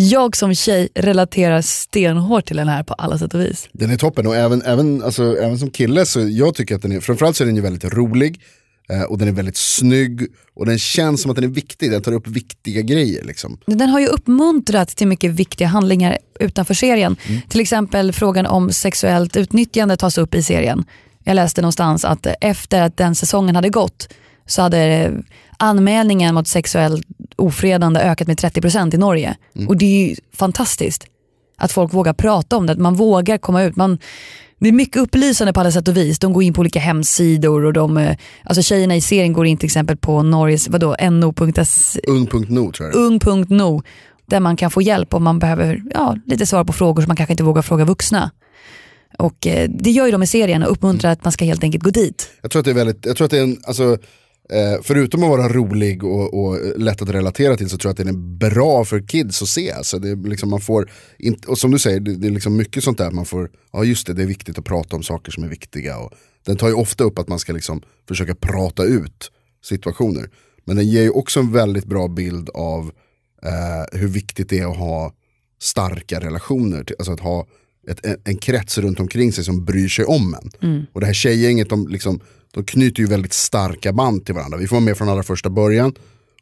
jag 0.00 0.36
som 0.36 0.54
tjej 0.54 0.88
relaterar 0.94 1.62
stenhårt 1.62 2.46
till 2.46 2.56
den 2.56 2.68
här 2.68 2.82
på 2.82 2.94
alla 2.94 3.18
sätt 3.18 3.34
och 3.34 3.40
vis. 3.40 3.68
Den 3.72 3.90
är 3.90 3.96
toppen 3.96 4.26
och 4.26 4.36
även, 4.36 4.62
även, 4.62 5.02
alltså, 5.02 5.36
även 5.36 5.58
som 5.58 5.70
kille 5.70 6.06
så 6.06 6.20
jag 6.20 6.54
tycker 6.54 6.74
att 6.74 6.82
den 6.82 6.92
är, 6.92 7.00
framförallt 7.00 7.36
så 7.36 7.44
är 7.44 7.46
den 7.46 7.56
ju 7.56 7.62
väldigt 7.62 7.84
rolig. 7.84 8.40
Eh, 8.90 9.02
och 9.02 9.18
den 9.18 9.28
är 9.28 9.32
väldigt 9.32 9.56
snygg 9.56 10.26
och 10.54 10.66
den 10.66 10.78
känns 10.78 11.22
som 11.22 11.30
att 11.30 11.34
den 11.34 11.44
är 11.44 11.48
viktig, 11.48 11.90
den 11.90 12.02
tar 12.02 12.12
upp 12.12 12.26
viktiga 12.26 12.82
grejer. 12.82 13.24
Liksom. 13.24 13.58
Den 13.66 13.88
har 13.88 14.00
ju 14.00 14.06
uppmuntrat 14.06 14.88
till 14.88 15.08
mycket 15.08 15.30
viktiga 15.30 15.68
handlingar 15.68 16.18
utanför 16.40 16.74
serien. 16.74 17.16
Till 17.48 17.60
exempel 17.60 18.12
frågan 18.12 18.46
om 18.46 18.72
sexuellt 18.72 19.36
utnyttjande 19.36 19.96
tas 19.96 20.18
upp 20.18 20.34
i 20.34 20.42
serien. 20.42 20.84
Jag 21.24 21.34
läste 21.34 21.60
någonstans 21.60 22.04
att 22.04 22.26
efter 22.40 22.82
att 22.82 22.96
den 22.96 23.14
säsongen 23.14 23.56
hade 23.56 23.68
gått 23.68 24.08
så 24.46 24.62
hade 24.62 25.12
anmälningen 25.58 26.34
mot 26.34 26.48
sexuellt 26.48 27.06
ofredande 27.36 28.00
ökat 28.00 28.28
med 28.28 28.38
30% 28.38 28.94
i 28.94 28.98
Norge. 28.98 29.36
Och 29.68 29.76
det 29.76 29.84
är 29.84 30.08
ju 30.08 30.16
fantastiskt 30.32 31.06
att 31.58 31.72
folk 31.72 31.94
vågar 31.94 32.12
prata 32.12 32.56
om 32.56 32.66
det, 32.66 32.72
att 32.72 32.78
man 32.78 32.94
vågar 32.94 33.38
komma 33.38 33.62
ut. 33.62 33.76
Man, 33.76 33.98
det 34.58 34.68
är 34.68 34.72
mycket 34.72 35.02
upplysande 35.02 35.52
på 35.52 35.60
alla 35.60 35.72
sätt 35.72 35.88
och 35.88 35.96
vis. 35.96 36.18
De 36.18 36.32
går 36.32 36.42
in 36.42 36.52
på 36.52 36.60
olika 36.60 36.80
hemsidor 36.80 37.64
och 37.64 37.72
de, 37.72 37.96
eh, 37.96 38.16
alltså 38.44 38.62
tjejerna 38.62 38.96
i 38.96 39.00
serien 39.00 39.32
går 39.32 39.46
in 39.46 39.56
till 39.56 39.66
exempel 39.66 39.96
på 39.96 40.22
Norges, 40.22 40.68
vadå, 40.68 40.96
no.se 41.10 42.00
Ung.no 42.06 42.72
tror 42.72 42.88
jag 42.88 42.94
ung.no 42.94 43.82
där 44.26 44.40
man 44.40 44.56
kan 44.56 44.70
få 44.70 44.82
hjälp 44.82 45.14
om 45.14 45.24
man 45.24 45.38
behöver 45.38 45.82
ja, 45.94 46.16
lite 46.26 46.46
svar 46.46 46.64
på 46.64 46.72
frågor 46.72 47.02
som 47.02 47.08
man 47.08 47.16
kanske 47.16 47.32
inte 47.32 47.42
vågar 47.42 47.62
fråga 47.62 47.84
vuxna. 47.84 48.30
Och 49.18 49.46
eh, 49.46 49.68
det 49.70 49.90
gör 49.90 50.06
ju 50.06 50.12
de 50.12 50.22
i 50.22 50.26
serien 50.26 50.62
och 50.62 50.72
uppmuntrar 50.72 51.12
att 51.12 51.24
man 51.24 51.32
ska 51.32 51.44
helt 51.44 51.62
enkelt 51.62 51.84
gå 51.84 51.90
dit. 51.90 52.30
Jag 52.42 52.50
tror 52.50 52.60
att 52.60 52.64
det 52.64 52.70
är 52.70 52.74
väldigt, 52.74 53.06
jag 53.06 53.16
tror 53.16 53.24
att 53.24 53.30
det 53.30 53.38
är 53.38 53.42
en, 53.42 53.60
alltså, 53.64 53.98
eh, 54.52 54.82
förutom 54.82 55.22
att 55.22 55.28
vara 55.28 55.48
rolig 55.48 56.04
och, 56.04 56.34
och 56.34 56.80
lätt 56.80 57.02
att 57.02 57.10
relatera 57.10 57.56
till 57.56 57.70
så 57.70 57.78
tror 57.78 57.88
jag 57.88 57.92
att 57.92 58.06
den 58.06 58.08
är 58.08 58.48
bra 58.50 58.84
för 58.84 59.00
kids 59.00 59.42
att 59.42 59.48
se. 59.48 59.72
Alltså 59.72 59.98
det 59.98 60.10
är 60.10 60.16
liksom 60.28 60.50
man 60.50 60.60
får, 60.60 60.90
inte, 61.18 61.48
och 61.48 61.58
som 61.58 61.70
du 61.70 61.78
säger, 61.78 62.00
det, 62.00 62.16
det 62.16 62.26
är 62.26 62.30
liksom 62.30 62.56
mycket 62.56 62.84
sånt 62.84 62.98
där 62.98 63.10
man 63.10 63.24
får, 63.24 63.50
ja 63.72 63.84
just 63.84 64.06
det, 64.06 64.12
det 64.12 64.22
är 64.22 64.26
viktigt 64.26 64.58
att 64.58 64.64
prata 64.64 64.96
om 64.96 65.02
saker 65.02 65.32
som 65.32 65.44
är 65.44 65.48
viktiga. 65.48 65.98
Och 65.98 66.12
den 66.46 66.56
tar 66.56 66.68
ju 66.68 66.74
ofta 66.74 67.04
upp 67.04 67.18
att 67.18 67.28
man 67.28 67.38
ska 67.38 67.52
liksom 67.52 67.82
försöka 68.08 68.34
prata 68.34 68.84
ut 68.84 69.30
situationer. 69.64 70.30
Men 70.64 70.76
den 70.76 70.88
ger 70.88 71.02
ju 71.02 71.10
också 71.10 71.40
en 71.40 71.52
väldigt 71.52 71.84
bra 71.84 72.08
bild 72.08 72.50
av 72.54 72.90
eh, 73.42 73.98
hur 73.98 74.08
viktigt 74.08 74.48
det 74.48 74.58
är 74.58 74.70
att 74.70 74.76
ha 74.76 75.12
starka 75.60 76.20
relationer, 76.20 76.84
till, 76.84 76.96
alltså 76.98 77.12
att 77.12 77.20
ha 77.20 77.46
ett, 77.88 78.06
en, 78.06 78.16
en 78.24 78.36
krets 78.36 78.78
runt 78.78 79.00
omkring 79.00 79.32
sig 79.32 79.44
som 79.44 79.64
bryr 79.64 79.88
sig 79.88 80.04
om 80.04 80.34
en. 80.34 80.70
Mm. 80.70 80.86
Och 80.92 81.00
det 81.00 81.06
här 81.06 81.12
tjejgänget, 81.12 81.68
de, 81.68 81.88
liksom, 81.88 82.20
de 82.58 82.64
knyter 82.64 83.00
ju 83.00 83.06
väldigt 83.06 83.32
starka 83.32 83.92
band 83.92 84.24
till 84.24 84.34
varandra. 84.34 84.58
Vi 84.58 84.66
får 84.66 84.76
vara 84.76 84.84
med 84.84 84.96
från 84.96 85.08
allra 85.08 85.22
första 85.22 85.50
början 85.50 85.92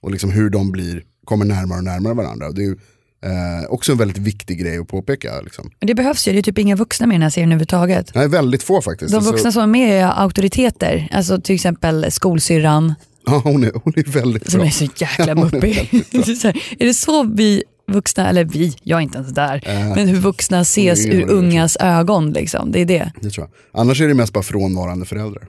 och 0.01 0.11
liksom 0.11 0.31
hur 0.31 0.51
de 0.51 0.73
blir, 0.73 1.03
kommer 1.25 1.45
närmare 1.45 1.79
och 1.79 1.85
närmare 1.85 2.15
varandra. 2.15 2.51
Det 2.53 2.61
är 2.63 2.65
ju 2.65 2.77
eh, 3.25 3.71
också 3.71 3.93
en 3.93 3.99
väldigt 3.99 4.19
viktig 4.19 4.59
grej 4.59 4.79
att 4.79 4.89
påpeka. 4.89 5.41
Liksom. 5.41 5.71
Men 5.81 5.87
Det 5.87 5.95
behövs 5.95 6.29
ju, 6.29 6.33
det 6.33 6.39
är 6.39 6.43
typ 6.43 6.59
inga 6.59 6.77
vuxna 6.77 7.07
med 7.07 7.15
i 7.15 7.17
den 7.17 7.23
här 7.23 7.31
serien 7.31 7.49
överhuvudtaget. 7.49 8.15
Nej, 8.15 8.29
väldigt 8.29 8.63
få 8.63 8.83
faktiskt. 8.83 9.11
De 9.11 9.17
Alltså, 9.17 9.33
vuxna 9.33 9.53
som 9.53 9.63
är 9.63 9.67
med 9.67 10.03
är 10.03 10.07
auktoriteter, 10.07 11.09
alltså 11.13 11.41
till 11.41 11.55
exempel 11.55 12.13
skolsyrran 12.13 12.95
ja, 13.27 13.41
hon, 13.45 13.65
är, 13.65 13.73
hon 13.85 13.93
är 13.97 14.11
väldigt 14.11 14.51
som 14.51 14.59
bra. 14.59 14.67
är 14.67 14.71
så 14.71 14.85
jäkla 14.85 15.27
Ja, 15.27 15.35
muppig. 15.35 15.89
Det 16.11 16.19
är 16.45 16.47
är 16.79 16.87
det 16.87 16.95
så 16.95 17.23
vi 17.23 17.63
vuxna, 17.93 18.29
eller 18.29 18.45
vi, 18.45 18.77
jag 18.83 18.97
är 18.99 19.03
inte 19.03 19.19
ens 19.19 19.35
där, 19.35 19.63
Äh, 19.67 19.95
men 19.95 20.09
hur 20.09 20.21
vuxna 20.21 20.61
ses 20.61 21.07
ur 21.07 21.31
ungas 21.31 21.77
ögon. 21.81 22.33
Liksom. 22.33 22.73
Det 22.73 22.81
är 22.81 22.85
det. 22.85 23.13
Det 23.21 23.31
tror 23.31 23.47
jag. 23.73 23.81
Annars 23.81 24.01
är 24.01 24.09
det 24.09 24.15
mest 24.15 24.33
bara 24.33 24.43
frånvarande 24.43 25.07
föräldrar. 25.07 25.49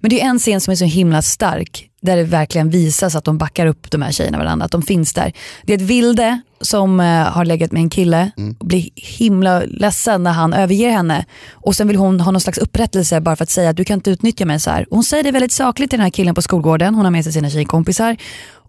Men 0.00 0.10
det 0.10 0.20
är 0.20 0.28
en 0.28 0.38
scen 0.38 0.60
som 0.60 0.72
är 0.72 0.76
så 0.76 0.84
himla 0.84 1.22
stark, 1.22 1.88
där 2.00 2.16
det 2.16 2.24
verkligen 2.24 2.70
visas 2.70 3.14
att 3.14 3.24
de 3.24 3.38
backar 3.38 3.66
upp 3.66 3.90
de 3.90 4.02
här 4.02 4.12
tjejerna 4.12 4.38
varandra, 4.38 4.64
att 4.64 4.72
de 4.72 4.82
finns 4.82 5.12
där. 5.12 5.32
Det 5.62 5.72
är 5.72 5.76
ett 5.76 5.82
vilde 5.82 6.40
som 6.60 7.00
eh, 7.00 7.06
har 7.06 7.44
legat 7.44 7.72
med 7.72 7.82
en 7.82 7.90
kille 7.90 8.30
och 8.58 8.66
blir 8.66 8.88
himla 8.94 9.60
ledsen 9.60 10.22
när 10.22 10.32
han 10.32 10.52
överger 10.52 10.90
henne. 10.90 11.24
Och 11.52 11.76
sen 11.76 11.88
vill 11.88 11.96
hon 11.96 12.20
ha 12.20 12.32
någon 12.32 12.40
slags 12.40 12.58
upprättelse 12.58 13.20
bara 13.20 13.36
för 13.36 13.42
att 13.42 13.50
säga 13.50 13.70
att 13.70 13.76
du 13.76 13.84
kan 13.84 13.94
inte 13.94 14.10
utnyttja 14.10 14.46
mig 14.46 14.60
så 14.60 14.70
här. 14.70 14.86
Och 14.90 14.96
hon 14.96 15.04
säger 15.04 15.22
det 15.22 15.30
väldigt 15.30 15.52
sakligt 15.52 15.90
till 15.90 15.98
den 15.98 16.04
här 16.04 16.10
killen 16.10 16.34
på 16.34 16.42
skolgården, 16.42 16.94
hon 16.94 17.04
har 17.04 17.12
med 17.12 17.24
sig 17.24 17.32
sina 17.32 17.50
tjejkompisar. 17.50 18.16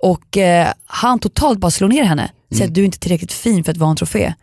Och 0.02 0.38
eh, 0.38 0.68
han 0.86 1.20
totalt 1.20 1.60
bara 1.60 1.72
slår 1.72 1.88
ner 1.88 2.04
henne, 2.04 2.32
säger 2.52 2.68
att 2.68 2.76
du 2.76 2.82
är 2.82 2.86
inte 2.86 3.00
tillräckligt 3.00 3.34
fin 3.34 3.64
för 3.64 3.72
att 3.72 3.78
vara 3.78 3.90
en 3.90 3.96
trofé. 3.96 4.34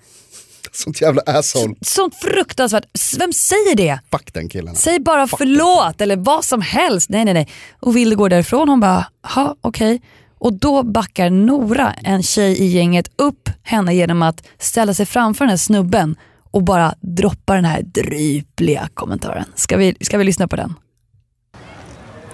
Sånt 0.77 1.01
jävla 1.01 1.23
asshole. 1.27 1.75
Sånt 1.81 2.15
fruktansvärt, 2.15 2.85
vem 3.19 3.33
säger 3.33 3.77
det? 3.77 3.99
Fuck 4.11 4.35
den 4.35 4.49
killen. 4.49 4.75
Säg 4.75 5.01
bara 5.01 5.27
förlåt 5.27 6.01
eller 6.01 6.17
vad 6.17 6.45
som 6.45 6.61
helst. 6.62 7.09
Nej 7.11 7.25
nej 7.25 7.35
nej. 7.35 7.49
Och 7.81 7.97
Vilde 7.97 8.17
går 8.17 8.29
därifrån 8.29 8.69
hon 8.69 8.81
bara, 8.81 9.07
ha 9.35 9.57
okej. 9.61 10.03
Och 10.39 10.53
då 10.53 10.83
backar 10.83 11.31
Nora, 11.31 11.93
en 11.93 12.23
tjej 12.23 12.62
i 12.62 12.67
gänget, 12.67 13.11
upp 13.17 13.51
henne 13.62 13.95
genom 13.95 14.23
att 14.23 14.47
ställa 14.59 14.95
sig 14.95 15.07
framför 15.07 15.45
den 15.45 15.51
här 15.51 15.57
snubben 15.57 16.17
och 16.51 16.62
bara 16.62 16.95
droppa 17.01 17.55
den 17.55 17.65
här 17.65 17.83
drypliga 17.83 18.89
kommentaren. 18.95 19.45
Ska 19.55 19.77
vi, 19.77 19.97
ska 20.01 20.19
vi 20.19 20.25
lyssna 20.25 20.49
på 20.49 20.57
den? 20.57 20.75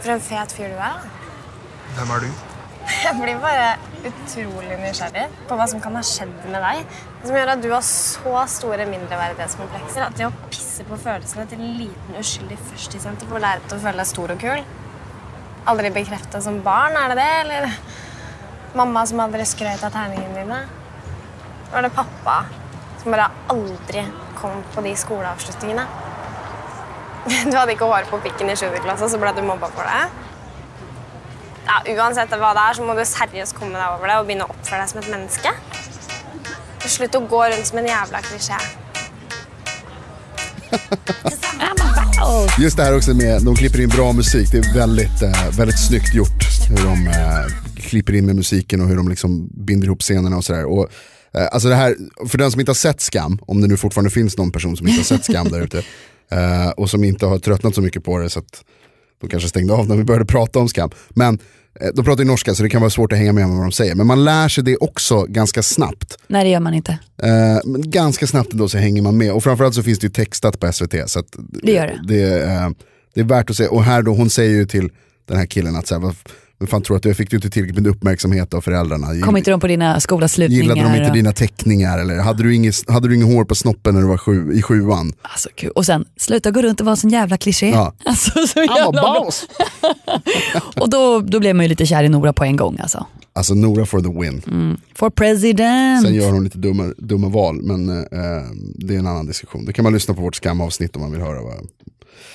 En 0.04 0.20
fet 0.20 0.52
fyr 0.52 0.68
du 0.68 0.74
da. 0.74 0.92
Hvem 1.96 2.10
er 2.10 2.20
du? 2.20 2.51
Jeg 3.06 3.14
blir 3.18 3.40
bare 3.42 3.76
utrolig 4.02 4.76
nysgjerrig 4.80 5.24
på 5.48 5.56
hva 5.58 5.66
som 5.70 5.80
kan 5.82 5.96
ha 5.96 6.02
skjedd 6.06 6.32
med 6.50 6.58
deg. 6.64 6.82
Det 7.20 7.28
som 7.28 7.38
gjør 7.38 7.52
at 7.54 7.62
du 7.62 7.68
har 7.72 7.84
så 7.86 8.44
store 8.50 8.86
mindreverdighetskomplekser 8.90 10.06
at 10.06 10.16
det 10.18 10.28
å 10.28 10.32
pisse 10.50 10.86
på 10.88 10.98
følelsene 11.00 11.46
til 11.50 11.62
en 11.62 11.76
liten 11.80 12.18
uskyldig 12.20 12.58
førstesjente 12.70 13.28
får 13.30 13.44
lære 13.44 13.62
deg 13.62 13.70
til 13.70 13.78
å 13.78 13.84
føle 13.86 14.02
deg 14.02 14.10
stor 14.12 14.34
og 14.34 14.42
kul. 14.42 14.64
Aldri 15.72 15.92
bekrefta 15.94 16.42
som 16.42 16.58
barn, 16.64 16.98
er 16.98 17.12
det 17.12 17.18
det? 17.20 17.28
Eller 17.44 17.68
mamma 18.78 19.04
som 19.06 19.22
aldri 19.22 19.46
skrøt 19.46 19.84
av 19.86 19.94
terningene 19.94 20.42
dine? 20.42 20.62
Var 21.72 21.86
det 21.86 21.94
pappa 21.96 22.40
som 23.02 23.14
bare 23.14 23.30
aldri 23.52 24.06
kom 24.40 24.64
på 24.74 24.84
de 24.84 24.96
skoleavslutningene? 25.04 25.86
Du 27.46 27.54
hadde 27.54 27.76
ikke 27.76 27.86
hår 27.86 28.08
på 28.10 28.18
pikken 28.24 28.50
i 28.50 28.58
7. 28.58 28.66
klasse, 28.82 29.06
så 29.06 29.18
ble 29.22 29.30
du 29.36 29.44
mobba 29.46 29.68
for 29.70 29.86
det? 29.86 30.21
Ja, 31.66 31.80
uansett 31.94 32.32
hva 32.34 32.52
det 32.56 32.62
er, 32.68 32.76
så 32.76 32.86
må 32.86 32.94
du 32.98 33.04
seriøst 33.06 33.56
komme 33.58 33.78
deg 33.78 33.96
over 33.96 34.10
det 34.10 34.20
og 34.20 34.28
begynne 34.28 34.46
å 34.46 34.54
oppføre 34.54 34.82
deg 34.82 34.92
som 34.92 35.02
et 35.02 35.10
menneske. 35.12 35.52
Slutt 36.82 37.14
å 37.14 37.22
gå 37.30 37.42
rundt 37.52 37.68
som 37.68 37.78
en 37.78 37.86
jævla 37.86 38.22
klisjé. 38.26 38.58
Just 42.58 42.76
det 42.76 42.82
här 42.82 42.96
också 42.96 43.14
med, 43.14 43.42
de 43.42 43.56
klipper 43.56 43.80
in 43.80 43.88
bra 43.88 44.12
musik, 44.12 44.52
det 44.52 44.58
är 44.58 44.74
väldigt, 44.74 45.22
eh, 45.22 45.50
väldigt 45.58 45.86
snyggt 45.86 46.14
gjort. 46.14 46.42
Hur 46.68 46.76
de 46.76 47.06
eh, 47.06 47.46
klipper 47.76 48.12
in 48.12 48.26
med 48.26 48.36
musiken 48.36 48.80
och 48.80 48.88
hur 48.88 48.96
de 48.96 49.08
liksom 49.08 49.48
binder 49.66 49.86
ihop 49.86 50.02
scenerna 50.02 50.36
och 50.36 50.44
sådär. 50.44 50.64
Och, 50.64 50.88
eh, 51.34 51.48
alltså 51.52 51.68
det 51.68 51.74
här, 51.74 51.96
för 52.28 52.38
den 52.38 52.50
som 52.50 52.60
inte 52.60 52.70
har 52.70 52.74
sett 52.74 53.00
Skam, 53.00 53.38
om 53.46 53.60
det 53.60 53.68
nu 53.68 53.76
fortfarande 53.76 54.10
finns 54.10 54.38
någon 54.38 54.52
person 54.52 54.76
som 54.76 54.88
inte 54.88 54.98
har 54.98 55.04
sett 55.04 55.24
Skam 55.24 55.48
där 55.48 55.60
ute, 55.60 55.78
eh, 56.30 56.70
och 56.70 56.90
som 56.90 57.04
inte 57.04 57.26
har 57.26 57.38
tröttnat 57.38 57.74
så 57.74 57.80
mycket 57.80 58.04
på 58.04 58.18
det 58.18 58.30
så 58.30 58.38
att 58.38 58.64
de 59.22 59.28
kanske 59.28 59.48
stängde 59.48 59.74
av 59.74 59.88
när 59.88 59.96
vi 59.96 60.04
började 60.04 60.24
prata 60.24 60.58
om 60.58 60.68
Skam. 60.68 60.90
Men 61.08 61.38
eh, 61.80 61.88
de 61.94 62.04
pratar 62.04 62.22
ju 62.22 62.28
norska 62.28 62.54
så 62.54 62.62
det 62.62 62.68
kan 62.68 62.80
vara 62.80 62.90
svårt 62.90 63.12
att 63.12 63.18
hänga 63.18 63.32
med 63.32 63.48
vad 63.48 63.60
de 63.60 63.72
säger. 63.72 63.94
Men 63.94 64.06
man 64.06 64.24
lär 64.24 64.48
sig 64.48 64.64
det 64.64 64.76
också 64.76 65.24
ganska 65.28 65.62
snabbt. 65.62 66.18
Nej 66.26 66.44
det 66.44 66.50
gör 66.50 66.60
man 66.60 66.74
inte. 66.74 66.92
Eh, 67.22 67.60
men 67.64 67.90
ganska 67.90 68.26
snabbt 68.26 68.52
ändå 68.52 68.68
så 68.68 68.78
hänger 68.78 69.02
man 69.02 69.16
med. 69.16 69.32
Och 69.32 69.42
framförallt 69.44 69.74
så 69.74 69.82
finns 69.82 69.98
det 69.98 70.06
ju 70.06 70.12
textat 70.12 70.60
på 70.60 70.72
SVT. 70.72 70.94
Så 71.06 71.18
att 71.18 71.36
Det 71.62 71.72
gör 71.72 71.86
det. 71.86 72.14
Det, 72.14 72.42
eh, 72.42 72.70
det 73.14 73.20
är 73.20 73.24
värt 73.24 73.50
att 73.50 73.56
se. 73.56 73.66
Och 73.66 73.84
här 73.84 74.02
då, 74.02 74.14
hon 74.14 74.30
säger 74.30 74.50
ju 74.50 74.66
till 74.66 74.90
den 75.28 75.36
här 75.38 75.46
killen 75.46 75.76
att 75.76 75.86
så 75.86 76.00
här, 76.00 76.14
vad 76.62 76.68
fan 76.70 76.82
tror 76.82 76.96
att 76.96 77.02
du 77.02 77.14
fick 77.14 77.30
du 77.30 77.36
inte 77.36 77.50
tillräckligt 77.50 77.82
med 77.84 77.90
uppmärksamhet 77.90 78.54
av 78.54 78.60
föräldrarna? 78.60 79.06
Kom 79.24 79.36
inte 79.36 79.50
de 79.50 79.60
på 79.60 79.66
dina 79.66 80.00
skolavslutningar? 80.00 80.62
Gillade 80.62 80.80
de 80.82 80.96
inte 80.96 81.08
och- 81.10 81.16
dina 81.16 81.32
teckningar? 81.32 81.98
Eller 81.98 82.18
hade 82.18 82.42
du 82.42 82.54
inget, 82.54 82.90
hade 82.90 83.08
du 83.08 83.14
inget 83.14 83.34
hår 83.34 83.44
på 83.44 83.54
snoppen 83.54 83.94
när 83.94 84.00
du 84.02 84.08
var 84.08 84.18
sju, 84.18 84.52
i 84.54 84.62
sjuan? 84.62 85.12
Alltså, 85.22 85.48
kul. 85.54 85.70
Och 85.70 85.86
sen, 85.86 86.04
sluta 86.16 86.50
gå 86.50 86.62
runt 86.62 86.80
och 86.80 86.86
vara 86.86 86.96
sån 86.96 87.10
jävla 87.10 87.36
kliché. 87.36 87.70
Ja. 87.70 87.92
Alltså, 88.04 88.46
så 88.46 88.58
jävla 88.58 89.02
boss. 89.02 89.46
Och 90.80 90.90
då, 90.90 91.20
då 91.20 91.40
blev 91.40 91.56
man 91.56 91.64
ju 91.64 91.68
lite 91.68 91.86
kär 91.86 92.04
i 92.04 92.08
Nora 92.08 92.32
på 92.32 92.44
en 92.44 92.56
gång 92.56 92.78
alltså. 92.82 93.06
Alltså 93.32 93.54
Nora 93.54 93.86
for 93.86 94.00
the 94.00 94.20
win. 94.20 94.42
Mm. 94.46 94.76
For 94.94 95.10
president. 95.10 96.02
Sen 96.06 96.14
gör 96.14 96.30
hon 96.30 96.44
lite 96.44 96.58
dumma, 96.58 96.92
dumma 96.98 97.28
val, 97.28 97.62
men 97.62 97.88
eh, 97.88 98.04
det 98.74 98.94
är 98.94 98.98
en 98.98 99.06
annan 99.06 99.26
diskussion. 99.26 99.64
Det 99.64 99.72
kan 99.72 99.82
man 99.82 99.92
lyssna 99.92 100.14
på 100.14 100.20
vårt 100.22 100.34
skamavsnitt 100.36 100.96
om 100.96 101.02
man 101.02 101.12
vill 101.12 101.20
höra 101.20 101.42
vad 101.42 101.54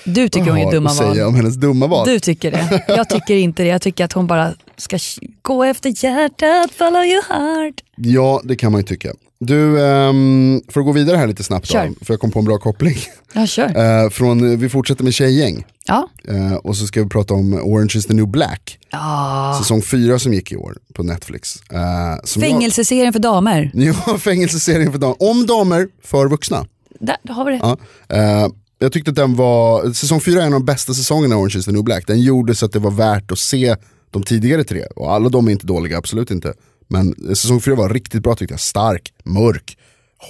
Du 0.04 0.30
tycker 0.30 0.50
hon 0.50 0.60
är 0.60 0.64
har 0.64 0.72
dumma 0.72 0.94
val. 0.94 1.14
säga 1.14 1.28
om 1.28 1.36
hennes 1.36 1.56
dumma 1.56 1.88
val. 1.88 2.08
Du 2.08 2.20
tycker 2.20 2.52
det. 2.52 2.84
Jag 2.88 3.10
tycker 3.10 3.36
inte 3.36 3.64
det. 3.64 3.70
Jag 3.70 3.82
tycker 3.82 4.06
att 4.06 4.14
hon 4.14 4.28
bara 4.28 4.54
ska 4.78 4.98
gå 5.42 5.64
efter 5.64 6.04
hjärtat, 6.06 6.72
follow 6.78 7.04
your 7.06 7.24
heart. 7.30 7.76
Ja, 7.96 8.42
det 8.44 8.56
kan 8.56 8.72
man 8.72 8.82
ju 8.82 8.88
tycka. 8.88 9.14
Du, 9.40 9.86
ehm, 9.88 10.62
för 10.70 10.80
att 10.80 10.86
gå 10.86 10.92
vidare 10.92 11.18
här 11.18 11.28
lite 11.28 11.44
snabbt 11.44 11.70
då, 11.72 12.06
för 12.06 12.14
jag 12.14 12.20
kom 12.22 12.32
på 12.32 12.40
en 12.40 12.46
bra 12.46 12.58
koppling. 12.58 12.96
Ja, 13.34 13.48
kör. 13.48 14.04
Eh, 14.04 14.10
från, 14.10 14.60
vi 14.60 14.70
fortsätter 14.70 15.04
med 15.04 15.14
tjejgäng. 15.14 15.66
Ja. 15.88 16.10
Eh, 16.28 16.54
och 16.54 16.78
så 16.78 16.88
ska 16.88 17.04
vi 17.04 17.10
prata 17.10 17.34
om 17.34 17.54
Orange 17.54 17.94
is 17.96 18.06
the 18.06 18.14
new 18.14 18.28
black. 18.28 18.80
Ja. 18.92 19.58
Säsong 19.62 19.82
4 19.82 20.20
som 20.20 20.34
gick 20.34 20.52
i 20.52 20.56
år 20.56 20.78
på 20.94 21.04
Netflix. 21.04 21.62
Eh, 21.72 21.80
som 22.24 22.42
jag- 22.44 22.52
Fängelseserien 22.52 23.14
för 23.14 23.20
damer. 23.20 23.72
Ja, 24.08 24.18
fängelseserien 24.18 24.92
för 24.92 25.00
damer. 25.00 25.16
Om 25.20 25.46
damer, 25.46 25.88
för 26.04 26.28
vuxna. 26.28 26.66
Där 27.00 27.18
har 27.30 27.46
vi 27.46 27.52
det. 27.52 27.78
Ja. 28.80 28.86
Jag 28.86 28.92
tyckte 28.92 29.12
att 29.12 29.16
den 29.16 29.36
var, 29.36 29.94
säsong 29.94 30.22
4 30.22 30.42
är 30.42 30.46
en 30.48 30.54
av 30.54 30.60
de 30.60 30.66
bästa 30.66 30.94
säsongerna 30.94 31.36
av 31.36 31.42
Orange 31.42 31.58
is 31.58 31.66
the 31.66 31.72
new 31.72 31.84
black. 31.84 32.08
Den 32.08 32.22
gjorde 32.22 32.56
så 32.56 32.66
att 32.66 32.72
det 32.72 32.80
var 32.80 32.92
värt 32.92 33.32
att 33.32 33.40
se 33.40 33.76
de 34.12 34.24
tidigare 34.24 34.64
tre. 34.64 34.86
Och 34.96 35.14
alla 35.14 35.30
de 35.30 35.48
är 35.48 35.52
inte 35.52 35.68
dåliga, 35.68 35.98
absolut 35.98 36.32
inte. 36.32 36.54
Men 36.88 37.16
säsong 37.36 37.62
4 37.62 37.76
var 37.76 37.90
riktigt 37.90 38.24
bra 38.24 38.36
tyckte 38.36 38.54
jag. 38.54 38.60
Stark, 38.60 39.14
mörk, 39.24 39.78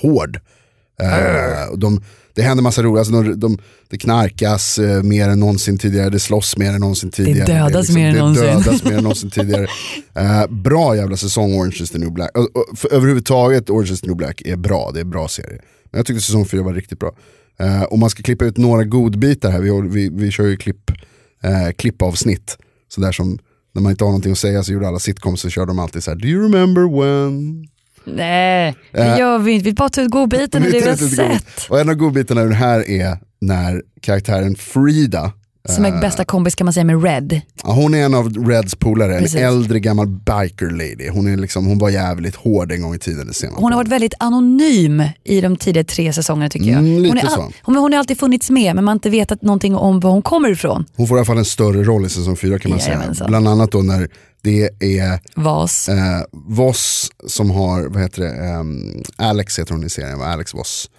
hård. 0.01 0.39
Och 1.71 1.79
de 1.79 2.01
det 2.37 2.43
händer 2.43 2.63
massa 2.63 2.83
roligt, 2.83 2.99
alltså 2.99 3.13
de, 3.13 3.39
de, 3.39 3.57
det 3.89 3.97
knarkas 3.97 4.77
eh, 4.77 5.03
mer 5.03 5.29
än 5.29 5.39
någonsin 5.39 5.77
tidigare, 5.77 6.09
det 6.09 6.19
slåss 6.19 6.57
mer 6.57 6.73
än 6.73 6.81
någonsin 6.81 7.11
tidigare. 7.11 7.45
dödas 7.45 7.89
är 7.89 7.93
mer 7.93 8.07
än 8.07 8.13
det 8.13 8.19
någonsin. 8.19 8.45
dödas 8.45 8.83
mer 8.83 8.97
än 8.97 9.03
någonsin 9.03 9.29
tidigare. 9.29 9.67
Eh, 10.15 10.47
bra 10.47 10.95
jävla 10.95 11.17
säsong 11.17 11.53
Orange 11.59 11.77
is 11.81 11.89
the 11.89 11.97
new 11.97 12.11
black. 12.11 12.31
Överhuvudtaget 12.91 13.69
Orange 13.69 13.91
is 13.91 14.01
the 14.01 14.07
new 14.07 14.15
black 14.15 14.41
är 14.45 14.55
bra, 14.55 14.91
det 14.93 14.99
är 14.99 15.03
bra 15.03 15.27
serie. 15.27 15.61
Men 15.91 15.99
jag 15.99 16.05
tyckte 16.05 16.21
säsong 16.21 16.45
4 16.45 16.61
var 16.63 16.73
riktigt 16.73 16.99
bra. 16.99 17.11
Eh, 17.59 17.83
om 17.83 17.99
man 17.99 18.09
ska 18.09 18.23
klippa 18.23 18.45
ut 18.45 18.57
några 18.57 18.83
godbitar 18.83 19.51
här, 19.51 19.59
vi, 19.59 19.89
vi, 19.89 20.09
vi 20.09 20.31
kör 20.31 20.45
ju 20.47 20.57
klipp, 20.57 20.91
eh, 21.43 21.71
klippavsnitt. 21.77 22.57
Sådär 22.87 23.11
som 23.11 23.39
när 23.73 23.81
man 23.81 23.91
inte 23.91 24.03
har 24.03 24.09
någonting 24.09 24.31
att 24.31 24.37
säga 24.37 24.63
så 24.63 24.73
gjorde 24.73 24.87
alla 24.87 24.99
sitcoms 24.99 25.41
så 25.41 25.49
körde 25.49 25.67
de 25.69 25.79
alltid 25.79 26.03
så 26.03 26.11
här: 26.11 26.17
Do 26.17 26.27
you 26.27 26.43
remember 26.43 26.81
when? 27.01 27.67
Nej, 28.05 28.75
det 28.91 28.99
Eh, 28.99 29.19
gör 29.19 29.39
vi 29.39 29.51
inte. 29.51 29.65
Vi 29.65 29.73
bara 29.73 29.89
tar 29.89 30.01
ut 30.01 30.11
godbitarna, 30.11 30.65
det 30.65 30.71
vi 30.71 30.89
har 30.89 30.95
sett. 30.95 31.69
Och 31.69 31.79
en 31.79 31.89
av 31.89 31.95
godbitarna 31.95 32.41
i 32.41 32.43
den 32.43 32.53
här 32.53 32.89
är 32.89 33.17
när 33.41 33.83
karaktären 34.01 34.55
Frida, 34.55 35.31
Som 35.67 35.85
är 35.85 35.93
eh, 35.93 35.99
bästa 35.99 36.25
kompis 36.25 36.55
kan 36.55 36.65
man 36.65 36.73
säga 36.73 36.83
med 36.83 37.03
Red. 37.03 37.41
ja, 37.63 37.71
hon 37.73 37.93
är 37.93 38.03
en 38.05 38.13
av 38.13 38.47
Reds 38.47 38.75
polare, 38.75 39.15
en 39.15 39.21
Precis. 39.21 39.39
äldre 39.39 39.79
gammal 39.79 40.07
biker 40.07 40.69
lady. 40.69 41.09
Hon, 41.09 41.27
är 41.27 41.37
liksom, 41.37 41.65
hon 41.65 41.77
var 41.77 41.89
jävligt 41.89 42.35
hård 42.35 42.71
en 42.71 42.81
gång 42.81 42.95
i 42.95 42.99
tiden. 42.99 43.27
Det 43.27 43.47
Hon 43.55 43.71
har 43.71 43.79
varit 43.79 43.87
väldigt 43.87 44.13
anonym 44.19 45.03
i 45.23 45.41
de 45.41 45.55
tidigare 45.57 45.85
tre 45.85 46.13
säsongerna 46.13 46.49
tycker 46.49 46.65
jag. 46.65 46.79
Mm, 46.79 47.05
hon, 47.07 47.17
är 47.17 47.27
så. 47.27 47.51
hon, 47.61 47.75
hon 47.75 47.93
har 47.93 47.99
alltid 47.99 48.19
funnits 48.19 48.49
med 48.49 48.75
men 48.75 48.83
man 48.83 48.87
har 48.91 48.95
inte 48.95 49.09
vetat 49.09 49.41
någonting 49.41 49.75
om 49.75 49.99
var 49.99 50.11
hon 50.11 50.21
kommer 50.21 50.49
ifrån. 50.49 50.85
Hon 50.95 51.07
får 51.07 51.17
i 51.17 51.19
alla 51.19 51.25
fall 51.25 51.37
en 51.37 51.45
större 51.45 51.83
roll 51.83 52.05
i 52.05 52.09
säsong 52.09 52.35
4 52.37 52.59
kan 52.59 52.71
man 52.71 52.79
säga. 52.79 53.13
Bland 53.27 53.47
annat 53.47 53.71
då 53.71 53.77
när 53.81 54.09
det 54.41 54.69
är 54.79 55.19
Vas. 55.41 55.89
eh, 55.89 55.95
Voss 56.31 57.09
som 57.27 57.51
har, 57.51 57.87
vad 57.87 58.01
heter 58.01 58.21
det, 58.21 58.29
Ehm, 58.29 59.03
Alex 59.15 59.59
heter 59.59 59.73
hon 59.73 59.83
i 59.83 59.89
serien? 59.89 60.21
Alex 60.21 60.53
Voss. 60.53 60.89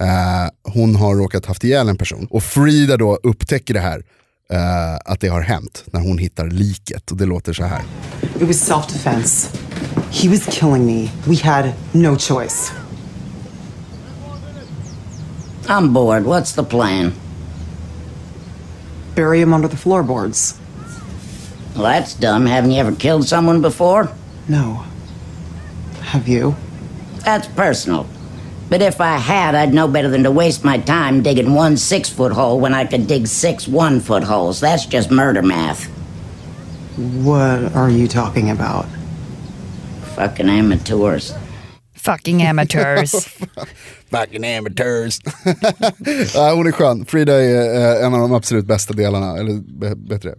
Eh, 0.00 0.72
hon 0.72 0.96
har 0.96 1.14
råkat 1.16 1.46
haft 1.46 1.64
ihjäl 1.64 1.88
en 1.88 1.96
person 1.96 2.26
och 2.30 2.42
Frida 2.42 2.96
då 2.96 3.18
upptäcker 3.22 3.74
det 3.74 3.80
här, 3.80 4.02
eh, 4.50 5.12
att 5.12 5.20
det 5.20 5.28
har 5.28 5.40
hänt 5.40 5.84
när 5.86 6.00
hon 6.00 6.18
hittar 6.18 6.46
liket 6.46 7.10
och 7.10 7.16
det 7.16 7.26
låter 7.26 7.52
så 7.52 7.64
här. 7.64 7.82
It 8.40 8.46
was 8.48 8.60
self 8.60 8.86
defense. 8.86 9.48
He 10.10 10.28
was 10.28 10.46
killing 10.46 10.86
me. 10.86 11.10
We 11.24 11.36
had 11.42 11.72
no 11.92 12.18
choice. 12.18 12.72
I'm 15.66 15.92
bored. 15.92 16.24
What's 16.24 16.54
the 16.54 16.64
plan? 16.64 17.12
Bury 19.14 19.40
him 19.40 19.52
under 19.52 19.68
the 19.68 19.76
floorboards. 19.76 20.54
Well, 21.74 21.84
that's 21.84 22.14
dumb. 22.14 22.46
Haven't 22.46 22.72
you 22.72 22.80
ever 22.80 22.94
killed 22.96 23.26
someone 23.26 23.62
before? 23.62 24.08
No. 24.48 24.84
Have 26.00 26.28
you? 26.28 26.54
That's 27.24 27.48
personal. 27.48 28.06
But 28.72 28.80
if 28.80 29.02
I 29.02 29.18
had, 29.18 29.54
I'd 29.54 29.74
know 29.74 29.86
better 29.86 30.08
than 30.08 30.22
to 30.22 30.30
waste 30.30 30.64
my 30.64 30.78
time 30.78 31.22
digging 31.22 31.52
one 31.52 31.76
six 31.76 32.08
foot 32.08 32.32
hole 32.32 32.58
when 32.58 32.72
I 32.72 32.86
could 32.86 33.06
dig 33.06 33.26
six 33.26 33.68
one 33.68 34.00
foot 34.00 34.24
holes. 34.24 34.60
That's 34.60 34.86
just 34.86 35.10
murder 35.10 35.42
math. 35.42 35.84
What 36.96 37.76
are 37.76 37.90
you 37.90 38.08
talking 38.08 38.50
about? 38.50 38.86
Fucking 40.16 40.48
amateurs. 40.48 41.34
Fucking 41.92 42.42
amateurs. 42.42 43.12
Fucking 44.10 44.44
amateurs. 44.44 45.20
ja, 46.34 46.54
hon 46.54 46.66
är 46.66 46.72
skön. 46.72 47.04
Frida 47.04 47.42
är 47.42 48.00
eh, 48.00 48.06
en 48.06 48.14
av 48.14 48.20
de 48.20 48.32
absolut 48.32 48.66
bästa 48.66 48.94
delarna, 48.94 49.38
eller 49.38 49.60
bättre, 49.96 50.34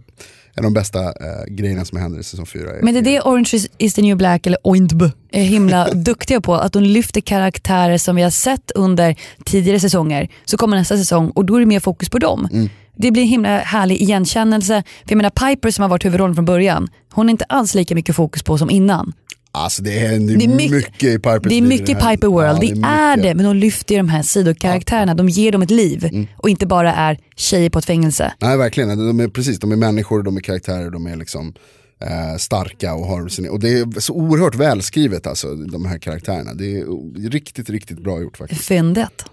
en 0.56 0.64
av 0.64 0.70
de 0.70 0.74
bästa 0.74 1.00
eh, 1.00 1.44
grejerna 1.48 1.84
som 1.84 1.98
händer 1.98 2.20
i 2.20 2.22
säsong 2.22 2.46
4. 2.46 2.70
Men 2.82 2.94
det 2.94 3.00
är 3.00 3.02
det 3.02 3.20
Orange 3.20 3.50
is, 3.52 3.68
is 3.78 3.94
the 3.94 4.02
new 4.02 4.16
black, 4.16 4.46
eller 4.46 4.58
OINTB, 4.62 5.02
är 5.32 5.42
himla 5.42 5.90
duktiga 5.94 6.40
på. 6.40 6.54
Att 6.54 6.72
de 6.72 6.82
lyfter 6.82 7.20
karaktärer 7.20 7.98
som 7.98 8.16
vi 8.16 8.22
har 8.22 8.30
sett 8.30 8.70
under 8.70 9.16
tidigare 9.44 9.80
säsonger. 9.80 10.28
Så 10.44 10.56
kommer 10.56 10.76
nästa 10.76 10.96
säsong 10.96 11.30
och 11.30 11.44
då 11.44 11.56
är 11.56 11.60
det 11.60 11.66
mer 11.66 11.80
fokus 11.80 12.08
på 12.08 12.18
dem. 12.18 12.48
Mm. 12.52 12.68
Det 12.96 13.10
blir 13.10 13.22
en 13.22 13.28
himla 13.28 13.58
härlig 13.58 14.02
igenkännelse. 14.02 14.82
För 14.86 15.12
jag 15.12 15.16
menar 15.16 15.30
Piper 15.30 15.70
som 15.70 15.82
har 15.82 15.88
varit 15.88 16.04
huvudrollen 16.04 16.34
från 16.34 16.44
början, 16.44 16.88
hon 17.12 17.28
är 17.28 17.30
inte 17.30 17.44
alls 17.44 17.74
lika 17.74 17.94
mycket 17.94 18.16
fokus 18.16 18.42
på 18.42 18.58
som 18.58 18.70
innan. 18.70 19.12
Alltså 19.54 19.82
det 19.82 19.98
är, 19.98 20.08
det 20.08 20.14
är, 20.14 20.18
Det 20.38 20.48
mycket, 20.48 20.70
mycket- 20.70 21.02
i 21.02 21.18
Pipers 21.18 21.42
Det 21.42 21.54
är 21.54 21.58
i 21.58 21.60
mycket. 21.60 22.00
Piper 22.00 22.26
World, 22.28 22.48
Ja, 22.48 22.60
det, 22.60 22.66
är, 22.70 23.16
mycket. 23.16 23.22
det. 23.22 23.34
Men 23.34 23.44
de 23.44 23.56
lyfter 23.56 23.94
ju 23.94 23.98
de 23.98 24.08
här 24.08 24.22
sidokaraktärerna, 24.22 25.14
de 25.14 25.28
ger 25.28 25.52
dem 25.52 25.62
ett 25.62 25.70
liv. 25.70 26.04
Mm. 26.04 26.26
Och 26.36 26.48
inte 26.48 26.66
bara 26.66 26.94
är 26.94 27.18
tjejer 27.36 27.70
på 27.70 27.78
ett 27.78 27.84
fängelse. 27.84 28.32
Nej 28.40 28.56
verkligen, 28.58 28.88
de 28.98 29.20
är, 29.20 29.28
precis, 29.28 29.58
de 29.58 29.72
är 29.72 29.76
människor, 29.76 30.22
de 30.22 30.36
är 30.36 30.40
karaktärer, 30.40 30.90
de 30.90 31.06
är 31.06 31.16
liksom 31.16 31.54
eh, 32.00 32.36
starka 32.38 32.94
och 32.94 33.06
har 33.06 33.28
sin, 33.28 33.48
och 33.48 33.60
det 33.60 33.68
är 33.78 34.00
så 34.00 34.12
oerhört 34.14 34.54
välskrivet 34.54 35.26
alltså, 35.26 35.54
de 35.54 35.84
här 35.86 35.98
karaktärerna. 35.98 36.54
Det 36.54 36.76
är 36.78 37.30
riktigt, 37.30 37.70
riktigt 37.70 37.98
bra 37.98 38.20
gjort 38.20 38.36
faktiskt. 38.36 38.64
Fyndet. 38.64 39.24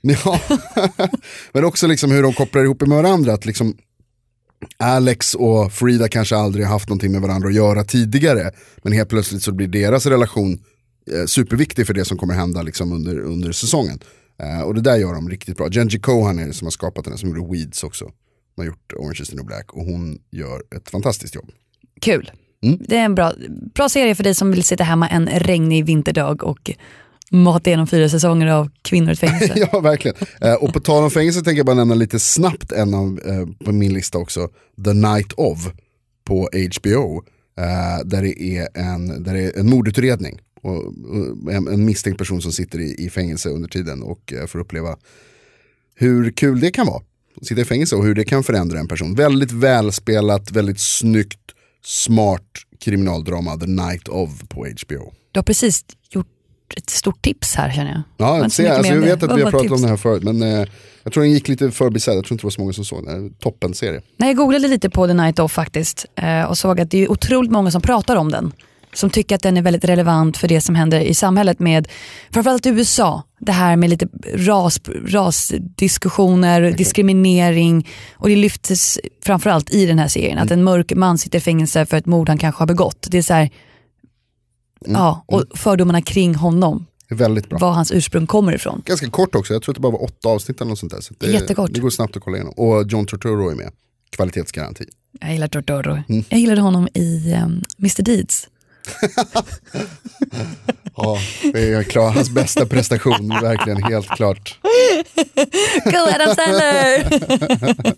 Ja, 0.00 0.40
men 1.52 1.64
också 1.64 1.86
liksom 1.86 2.10
hur 2.10 2.22
de 2.22 2.32
kopplar 2.32 2.64
ihop 2.64 2.80
med 2.80 2.88
varandra. 2.96 3.32
Att 3.34 3.46
liksom 3.46 3.76
Alex 4.76 5.34
och 5.34 5.72
Frida 5.72 6.08
kanske 6.08 6.36
aldrig 6.36 6.64
har 6.64 6.72
haft 6.72 6.88
någonting 6.88 7.12
med 7.12 7.20
varandra 7.20 7.48
att 7.48 7.54
göra 7.54 7.84
tidigare. 7.84 8.50
Men 8.82 8.92
helt 8.92 9.08
plötsligt 9.08 9.42
så 9.42 9.52
blir 9.52 9.68
deras 9.68 10.06
relation 10.06 10.52
eh, 11.12 11.26
superviktig 11.26 11.86
för 11.86 11.94
det 11.94 12.04
som 12.04 12.18
kommer 12.18 12.34
hända 12.34 12.62
liksom 12.62 12.92
under, 12.92 13.18
under 13.18 13.52
säsongen. 13.52 13.98
Eh, 14.42 14.60
och 14.60 14.74
det 14.74 14.80
där 14.80 14.96
gör 14.96 15.14
de 15.14 15.28
riktigt 15.28 15.56
bra. 15.56 15.68
Genji 15.70 16.00
Cohan 16.00 16.38
är 16.38 16.46
det 16.46 16.52
som 16.52 16.66
har 16.66 16.70
skapat 16.70 17.04
den, 17.04 17.18
som 17.18 17.28
gjorde 17.28 17.52
Weeds 17.52 17.84
också. 17.84 18.04
Som 18.04 18.56
har 18.56 18.64
gjort 18.64 18.92
Orange 18.92 19.18
is 19.22 19.28
the 19.28 19.36
new 19.36 19.44
black 19.44 19.72
och 19.72 19.84
hon 19.84 20.18
gör 20.30 20.62
ett 20.76 20.90
fantastiskt 20.90 21.34
jobb. 21.34 21.50
Kul. 22.00 22.30
Mm. 22.64 22.78
Det 22.80 22.96
är 22.96 23.04
en 23.04 23.14
bra, 23.14 23.32
bra 23.74 23.88
serie 23.88 24.14
för 24.14 24.24
dig 24.24 24.34
som 24.34 24.50
vill 24.50 24.64
sitta 24.64 24.84
hemma 24.84 25.08
en 25.08 25.26
regnig 25.26 25.84
vinterdag 25.84 26.44
och 26.44 26.70
mata 27.30 27.70
igenom 27.70 27.86
fyra 27.86 28.08
säsonger 28.08 28.46
av 28.46 28.70
kvinnor 28.82 29.12
i 29.12 29.16
fängelse. 29.16 29.52
ja, 29.72 29.80
verkligen. 29.80 30.16
Eh, 30.40 30.54
och 30.54 30.72
på 30.72 30.80
tal 30.80 31.04
om 31.04 31.10
fängelse 31.10 31.42
tänker 31.42 31.58
jag 31.58 31.66
bara 31.66 31.76
nämna 31.76 31.94
lite 31.94 32.20
snabbt 32.20 32.72
en 32.72 32.94
av, 32.94 33.20
eh, 33.26 33.64
på 33.64 33.72
min 33.72 33.92
lista 33.94 34.18
också, 34.18 34.48
The 34.84 34.92
Night 34.92 35.32
of 35.32 35.70
på 36.24 36.48
HBO. 36.78 37.22
Eh, 37.58 38.04
där 38.04 38.22
det 38.22 38.42
är 38.42 38.68
en, 38.74 39.22
där 39.22 39.34
det 39.34 39.40
är 39.40 39.58
en 39.58 39.70
mordutredning. 39.70 40.40
Och, 40.62 40.76
och 40.76 41.52
en, 41.52 41.68
en 41.68 41.84
misstänkt 41.84 42.18
person 42.18 42.42
som 42.42 42.52
sitter 42.52 42.78
i, 42.78 42.94
i 43.04 43.10
fängelse 43.10 43.48
under 43.48 43.68
tiden 43.68 44.02
och 44.02 44.32
eh, 44.32 44.46
får 44.46 44.58
uppleva 44.58 44.96
hur 45.94 46.30
kul 46.30 46.60
det 46.60 46.70
kan 46.70 46.86
vara. 46.86 47.02
Att 47.40 47.46
sitta 47.46 47.60
i 47.60 47.64
fängelse 47.64 47.96
och 47.96 48.04
hur 48.04 48.14
det 48.14 48.24
kan 48.24 48.44
förändra 48.44 48.78
en 48.78 48.88
person. 48.88 49.14
Väldigt 49.14 49.52
välspelat, 49.52 50.50
väldigt 50.50 50.80
snyggt, 50.80 51.40
smart 51.84 52.46
kriminaldrama, 52.80 53.56
The 53.56 53.66
Night 53.66 54.08
of 54.08 54.30
på 54.48 54.66
HBO. 54.66 55.12
Du 55.32 55.38
har 55.38 55.42
precis 55.42 55.84
ett 56.76 56.90
stort 56.90 57.22
tips 57.22 57.54
här 57.54 57.72
känner 57.72 57.90
jag. 57.90 58.02
Ja, 58.16 58.36
inte 58.36 58.50
så 58.50 58.54
se, 58.54 58.62
mycket 58.62 58.76
alltså, 58.78 58.92
jag 58.92 59.02
om 59.02 59.08
vet 59.08 59.22
att 59.22 59.38
vi 59.38 59.42
har 59.42 59.50
pratat 59.50 59.70
om 59.70 59.76
tips. 59.76 59.82
det 59.82 59.88
här 59.88 59.96
förut, 59.96 60.22
men 60.22 60.42
eh, 60.42 60.68
jag 61.02 61.12
tror 61.12 61.22
den 61.22 61.32
gick 61.32 61.48
lite 61.48 61.70
förbisedd. 61.70 62.16
Jag 62.16 62.24
tror 62.24 62.34
inte 62.34 62.42
det 62.42 62.46
var 62.46 62.50
så 62.50 62.60
många 62.60 62.72
som 62.72 62.84
såg 62.84 63.06
den. 63.06 63.30
Toppen 63.30 63.74
serie. 63.74 64.02
Nej, 64.16 64.28
jag 64.28 64.36
googlade 64.36 64.68
lite 64.68 64.90
på 64.90 65.06
The 65.06 65.14
Night 65.14 65.38
Off 65.38 65.52
faktiskt 65.52 66.06
eh, 66.16 66.42
och 66.42 66.58
såg 66.58 66.80
att 66.80 66.90
det 66.90 66.98
är 66.98 67.10
otroligt 67.10 67.50
många 67.50 67.70
som 67.70 67.82
pratar 67.82 68.16
om 68.16 68.30
den. 68.30 68.52
Som 68.92 69.10
tycker 69.10 69.34
att 69.34 69.42
den 69.42 69.56
är 69.56 69.62
väldigt 69.62 69.84
relevant 69.84 70.36
för 70.36 70.48
det 70.48 70.60
som 70.60 70.74
händer 70.74 71.00
i 71.00 71.14
samhället 71.14 71.58
med 71.58 71.88
framförallt 72.30 72.66
i 72.66 72.68
USA. 72.68 73.22
Det 73.38 73.52
här 73.52 73.76
med 73.76 73.90
lite 73.90 74.08
ras, 74.34 74.80
rasdiskussioner, 75.06 76.72
diskriminering 76.72 77.88
och 78.12 78.28
det 78.28 78.36
lyftes 78.36 78.98
framförallt 79.24 79.70
i 79.74 79.86
den 79.86 79.98
här 79.98 80.08
serien. 80.08 80.38
Att 80.38 80.50
en 80.50 80.64
mörk 80.64 80.92
man 80.94 81.18
sitter 81.18 81.38
i 81.38 81.40
fängelse 81.40 81.86
för 81.86 81.96
ett 81.96 82.06
mord 82.06 82.28
han 82.28 82.38
kanske 82.38 82.62
har 82.62 82.66
begått. 82.66 83.06
Det 83.10 83.18
är 83.18 83.22
så 83.22 83.34
här, 83.34 83.50
ja, 84.86 85.24
och 85.26 85.44
fördomarna 85.54 86.02
kring 86.02 86.34
honom. 86.34 86.86
Väldigt 87.08 87.48
bra. 87.48 87.58
Var 87.58 87.72
hans 87.72 87.92
ursprung 87.92 88.26
kommer 88.26 88.52
ifrån. 88.54 88.82
Ganska 88.86 89.10
kort 89.10 89.34
också, 89.34 89.52
jag 89.52 89.62
tror 89.62 89.72
att 89.72 89.76
det 89.76 89.80
bara 89.80 89.92
var 89.92 90.02
åtta 90.02 90.28
avsnitt 90.28 90.60
eller 90.60 90.68
något 90.68 90.78
sånt 90.78 90.92
där. 90.92 91.00
Så 91.00 91.14
det, 91.18 91.26
Jättekort. 91.26 91.70
Det 91.74 91.80
går 91.80 91.90
snabbt 91.90 92.16
att 92.16 92.22
kolla 92.22 92.36
igenom. 92.36 92.54
Och 92.56 92.86
John 92.88 93.06
Turturro 93.06 93.50
är 93.50 93.54
med. 93.54 93.70
Kvalitetsgaranti. 94.10 94.84
Jag 95.20 95.32
gillar 95.32 95.48
Tortoro. 95.48 96.02
Mm. 96.08 96.24
Jag 96.28 96.40
gillade 96.40 96.60
honom 96.60 96.88
i 96.94 97.34
um, 97.44 97.62
Mr 97.78 98.02
Deeds. 98.02 98.48
Ja, 100.96 101.18
det 101.52 101.72
är 101.72 101.82
klar, 101.82 102.10
hans 102.10 102.30
bästa 102.30 102.66
prestation, 102.66 103.28
verkligen 103.28 103.82
helt 103.82 104.08
klart. 104.08 104.58
Go 105.84 105.96
Adam 106.14 106.34
Sandler! 106.34 107.94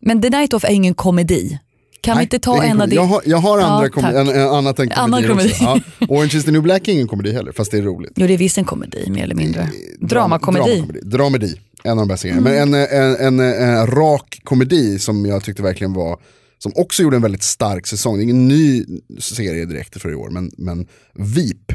Men 0.00 0.22
The 0.22 0.30
Night 0.30 0.52
Of 0.52 0.64
är 0.64 0.70
ingen 0.70 0.94
komedi. 0.94 1.58
Kan 2.02 2.16
vi 2.16 2.22
inte 2.22 2.38
ta 2.38 2.62
en 2.62 2.80
av 2.80 2.88
det? 2.88 2.94
Jag 2.94 3.04
har, 3.04 3.22
jag 3.24 3.38
har 3.38 3.58
andra 3.58 3.90
Ja, 3.96 4.20
en, 4.20 4.28
en, 4.28 4.48
annat 4.48 4.78
än 4.78 4.92
Annan 4.92 5.22
komedier 5.22 5.58
komedi. 5.58 5.82
Ja. 5.98 6.06
Orange 6.08 6.36
is 6.36 6.44
the 6.44 6.50
new 6.50 6.62
black 6.62 6.88
är 6.88 6.92
ingen 6.92 7.08
komedi 7.08 7.32
heller, 7.32 7.52
fast 7.52 7.70
det 7.70 7.78
är 7.78 7.82
roligt. 7.82 8.12
Jo 8.16 8.26
det 8.26 8.32
är 8.32 8.38
visst 8.38 8.58
en 8.58 8.64
komedi 8.64 9.10
mer 9.10 9.24
eller 9.24 9.34
mindre. 9.34 9.70
Dramakomedi. 10.00 10.64
Dramakomedi. 10.64 11.00
Dramedi, 11.02 11.54
en 11.84 11.90
av 11.90 11.96
de 11.96 12.08
bästa 12.08 12.28
grejerna. 12.28 12.50
Men 12.50 12.74
en, 12.74 13.40
en, 13.40 13.40
en, 13.40 13.86
rak 13.86 14.40
komedi 14.44 14.98
som 14.98 15.26
jag 15.26 15.44
tyckte 15.44 15.62
verkligen 15.62 15.92
var, 15.92 16.20
som 16.58 16.72
också 16.74 17.02
gjorde 17.02 17.16
en 17.16 17.22
väldigt 17.22 17.42
stark 17.42 17.86
säsong. 17.86 18.16
Det 18.16 18.20
är 18.20 18.24
ingen 18.24 18.48
ny 18.48 18.84
serie 19.18 19.64
direkt 19.64 20.02
för 20.02 20.10
i 20.10 20.14
år, 20.14 20.30
men, 20.30 20.50
men 20.56 20.86
VIP, 21.14 21.72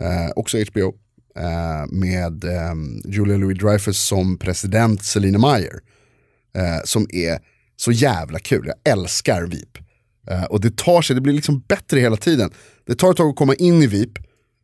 eh, 0.00 0.30
också 0.36 0.58
HBO, 0.58 0.94
eh, 1.38 1.86
med 1.90 2.44
eh, 2.44 2.74
Julia 3.04 3.36
Louis-Dreyfus 3.36 3.92
som 3.92 4.38
president 4.38 5.04
Selina 5.04 5.38
Meyer. 5.38 5.80
Eh, 6.56 6.84
som 6.84 7.06
är 7.10 7.51
så 7.84 7.92
jävla 7.92 8.38
kul, 8.38 8.66
jag 8.66 8.92
älskar 8.92 9.42
VIP. 9.46 9.78
Eh, 10.28 10.44
och 10.44 10.60
det 10.60 10.76
tar 10.76 11.02
sig, 11.02 11.14
det 11.14 11.20
blir 11.20 11.32
liksom 11.32 11.60
bättre 11.68 12.00
hela 12.00 12.16
tiden. 12.16 12.50
Det 12.86 12.94
tar 12.94 13.10
ett 13.10 13.16
tag 13.16 13.30
att 13.30 13.36
komma 13.36 13.54
in 13.54 13.82
i 13.82 13.86
VIP, 13.86 14.18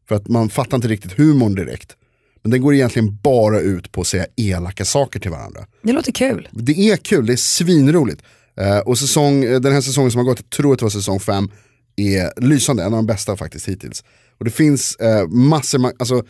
för 0.08 0.14
att 0.14 0.28
man 0.28 0.50
fattar 0.50 0.76
inte 0.76 0.88
riktigt 0.88 1.12
humorn 1.12 1.54
direkt. 1.54 1.96
Men 2.42 2.50
den 2.50 2.62
går 2.62 2.74
egentligen 2.74 3.16
bara 3.22 3.60
ut 3.60 3.92
på 3.92 4.00
att 4.00 4.06
säga 4.06 4.26
elaka 4.36 4.84
saker 4.84 5.20
till 5.20 5.30
varandra. 5.30 5.66
Det 5.82 5.92
låter 5.92 6.12
kul. 6.12 6.48
Det 6.52 6.90
är 6.90 6.96
kul, 6.96 7.26
det 7.26 7.32
är 7.32 7.36
svinroligt. 7.36 8.22
Eh, 8.60 8.78
och 8.78 8.98
säsong, 8.98 9.44
eh, 9.44 9.60
den 9.60 9.72
här 9.72 9.80
säsongen 9.80 10.10
som 10.10 10.18
har 10.18 10.24
gått, 10.24 10.38
jag 10.38 10.50
tror 10.50 10.72
att 10.72 10.78
det 10.78 10.84
var 10.84 10.90
säsong 10.90 11.20
5, 11.20 11.50
är 11.96 12.40
lysande, 12.40 12.82
en 12.82 12.92
av 12.92 12.98
de 12.98 13.06
bästa 13.06 13.36
faktiskt 13.36 13.68
hittills. 13.68 14.04
Och 14.38 14.44
det 14.44 14.50
finns 14.50 14.96
eh, 14.96 15.28
massor, 15.28 15.78
ma- 15.78 15.96
alltså, 15.98 16.22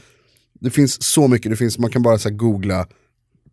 det 0.60 0.70
finns 0.70 1.02
så 1.02 1.28
mycket, 1.28 1.50
det 1.50 1.56
finns, 1.56 1.78
man 1.78 1.90
kan 1.90 2.02
bara 2.02 2.18
så 2.18 2.30
googla 2.30 2.86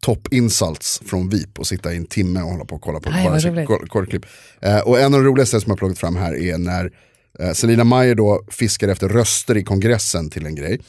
top 0.06 0.34
insults 0.34 1.01
från 1.06 1.30
VIP 1.30 1.60
och 1.60 1.68
sitta 1.68 1.93
i 1.93 1.97
en 1.97 2.06
timme 2.06 2.41
och 2.41 2.49
hålla 2.49 2.66
på 2.66 2.76
och 2.76 2.82
kolla 2.82 2.99
på 2.99 3.10
Nej, 3.10 3.26
bara 3.68 3.88
kortklipp. 3.88 4.26
Eh, 4.62 4.80
och 4.80 4.99
en 4.99 5.14
av 5.14 5.24
de 5.24 5.30
roligaste 5.30 5.62
som 5.62 5.70
jag 5.70 5.78
plockat 5.78 5.97
fram 5.97 6.16
här 6.16 6.36
är 6.36 6.58
när 6.58 6.91
eh, 7.39 7.51
Selina 7.51 7.84
Meyer 7.84 8.16
då 8.16 8.43
fiskar 8.49 8.88
efter 8.88 9.10
röster 9.10 9.58
i 9.58 9.64
kongressen 9.64 10.30
till 10.30 10.45
en 10.45 10.56
grej. 10.56 10.82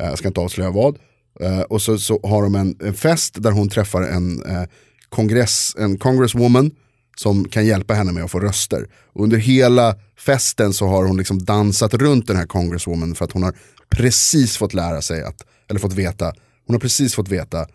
Eh, 0.00 0.06
jag 0.06 0.18
ska 0.18 0.28
inte 0.28 0.40
avslöja 0.40 0.70
vad. 0.70 0.98
Eh, 1.40 1.60
och 1.60 1.82
så, 1.82 1.98
så 1.98 2.20
har 2.22 2.42
de 2.42 2.54
en, 2.54 2.76
en 2.80 2.94
fest 2.94 3.42
där 3.42 3.50
hon 3.50 3.68
träffar 3.68 4.02
en, 4.02 4.42
eh, 4.42 4.62
kongress, 5.08 5.76
en 5.78 5.98
congresswoman 5.98 6.70
som 7.16 7.48
kan 7.48 7.66
hjälpa 7.66 7.94
henne 7.94 8.12
med 8.12 8.24
att 8.24 8.30
få 8.30 8.40
röster. 8.40 8.86
Och 9.12 9.24
under 9.24 9.36
hela 9.36 9.96
festen 10.18 10.72
så 10.72 10.86
har 10.86 11.04
hon 11.04 11.16
liksom 11.16 11.44
dansat 11.44 11.94
runt 11.94 12.26
den 12.26 12.36
här 12.36 12.46
congresswoman 12.46 13.14
för 13.14 13.24
att 13.24 13.32
hon 13.32 13.42
har 13.42 13.54
precis 13.90 14.56
fått 14.56 14.74
lära 14.74 15.02
sig 15.02 15.22
att, 15.22 15.46
eller 15.70 15.80
fått 15.80 15.92
veta, 15.92 16.32
hon 16.66 16.74
har 16.74 16.80
precis 16.80 17.14
fått 17.14 17.28
veta 17.28 17.66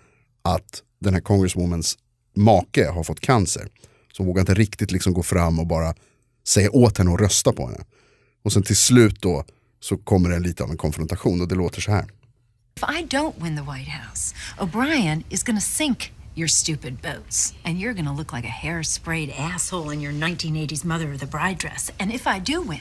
att 0.41 0.83
den 0.99 1.13
här 1.13 1.21
congresswomans 1.21 1.97
make 2.35 2.89
har 2.89 3.03
fått 3.03 3.19
cancer. 3.19 3.67
Så 4.13 4.23
hon 4.23 4.27
vågar 4.27 4.39
inte 4.39 4.53
riktigt 4.53 4.91
liksom 4.91 5.13
gå 5.13 5.23
fram 5.23 5.59
och 5.59 5.67
bara 5.67 5.95
säga 6.47 6.71
åt 6.71 6.97
henne 6.97 7.13
att 7.13 7.19
rösta 7.19 7.53
på 7.53 7.67
henne. 7.67 7.85
Och 8.43 8.53
sen 8.53 8.63
till 8.63 8.77
slut 8.77 9.21
då 9.21 9.45
så 9.79 9.97
kommer 9.97 10.29
det 10.29 10.39
lite 10.39 10.63
av 10.63 10.71
en 10.71 10.77
konfrontation 10.77 11.41
och 11.41 11.47
det 11.47 11.55
låter 11.55 11.81
så 11.81 11.91
här. 11.91 12.05
If 12.77 12.83
I 12.83 13.05
don't 13.05 13.43
win 13.43 13.57
the 13.57 13.63
White 13.63 13.91
House, 13.91 14.35
O'Brien 14.57 15.23
is 15.29 15.43
gonna 15.43 15.61
sink 15.61 16.13
your 16.33 16.47
stupid 16.47 17.01
boats, 17.01 17.53
and 17.65 17.79
you're 17.79 17.93
to 18.05 18.11
look 18.11 18.31
like 18.31 18.45
a 18.45 18.47
hair-sprayed 18.47 19.29
asshole 19.31 19.89
in 19.89 19.99
your 19.99 20.13
1980s 20.13 20.85
Mother 20.85 21.11
of 21.11 21.19
the 21.19 21.25
Bride 21.25 21.57
dress. 21.57 21.91
And 21.99 22.11
if 22.11 22.25
I 22.25 22.39
do 22.39 22.61
win, 22.61 22.79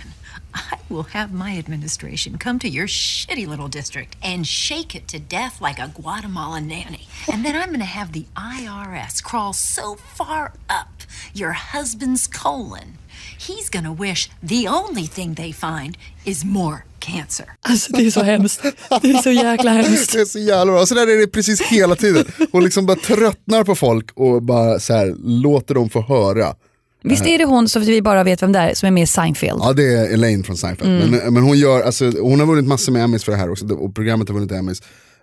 I 0.54 0.78
will 0.88 1.04
have 1.04 1.32
my 1.32 1.56
administration 1.58 2.38
come 2.38 2.58
to 2.60 2.68
your 2.68 2.86
shitty 2.86 3.46
little 3.46 3.68
district 3.68 4.16
and 4.22 4.46
shake 4.46 4.94
it 4.94 5.08
to 5.08 5.18
death 5.18 5.60
like 5.60 5.78
a 5.78 5.88
Guatemalan 5.88 6.68
nanny. 6.68 7.08
And 7.30 7.44
then 7.44 7.56
I'm 7.56 7.68
to 7.80 7.84
have 7.84 8.12
the 8.12 8.26
IRS 8.36 9.22
crawl 9.22 9.52
so 9.52 9.94
far 9.96 10.52
up 10.68 11.02
your 11.34 11.52
husband's 11.52 12.26
colon, 12.26 12.98
he's 13.36 13.68
to 13.84 13.92
wish 13.92 14.30
the 14.42 14.66
only 14.68 15.06
thing 15.06 15.34
they 15.34 15.52
find 15.52 15.96
is 16.24 16.44
more 16.44 16.84
cancer. 17.00 17.46
Alltså 17.60 17.92
det 17.92 18.06
är 18.06 18.10
så 18.10 18.22
hemskt. 18.22 18.62
Det 19.02 19.10
är 19.10 19.22
så 19.22 19.30
jäkla 19.30 19.70
hemskt. 19.82 20.12
Det 20.12 20.20
är 20.20 20.24
så 20.24 20.38
jävla 20.38 20.72
bra. 20.72 20.86
Så 20.86 20.94
där 20.94 21.06
är 21.06 21.20
det 21.20 21.26
precis 21.26 21.60
hela 21.60 21.96
tiden. 21.96 22.24
Hon 22.52 22.64
liksom 22.64 22.86
bara 22.86 22.96
tröttnar 22.96 23.64
på 23.64 23.74
folk 23.74 24.10
och 24.14 24.42
bara 24.42 24.80
så 24.80 24.92
här, 24.92 25.14
låter 25.24 25.74
dem 25.74 25.90
få 25.90 26.00
höra. 26.02 26.54
Visst 27.02 27.26
är 27.26 27.38
det 27.38 27.44
hon 27.44 27.68
som 27.68 27.82
vi 27.82 28.02
bara 28.02 28.24
vet 28.24 28.42
vem 28.42 28.52
det 28.52 28.58
är 28.58 28.74
som 28.74 28.86
är 28.86 28.90
med 28.90 29.02
i 29.02 29.06
Seinfeld? 29.06 29.60
Ja 29.62 29.72
det 29.72 29.94
är 29.94 30.12
Elaine 30.12 30.44
från 30.44 30.56
Seinfeld. 30.56 30.90
Mm. 30.90 31.10
Men, 31.10 31.34
men 31.34 31.42
hon, 31.42 31.58
gör, 31.58 31.82
alltså, 31.82 32.04
hon 32.20 32.40
har 32.40 32.46
vunnit 32.46 32.66
massor 32.66 32.92
med 32.92 33.02
Emmys 33.04 33.24
för 33.24 33.32
det 33.32 33.38
här 33.38 33.50
också 33.50 33.74
och 33.74 33.94
programmet 33.94 34.28
har 34.28 34.34
vunnit 34.34 34.52
Emmys. 34.52 34.82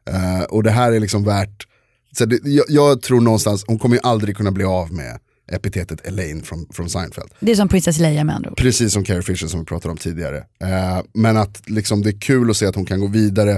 Eh, 0.09 0.43
och 0.43 0.63
det 0.63 0.71
här 0.71 0.91
är 0.91 0.99
liksom 0.99 1.23
värt, 1.23 1.67
så 2.17 2.25
det, 2.25 2.39
jag, 2.43 2.65
jag 2.69 3.01
tror 3.01 3.21
någonstans, 3.21 3.63
hon 3.67 3.79
kommer 3.79 3.95
ju 3.95 4.01
aldrig 4.03 4.37
kunna 4.37 4.51
bli 4.51 4.63
av 4.63 4.93
med 4.93 5.19
epitetet 5.51 6.07
Elaine 6.07 6.41
från, 6.43 6.67
från 6.73 6.89
Seinfeld. 6.89 7.29
Det 7.39 7.51
är 7.51 7.55
som 7.55 7.67
Princess 7.67 7.99
Leia 7.99 8.23
med 8.23 8.35
andra 8.35 8.49
ord. 8.49 8.57
Precis 8.57 8.93
som 8.93 9.03
Carrie 9.03 9.21
Fisher 9.21 9.47
som 9.47 9.59
vi 9.59 9.65
pratade 9.65 9.91
om 9.91 9.97
tidigare. 9.97 10.37
Eh, 10.37 11.01
men 11.13 11.37
att 11.37 11.69
liksom, 11.69 12.01
det 12.01 12.09
är 12.09 12.19
kul 12.19 12.49
att 12.49 12.57
se 12.57 12.65
att 12.65 12.75
hon 12.75 12.85
kan 12.85 12.99
gå 12.99 13.07
vidare 13.07 13.51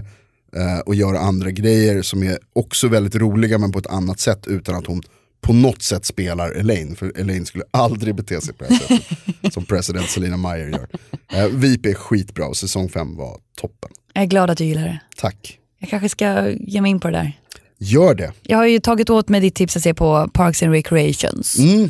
eh, 0.56 0.80
och 0.86 0.96
göra 0.96 1.20
andra 1.20 1.52
grejer 1.52 2.02
som 2.02 2.24
är 2.24 2.38
också 2.54 2.88
väldigt 2.88 3.16
roliga 3.16 3.58
men 3.58 3.72
på 3.72 3.80
ett 3.80 3.88
annat 3.88 4.20
sätt 4.20 4.48
utan 4.48 4.76
att 4.76 4.86
hon 4.86 5.02
på 5.42 5.54
något 5.54 5.82
sätt 5.82 6.06
spelar 6.06 6.52
Elaine. 6.52 6.96
För 6.96 7.20
Elaine 7.20 7.46
skulle 7.46 7.64
aldrig 7.72 8.16
bete 8.16 8.42
sig 8.42 8.54
på 8.54 8.64
det 8.64 8.74
här 8.74 8.80
sättet 8.80 9.54
som 9.54 9.66
president 9.66 10.10
Selina 10.10 10.38
Meyer 10.38 10.68
gör. 10.68 10.88
Eh, 11.34 11.48
VIP 11.48 11.86
är 11.86 11.94
skitbra 11.94 12.48
och 12.48 12.58
säsong 12.58 12.90
5 12.90 13.16
var 13.16 13.38
toppen. 13.58 13.90
Jag 14.14 14.24
är 14.24 14.28
glad 14.28 14.50
att 14.50 14.58
du 14.58 14.66
gillar 14.66 14.84
det. 14.84 15.00
Tack. 15.18 15.60
Jag 15.80 15.90
kanske 15.90 16.10
ska 16.10 16.50
ge 16.50 16.82
mig 16.82 16.92
in 16.92 17.00
på 17.00 17.08
det 17.08 17.18
där. 17.18 17.40
Gör 17.80 18.16
det. 18.16 18.32
Jag 18.44 18.58
har 18.58 18.66
ju 18.66 18.80
tagit 18.80 19.10
åt 19.10 19.30
mig 19.30 19.42
ditt 19.42 19.56
tips 19.56 19.78
att 19.78 19.84
se 19.84 19.94
på 19.94 20.30
Parks 20.34 20.64
and 20.64 20.72
Recreations. 20.72 21.60
Mm. 21.60 21.90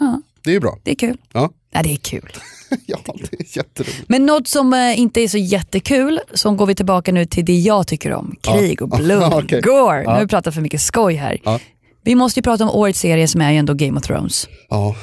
Ja, 0.00 0.20
Det 0.44 0.50
är 0.50 0.54
ju 0.54 0.60
bra. 0.60 0.78
det 0.82 0.90
är 0.90 0.94
kul. 0.94 1.16
Ja. 1.32 1.50
Ja, 1.70 1.82
det 1.82 1.92
är 1.92 1.96
kul. 1.96 2.32
ja, 2.86 2.98
det 3.30 3.36
är 3.40 3.56
jätteroligt. 3.56 4.04
Men 4.08 4.26
något 4.26 4.48
som 4.48 4.72
eh, 4.74 4.98
inte 5.00 5.20
är 5.20 5.28
så 5.28 5.38
jättekul, 5.38 6.20
så 6.34 6.50
går 6.50 6.66
vi 6.66 6.74
tillbaka 6.74 7.12
nu 7.12 7.26
till 7.26 7.44
det 7.44 7.54
jag 7.58 7.86
tycker 7.86 8.12
om. 8.12 8.36
Krig 8.40 8.82
och 8.82 8.88
Ja. 8.92 8.98
blod, 8.98 9.32
Okej. 9.32 9.60
gore. 9.60 9.98
Nu 9.98 10.04
Ja. 10.04 10.20
vi 10.20 10.26
pratat 10.26 10.54
för 10.54 10.60
mycket 10.60 10.80
skoj 10.80 11.14
här. 11.14 11.40
Ja. 11.44 11.60
Vi 12.04 12.14
måste 12.14 12.40
ju 12.40 12.42
prata 12.42 12.64
om 12.64 12.70
årets 12.70 13.00
serie 13.00 13.28
som 13.28 13.40
är 13.40 13.52
ju 13.52 13.58
ändå 13.58 13.74
Game 13.74 13.98
of 14.00 14.06
Thrones. 14.06 14.48
Ja, 14.68 14.96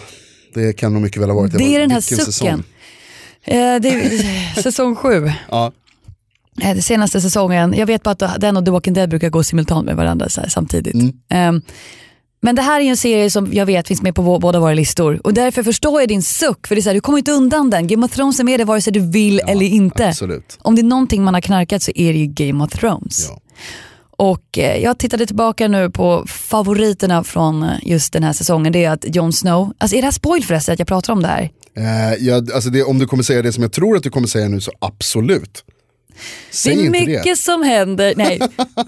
det 0.54 0.74
kan 0.74 0.94
nog 0.94 1.02
mycket 1.02 1.22
väl 1.22 1.30
ha 1.30 1.36
varit. 1.36 1.52
Det 1.52 1.58
var- 1.58 1.66
är 1.68 1.80
den 1.80 1.92
här 1.92 2.02
sucken. 2.02 2.26
säsong? 2.26 2.64
Eh, 3.44 3.80
det 3.82 3.90
är 3.90 4.62
säsong 4.62 4.96
sju. 4.96 5.32
Ja. 5.50 5.72
Eh, 6.62 6.74
den 6.74 6.82
senaste 6.82 7.22
säsongen, 7.22 7.74
jag 7.78 7.86
vet 7.86 8.04
bara 8.04 8.12
att 8.12 8.42
den 8.42 8.58
och 8.58 8.66
The 8.66 8.72
Walking 8.72 8.94
Dead 8.94 9.10
brukar 9.10 9.30
gå 9.30 9.44
simultant 9.44 9.86
med 9.86 9.96
varandra 9.96 10.30
så 10.30 10.42
här, 10.42 10.50
samtidigt. 10.50 10.94
Mm. 10.94 11.14
Ehm, 11.30 11.62
men 12.42 12.56
det 12.56 12.62
här 12.62 12.80
är 12.80 12.84
en 12.84 12.98
serie 12.98 13.32
som 13.32 13.54
jag 13.54 13.66
vet 13.66 13.88
finns 13.88 14.02
med 14.02 14.16
på 14.16 14.40
båda 14.40 14.60
våra 14.60 14.74
listor 14.74 15.20
och 15.24 15.34
därför 15.34 15.64
förstår 15.64 16.02
jag 16.02 16.10
din 16.10 16.24
suck 16.24 16.68
för 16.68 16.76
det 16.76 16.80
är 16.80 16.84
så 16.84 16.90
här, 16.90 16.94
du 16.94 17.02
kommer 17.02 17.18
inte 17.18 17.32
undan 17.32 17.70
den. 17.70 17.88
Game 17.88 18.06
of 18.06 18.12
Thrones 18.12 18.40
är 18.40 18.44
med 18.44 18.60
dig 18.60 18.66
vare 18.66 18.82
sig 18.82 18.94
du 18.94 19.00
vill 19.00 19.40
eller 19.40 19.66
inte. 19.66 20.08
Absolut. 20.08 20.58
Om 20.62 20.76
det 20.76 20.82
är 20.82 20.84
någonting 20.84 21.24
man 21.24 21.34
har 21.34 21.42
knarkat 21.42 21.84
så 21.84 21.92
är 21.96 22.14
det 22.14 22.20
ju 22.20 22.26
Game 22.26 22.64
of 22.64 22.72
Thrones. 22.72 23.32
Och 24.12 24.58
eh, 24.58 24.84
jag 24.84 24.98
tittade 24.98 25.26
tillbaka 25.26 25.68
nu 25.68 25.90
på 25.90 26.26
favoriterna 26.28 27.24
från 27.24 27.64
eh, 27.64 27.70
just 27.82 28.14
den 28.14 28.24
här 28.24 28.34
säsongen. 28.34 28.74
Det 28.74 28.86
är 28.86 28.92
att 28.92 29.16
Jon 29.16 29.34
Snow, 29.34 29.74
alltså 29.78 29.98
är 29.98 30.02
det 30.02 30.06
här 30.06 30.12
spoil 30.12 30.44
förresten 30.44 30.74
att 30.74 30.80
jag 30.80 30.88
pratar 30.88 31.14
om 31.14 31.22
det 31.22 31.28
här? 31.28 31.52
Eh, 31.78 32.26
jag, 32.26 32.52
alltså 32.52 32.70
det, 32.70 32.84
om 32.84 33.00
du 33.00 33.08
kommer 33.08 33.24
säga 33.24 33.42
det 33.42 33.54
som 33.54 33.64
jag 33.64 33.72
tror 33.72 33.98
att 33.98 34.04
du 34.04 34.10
kommer 34.10 34.28
säga 34.28 34.48
nu 34.48 34.62
så 34.62 34.72
absolut. 34.80 35.64
Säg 36.52 36.76
det 36.76 36.86
är 36.86 36.90
mycket 36.90 37.24
det. 37.24 37.36
som 37.36 37.64
händer. 37.64 38.14
Nej, 38.18 38.40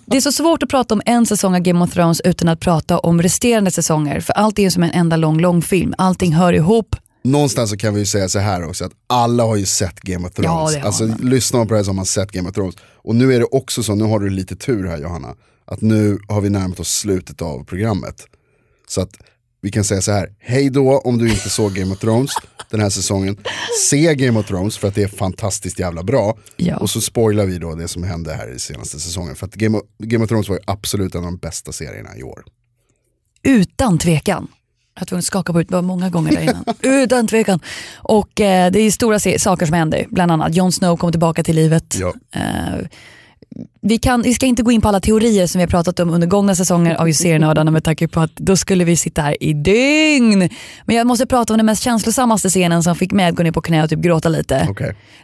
det 0.06 0.18
är 0.18 0.22
så 0.22 0.32
svårt 0.32 0.64
att 0.64 0.70
prata 0.70 0.94
om 0.96 1.02
en 1.06 1.26
säsong 1.26 1.56
av 1.56 1.60
Game 1.62 1.84
of 1.84 1.94
Thrones 1.94 2.22
utan 2.22 2.48
att 2.48 2.60
prata 2.60 3.00
om 3.00 3.22
resterande 3.22 3.72
säsonger. 3.72 4.20
För 4.20 4.34
allt 4.34 4.60
är 4.60 4.64
ju 4.64 4.72
som 4.72 4.84
en 4.84 4.92
enda 4.92 5.16
lång, 5.16 5.40
lång 5.42 5.62
film. 5.62 5.94
Allting 5.98 6.34
hör 6.34 6.54
ihop. 6.54 6.96
Någonstans 7.24 7.70
så 7.70 7.78
kan 7.78 7.94
vi 7.94 8.00
ju 8.00 8.06
säga 8.06 8.30
så 8.30 8.40
här 8.40 8.64
också 8.70 8.86
att 8.86 8.92
alla 9.08 9.44
har 9.44 9.56
ju 9.56 9.66
sett 9.66 10.00
Game 10.02 10.28
of 10.28 10.34
Ja, 10.36 10.42
Thrones. 10.44 10.76
har 10.76 10.88
alltså, 10.88 11.06
lyssnar 11.26 11.58
man 11.60 11.68
på 11.68 11.74
det 11.74 11.78
här 11.80 11.84
så 11.84 11.90
har 11.90 11.96
man 11.96 12.06
sett 12.06 12.32
Game 12.32 12.50
of 12.50 12.56
Thrones. 12.56 12.76
Och 13.04 13.16
nu 13.16 13.34
är 13.34 13.40
det 13.40 13.46
också 13.46 13.84
så, 13.84 13.96
nu 13.96 14.04
har 14.04 14.20
du 14.20 14.30
lite 14.30 14.56
tur 14.56 14.88
här 14.88 14.98
Johanna, 14.98 15.36
att 15.66 15.82
nu 15.82 16.20
har 16.28 16.42
vi 16.42 16.50
närmat 16.50 16.80
oss 16.80 16.92
slutet 16.98 17.42
av 17.42 17.64
programmet. 17.66 18.28
Så 18.88 19.02
att 19.02 19.10
vi 19.62 19.72
kan 19.72 19.84
säga 19.84 20.02
så 20.02 20.12
här, 20.12 20.30
hej 20.40 20.70
då 20.70 20.98
om 20.98 21.18
du 21.18 21.30
inte 21.30 21.50
såg 21.50 21.74
Game 21.74 21.94
of 21.94 22.00
Thrones 22.00 22.32
den 22.70 22.80
här 22.80 22.90
säsongen. 22.90 23.38
Se 23.90 24.16
Game 24.16 24.40
of 24.40 24.48
Thrones 24.48 24.78
för 24.78 24.88
att 24.88 24.96
det 24.96 25.04
är 25.04 25.08
fantastiskt 25.08 25.80
jävla 25.80 26.04
bra. 26.04 26.38
Ja. 26.58 26.78
Och 26.78 26.90
så 26.90 27.02
spoilar 27.02 27.46
vi 27.46 27.58
då 27.58 27.76
det 27.76 27.88
som 27.88 28.04
hände 28.04 28.34
här 28.34 28.56
i 28.56 28.60
senaste 28.60 29.00
säsongen. 29.00 29.36
För 29.36 29.46
att 29.46 29.54
Game 29.54 29.78
of, 29.78 29.84
Game 29.98 30.24
of 30.24 30.30
Thrones 30.30 30.50
var 30.50 30.56
ju 30.56 30.62
absolut 30.68 31.16
en 31.16 31.20
av 31.20 31.26
de 31.26 31.38
bästa 31.38 31.72
serierna 31.72 32.18
i 32.18 32.24
år. 32.24 32.44
Utan 33.44 33.98
tvekan. 33.98 34.48
Jag 35.00 35.08
tror 35.08 35.20
att 35.20 35.26
skaka 35.26 35.54
på 35.54 35.60
huvudet, 35.60 35.70
det 35.70 35.76
var 35.76 35.82
många 35.82 36.10
gånger 36.10 36.32
där 36.32 36.42
innan. 36.42 36.66
Utan 37.04 37.28
tvekan. 37.28 37.60
Och 37.96 38.42
eh, 38.42 38.72
det 38.72 38.80
är 38.80 38.92
stora 38.92 39.20
saker 39.40 39.66
som 39.66 39.74
händer. 39.74 40.06
Bland 40.10 40.32
annat 40.32 40.56
Jon 40.56 40.72
Snow 40.72 40.98
kommer 40.98 41.12
tillbaka 41.12 41.44
till 41.44 41.56
livet. 41.56 41.96
Eh, 42.32 42.42
vi, 43.82 43.98
kan, 43.98 44.22
vi 44.22 44.34
ska 44.34 44.46
inte 44.46 44.64
gå 44.64 44.72
in 44.72 44.82
på 44.82 44.88
alla 44.88 45.00
teorier 45.00 45.48
som 45.48 45.60
vi 45.60 45.64
har 45.64 45.70
pratat 45.70 46.00
om 46.00 46.10
under 46.10 46.28
gångna 46.28 46.56
säsonger 46.56 46.96
av 46.96 47.12
serienördarna 47.12 47.72
med 47.72 47.84
tanke 47.84 48.08
på 48.08 48.20
att 48.20 48.36
då 48.36 48.58
skulle 48.58 48.84
vi 48.84 48.96
sitta 48.96 49.22
här 49.22 49.44
i 49.44 49.54
dygn. 49.54 50.50
Men 50.86 50.96
jag 50.96 51.08
måste 51.08 51.26
prata 51.26 51.54
om 51.54 51.58
den 51.58 51.66
mest 51.66 51.84
känslosammaste 51.84 52.50
scenen 52.50 52.84
som 52.84 52.96
fick 52.96 53.12
mig 53.12 53.26
att 53.26 53.36
gå 53.36 53.44
ner 53.44 53.52
på 53.52 53.62
knä 53.62 53.84
och 53.84 53.90
typ 53.90 54.00
gråta 54.00 54.30
lite. 54.30 54.68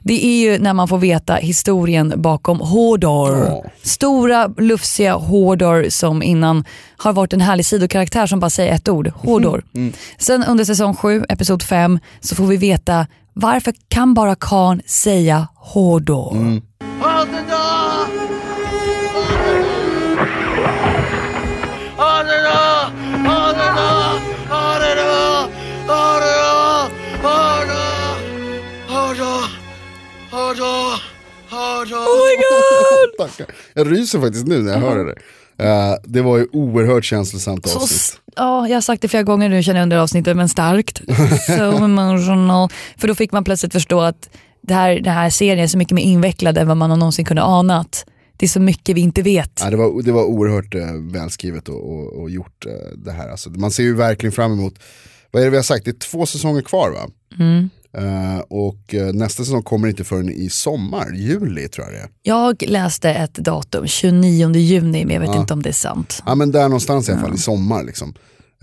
Det 0.02 0.26
är 0.26 0.40
ju 0.40 0.60
när 0.60 0.74
man 0.74 0.88
får 0.88 0.98
veta 0.98 1.36
historien 1.36 2.14
bakom 2.16 2.60
Hodor. 2.60 3.64
Stora 3.84 4.48
lufsiga 4.58 5.14
Hodor 5.16 5.90
som 5.90 6.24
innan 6.24 6.66
har 6.98 7.14
varit 7.14 7.34
en 7.34 7.42
härlig 7.42 7.66
sidokaraktär 7.66 8.28
som 8.28 8.40
bara 8.40 8.50
säger 8.50 8.74
ett 8.74 8.90
ord, 8.90 9.08
Hodor. 9.16 9.64
Sen 10.18 10.44
under 10.44 10.66
säsong 10.66 10.96
7, 10.96 11.24
episod 11.30 11.64
5, 11.64 12.00
så 12.20 12.36
får 12.36 12.46
vi 12.46 12.58
veta 12.58 13.08
varför 13.34 13.74
kan 13.88 14.14
bara 14.14 14.36
Khan 14.36 14.82
säga 14.86 15.48
Hodor? 15.56 16.62
Hold 17.00 17.30
the 17.32 17.44
Oh 31.96 32.28
my 32.28 32.36
god! 32.36 33.28
Tackar. 33.38 33.56
Jag 33.74 33.92
ryser 33.92 34.20
faktiskt 34.20 34.48
nu 34.48 34.60
när 34.60 34.72
jag 34.74 34.80
hör 34.80 35.06
det. 35.06 35.16
Eh, 35.66 35.96
det 36.04 36.22
var 36.22 36.38
ju 36.38 36.48
oerhört 36.52 37.06
känslosamt 37.06 37.76
avsnitt. 37.76 38.22
ja, 38.36 38.68
jag 38.68 38.76
har 38.76 38.82
sagt 38.82 39.02
det 39.02 39.08
flera 39.08 39.24
gånger 39.24 39.50
nu 39.50 39.64
känner 39.64 39.80
jag 39.80 39.84
under 39.84 39.98
avsnittet, 39.98 40.38
men 40.38 40.50
starkt. 40.50 41.02
So 41.48 41.84
emotional. 41.84 42.70
För 42.98 43.08
då 43.08 43.16
fick 43.16 43.32
man 43.32 43.44
plötsligt 43.44 43.74
förstå 43.74 44.02
att 44.02 44.30
det 44.62 44.74
här, 44.74 45.00
den 45.00 45.14
här 45.14 45.30
serien 45.30 45.60
är 45.60 45.68
så 45.68 45.78
mycket 45.78 45.96
mer 45.96 46.04
invecklad 46.04 46.58
än 46.58 46.68
vad 46.68 46.78
man 46.78 46.90
någonsin 47.00 47.26
kunnat 47.26 47.46
anat. 47.46 48.06
det 48.38 48.46
är 48.46 48.50
så 48.50 48.60
mycket 48.60 48.96
vi 48.96 49.02
inte 49.02 49.22
vet. 49.22 49.62
Ja, 49.64 49.70
det, 49.70 49.78
var, 49.78 50.02
det 50.02 50.12
var 50.12 50.24
oerhört 50.24 50.76
eh, 50.76 50.94
välskrivet 50.94 51.70
och, 51.70 51.92
och, 51.92 52.22
och 52.22 52.30
gjort 52.30 52.66
eh, 52.66 52.72
det 52.98 53.12
här. 53.12 53.30
Alltså, 53.30 53.50
man 53.50 53.72
ser 53.72 53.84
ju 53.84 53.96
verkligen 53.96 54.32
fram 54.34 54.54
emot, 54.54 54.74
vad 55.32 55.42
är 55.42 55.46
det 55.46 55.50
vi 55.52 55.58
har 55.58 55.64
sagt, 55.64 55.86
det 55.86 55.92
är 55.92 56.00
två 56.00 56.26
säsonger 56.26 56.62
kvar 56.62 56.90
va? 56.92 57.08
Mm. 57.40 57.70
Eh, 57.98 58.40
och 58.50 58.94
eh, 58.94 59.14
nästa 59.14 59.44
säsong 59.44 59.64
kommer 59.64 59.88
inte 59.88 60.04
förrän 60.04 60.30
i 60.30 60.50
sommar, 60.50 61.12
juli 61.14 61.68
tror 61.68 61.86
jag 61.88 61.96
det 61.96 62.00
är. 62.00 62.10
Jag 62.24 62.64
läste 62.68 63.10
ett 63.10 63.34
datum, 63.34 63.88
29 63.88 64.56
juni, 64.56 65.06
men 65.06 65.14
jag 65.14 65.22
vet 65.22 65.30
Ja. 65.30 65.42
inte 65.42 65.54
om 65.54 65.62
det 65.62 65.70
är 65.70 65.74
sant. 65.74 66.24
Ja 66.26 66.36
men 66.36 66.52
där 66.52 66.64
någonstans 66.64 67.10
i 67.10 67.12
alla 67.12 67.22
fall, 67.22 67.36
i 67.36 67.38
sommar 67.38 67.84
liksom. 67.84 68.14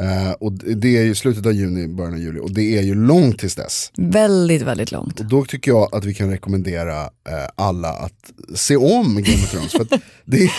Eh, 0.00 0.32
och 0.32 0.52
det 0.52 0.96
är 0.96 1.02
ju 1.02 1.14
slutet 1.14 1.46
av 1.46 1.52
juni, 1.52 1.88
början 1.88 2.12
av 2.12 2.18
juli 2.20 2.40
och 2.40 2.50
det 2.54 2.78
är 2.78 2.82
ju 2.82 2.94
långt 2.94 3.38
tills 3.38 3.54
dess. 3.54 3.90
Väldigt, 3.96 4.62
väldigt 4.62 4.92
långt. 4.92 5.20
Och 5.20 5.26
då 5.26 5.44
tycker 5.44 5.70
jag 5.70 5.94
att 5.94 6.04
vi 6.04 6.14
kan 6.14 6.30
rekommendera 6.30 7.08
alla 7.54 7.88
att 7.88 8.32
se 8.54 8.76
om 8.76 9.14
Game 9.14 9.42
of 9.44 9.50
Thrones. 9.50 9.72
för 9.72 9.86
det, 10.24 10.36
är, 10.44 10.50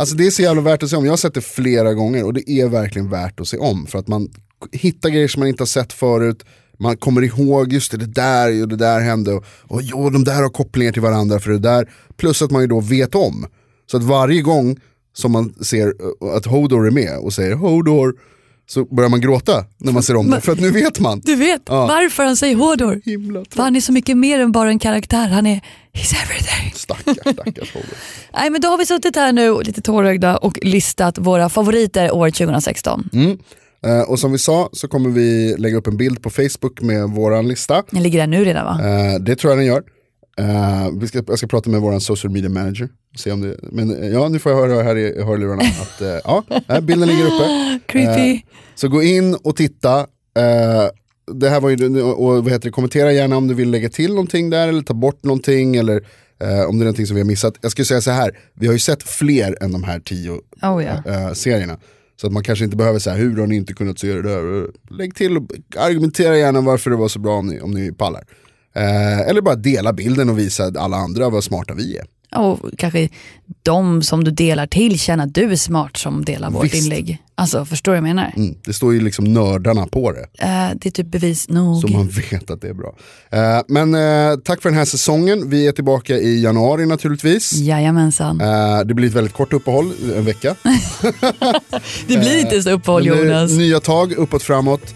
alltså 0.00 0.16
det 0.16 0.26
är 0.26 0.30
så 0.30 0.42
jävla 0.42 0.62
värt 0.62 0.82
att 0.82 0.90
se 0.90 0.96
om. 0.96 1.04
Jag 1.04 1.12
har 1.12 1.16
sett 1.16 1.34
det 1.34 1.40
flera 1.40 1.94
gånger 1.94 2.24
och 2.24 2.34
det 2.34 2.50
är 2.50 2.68
verkligen 2.68 3.10
värt 3.10 3.40
att 3.40 3.48
se 3.48 3.56
om. 3.58 3.86
För 3.86 3.98
att 3.98 4.08
man 4.08 4.28
hittar 4.72 5.08
grejer 5.10 5.28
som 5.28 5.40
man 5.40 5.48
inte 5.48 5.62
har 5.62 5.66
sett 5.66 5.92
förut. 5.92 6.44
Man 6.78 6.96
kommer 6.96 7.22
ihåg, 7.22 7.72
just 7.72 7.90
det, 7.90 7.96
det 7.96 8.06
där 8.06 8.62
och 8.62 8.68
det 8.68 8.76
där 8.76 9.00
hände. 9.00 9.32
Och, 9.32 9.44
och 9.62 9.82
jo, 9.82 10.10
de 10.10 10.24
där 10.24 10.42
har 10.42 10.48
kopplingar 10.48 10.92
till 10.92 11.02
varandra 11.02 11.40
för 11.40 11.50
det 11.50 11.58
där. 11.58 11.90
Plus 12.16 12.42
att 12.42 12.50
man 12.50 12.62
ju 12.62 12.68
då 12.68 12.80
vet 12.80 13.14
om. 13.14 13.46
Så 13.90 13.96
att 13.96 14.02
varje 14.02 14.42
gång 14.42 14.76
som 15.16 15.32
man 15.32 15.54
ser 15.60 15.86
eh, 15.86 16.36
att 16.36 16.46
Hodor 16.46 16.86
är 16.86 16.90
med 16.90 17.18
och 17.18 17.32
säger 17.32 17.54
Hodor 17.54 18.14
så 18.66 18.84
börjar 18.84 19.10
man 19.10 19.20
gråta 19.20 19.64
när 19.78 19.92
man 19.92 20.02
ser 20.02 20.16
om 20.16 20.30
det. 20.30 20.40
För 20.40 20.52
att 20.52 20.60
nu 20.60 20.70
vet 20.70 21.00
man. 21.00 21.20
Du 21.24 21.36
vet 21.36 21.62
Ja. 21.66 21.86
varför 21.86 22.24
han 22.24 22.36
säger 22.36 22.56
Hodor. 22.56 23.00
För 23.54 23.62
han 23.62 23.76
är 23.76 23.80
så 23.80 23.92
mycket 23.92 24.16
mer 24.16 24.38
än 24.40 24.52
bara 24.52 24.68
en 24.68 24.78
karaktär. 24.78 25.28
Han 25.28 25.46
är 25.46 25.60
he's 25.92 26.14
everything. 26.24 26.72
Stackars, 26.74 27.16
stackars 27.34 27.74
Hodor. 27.74 27.88
Nej 28.34 28.50
men 28.50 28.60
då 28.60 28.68
har 28.68 28.78
vi 28.78 28.86
suttit 28.86 29.16
här 29.16 29.32
nu 29.32 29.60
lite 29.62 29.80
tårögda 29.82 30.36
och 30.36 30.58
listat 30.62 31.18
våra 31.18 31.48
favoriter 31.48 32.10
år 32.14 32.30
2016. 32.30 33.08
Mm. 33.12 33.38
Eh, 33.84 34.00
och 34.00 34.18
som 34.18 34.32
vi 34.32 34.38
sa 34.38 34.68
så 34.72 34.88
kommer 34.88 35.10
vi 35.10 35.54
lägga 35.58 35.76
upp 35.76 35.86
en 35.86 35.96
bild 35.96 36.22
på 36.22 36.30
Facebook 36.30 36.80
med 36.80 37.08
våran 37.08 37.48
lista. 37.48 37.82
Den 37.90 38.02
ligger 38.02 38.18
där 38.18 38.26
nu 38.26 38.44
redan 38.44 38.64
va? 38.64 38.80
Eh, 38.88 39.20
det 39.20 39.36
tror 39.36 39.50
jag 39.52 39.58
den 39.58 39.66
gör. 39.66 39.82
Eh, 40.38 40.90
vi 41.00 41.06
ska, 41.08 41.22
jag 41.26 41.38
ska 41.38 41.46
prata 41.46 41.70
med 41.70 41.80
våran 41.80 42.00
social 42.00 42.32
media 42.32 42.50
manager. 42.50 42.88
Se 43.16 43.32
om 43.32 43.40
det, 43.40 43.56
men 43.62 44.02
eh, 44.02 44.08
ja, 44.08 44.28
nu 44.28 44.38
får 44.38 44.52
jag 44.52 44.58
höra 44.68 44.82
här 44.82 44.96
i 44.96 45.22
hörlurarna 45.22 45.62
att 45.82 46.00
eh, 46.00 46.42
ja, 46.66 46.80
bilden 46.80 47.08
ligger 47.08 47.24
uppe. 47.26 47.78
Creepy. 47.86 48.32
Eh, 48.32 48.40
så 48.74 48.88
gå 48.88 49.02
in 49.02 49.34
och 49.34 49.56
titta. 49.56 50.06
Det 51.32 51.48
här 51.48 51.60
var 51.60 51.70
ju, 51.70 52.02
och 52.02 52.44
vad 52.44 52.52
heter 52.52 52.68
det, 52.68 52.70
kommentera 52.70 53.12
gärna 53.12 53.36
om 53.36 53.48
du 53.48 53.54
vill 53.54 53.70
lägga 53.70 53.88
till 53.88 54.10
någonting 54.10 54.50
där 54.50 54.68
eller 54.68 54.82
ta 54.82 54.94
bort 54.94 55.24
någonting 55.24 55.76
eller 55.76 55.96
eh, 56.40 56.64
om 56.68 56.78
det 56.78 56.82
är 56.82 56.84
någonting 56.84 57.06
som 57.06 57.14
vi 57.16 57.22
har 57.22 57.26
missat. 57.26 57.54
Jag 57.60 57.70
skulle 57.70 57.86
säga 57.86 58.00
så 58.00 58.10
här, 58.10 58.38
vi 58.54 58.66
har 58.66 58.72
ju 58.72 58.78
sett 58.78 59.02
fler 59.02 59.56
än 59.60 59.72
de 59.72 59.84
här 59.84 60.00
tio 60.00 60.30
Oh, 60.62 60.84
ja. 60.84 61.12
eh, 61.12 61.32
serierna. 61.32 61.78
Så 62.16 62.26
att 62.26 62.32
man 62.32 62.42
kanske 62.42 62.64
inte 62.64 62.76
behöver 62.76 62.98
säga 62.98 63.16
hur 63.16 63.36
har 63.36 63.46
ni 63.46 63.56
inte 63.56 63.74
kunnat 63.74 63.98
se 63.98 64.14
det 64.14 64.22
där? 64.22 64.70
Lägg 64.90 65.14
till 65.14 65.36
och 65.36 65.42
argumentera 65.76 66.36
gärna 66.36 66.60
varför 66.60 66.90
det 66.90 66.96
var 66.96 67.08
så 67.08 67.18
bra 67.18 67.36
om 67.36 67.46
ni, 67.46 67.60
om 67.60 67.70
ni 67.70 67.92
pallar. 67.92 68.24
Eh, 68.74 69.20
eller 69.20 69.40
bara 69.40 69.54
dela 69.54 69.92
bilden 69.92 70.28
och 70.28 70.38
visa 70.38 70.72
alla 70.78 70.96
andra 70.96 71.30
vad 71.30 71.44
smarta 71.44 71.74
vi 71.74 71.96
är. 71.96 72.06
Och 72.34 72.60
kanske 72.78 73.08
de 73.62 74.02
som 74.02 74.24
du 74.24 74.30
delar 74.30 74.66
till 74.66 74.98
känner 74.98 75.24
att 75.24 75.34
du 75.34 75.52
är 75.52 75.56
smart 75.56 75.96
som 75.96 76.24
delar 76.24 76.50
vårt 76.50 76.64
Visst. 76.64 76.74
inlägg. 76.74 77.18
Alltså 77.36 77.64
förstår 77.64 77.92
du 77.92 78.00
vad 78.00 78.08
jag 78.08 78.14
menar? 78.16 78.32
Mm, 78.36 78.54
det 78.64 78.72
står 78.72 78.94
ju 78.94 79.00
liksom 79.00 79.24
nördarna 79.24 79.86
på 79.86 80.12
det. 80.12 80.20
Eh, 80.20 80.70
det 80.74 80.86
är 80.86 80.90
typ 80.90 81.06
bevis 81.06 81.48
nog. 81.48 81.80
Så 81.80 81.88
man 81.88 82.08
vet 82.08 82.50
att 82.50 82.60
det 82.60 82.68
är 82.68 82.74
bra. 82.74 82.94
Eh, 83.30 83.62
men 83.68 83.94
eh, 83.94 84.36
tack 84.44 84.62
för 84.62 84.68
den 84.68 84.78
här 84.78 84.84
säsongen. 84.84 85.50
Vi 85.50 85.66
är 85.68 85.72
tillbaka 85.72 86.14
i 86.18 86.42
januari 86.42 86.86
naturligtvis. 86.86 87.52
Jajamensan. 87.52 88.40
Eh, 88.40 88.80
det 88.84 88.94
blir 88.94 89.08
ett 89.08 89.14
väldigt 89.14 89.34
kort 89.34 89.52
uppehåll, 89.52 89.92
en 90.16 90.24
vecka. 90.24 90.54
Det 92.06 92.16
blir 92.18 92.40
inte 92.40 92.62
så 92.62 92.70
uppehåll 92.70 93.06
Jonas. 93.06 93.50
Nya 93.50 93.80
tag, 93.80 94.12
uppåt 94.12 94.42
framåt. 94.42 94.94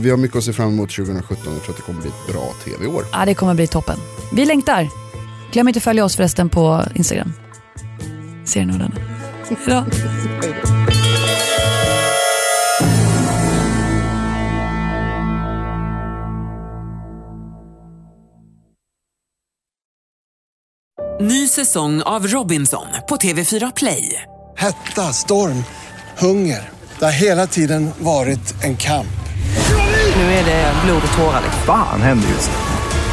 Vi 0.00 0.10
har 0.10 0.16
mycket 0.16 0.36
att 0.36 0.44
se 0.44 0.52
fram 0.52 0.68
emot 0.68 0.90
2017. 0.90 1.52
Jag 1.52 1.62
tror 1.62 1.70
att 1.70 1.76
det 1.76 1.82
kommer 1.82 2.00
bli 2.00 2.10
ett 2.10 2.32
bra 2.32 2.54
tv-år. 2.64 3.04
Ja, 3.12 3.24
det 3.24 3.34
kommer 3.34 3.54
bli 3.54 3.66
toppen. 3.66 3.98
Vi 4.32 4.44
längtar. 4.44 5.09
Glöm 5.52 5.68
inte 5.68 5.78
att 5.78 5.84
följa 5.84 6.04
oss 6.04 6.16
förresten 6.16 6.48
på 6.48 6.82
Instagram. 6.94 7.32
Serienördarna. 8.44 8.94
Hejdå. 9.48 9.84
Ny 21.20 21.48
säsong 21.48 22.02
av 22.02 22.26
Robinson 22.26 22.86
på 23.08 23.16
TV4 23.16 23.72
Play. 23.76 24.22
Hetta, 24.56 25.12
storm, 25.12 25.64
hunger. 26.18 26.68
Det 26.98 27.04
har 27.04 27.12
hela 27.12 27.46
tiden 27.46 27.90
varit 27.98 28.64
en 28.64 28.76
kamp. 28.76 29.06
Nu 30.16 30.22
är 30.22 30.44
det 30.44 30.72
blod 30.84 31.02
och 31.12 31.18
tårar. 31.18 31.42
Fan 31.66 32.02
händer 32.02 32.28
just 32.28 32.50
nu. 32.50 32.69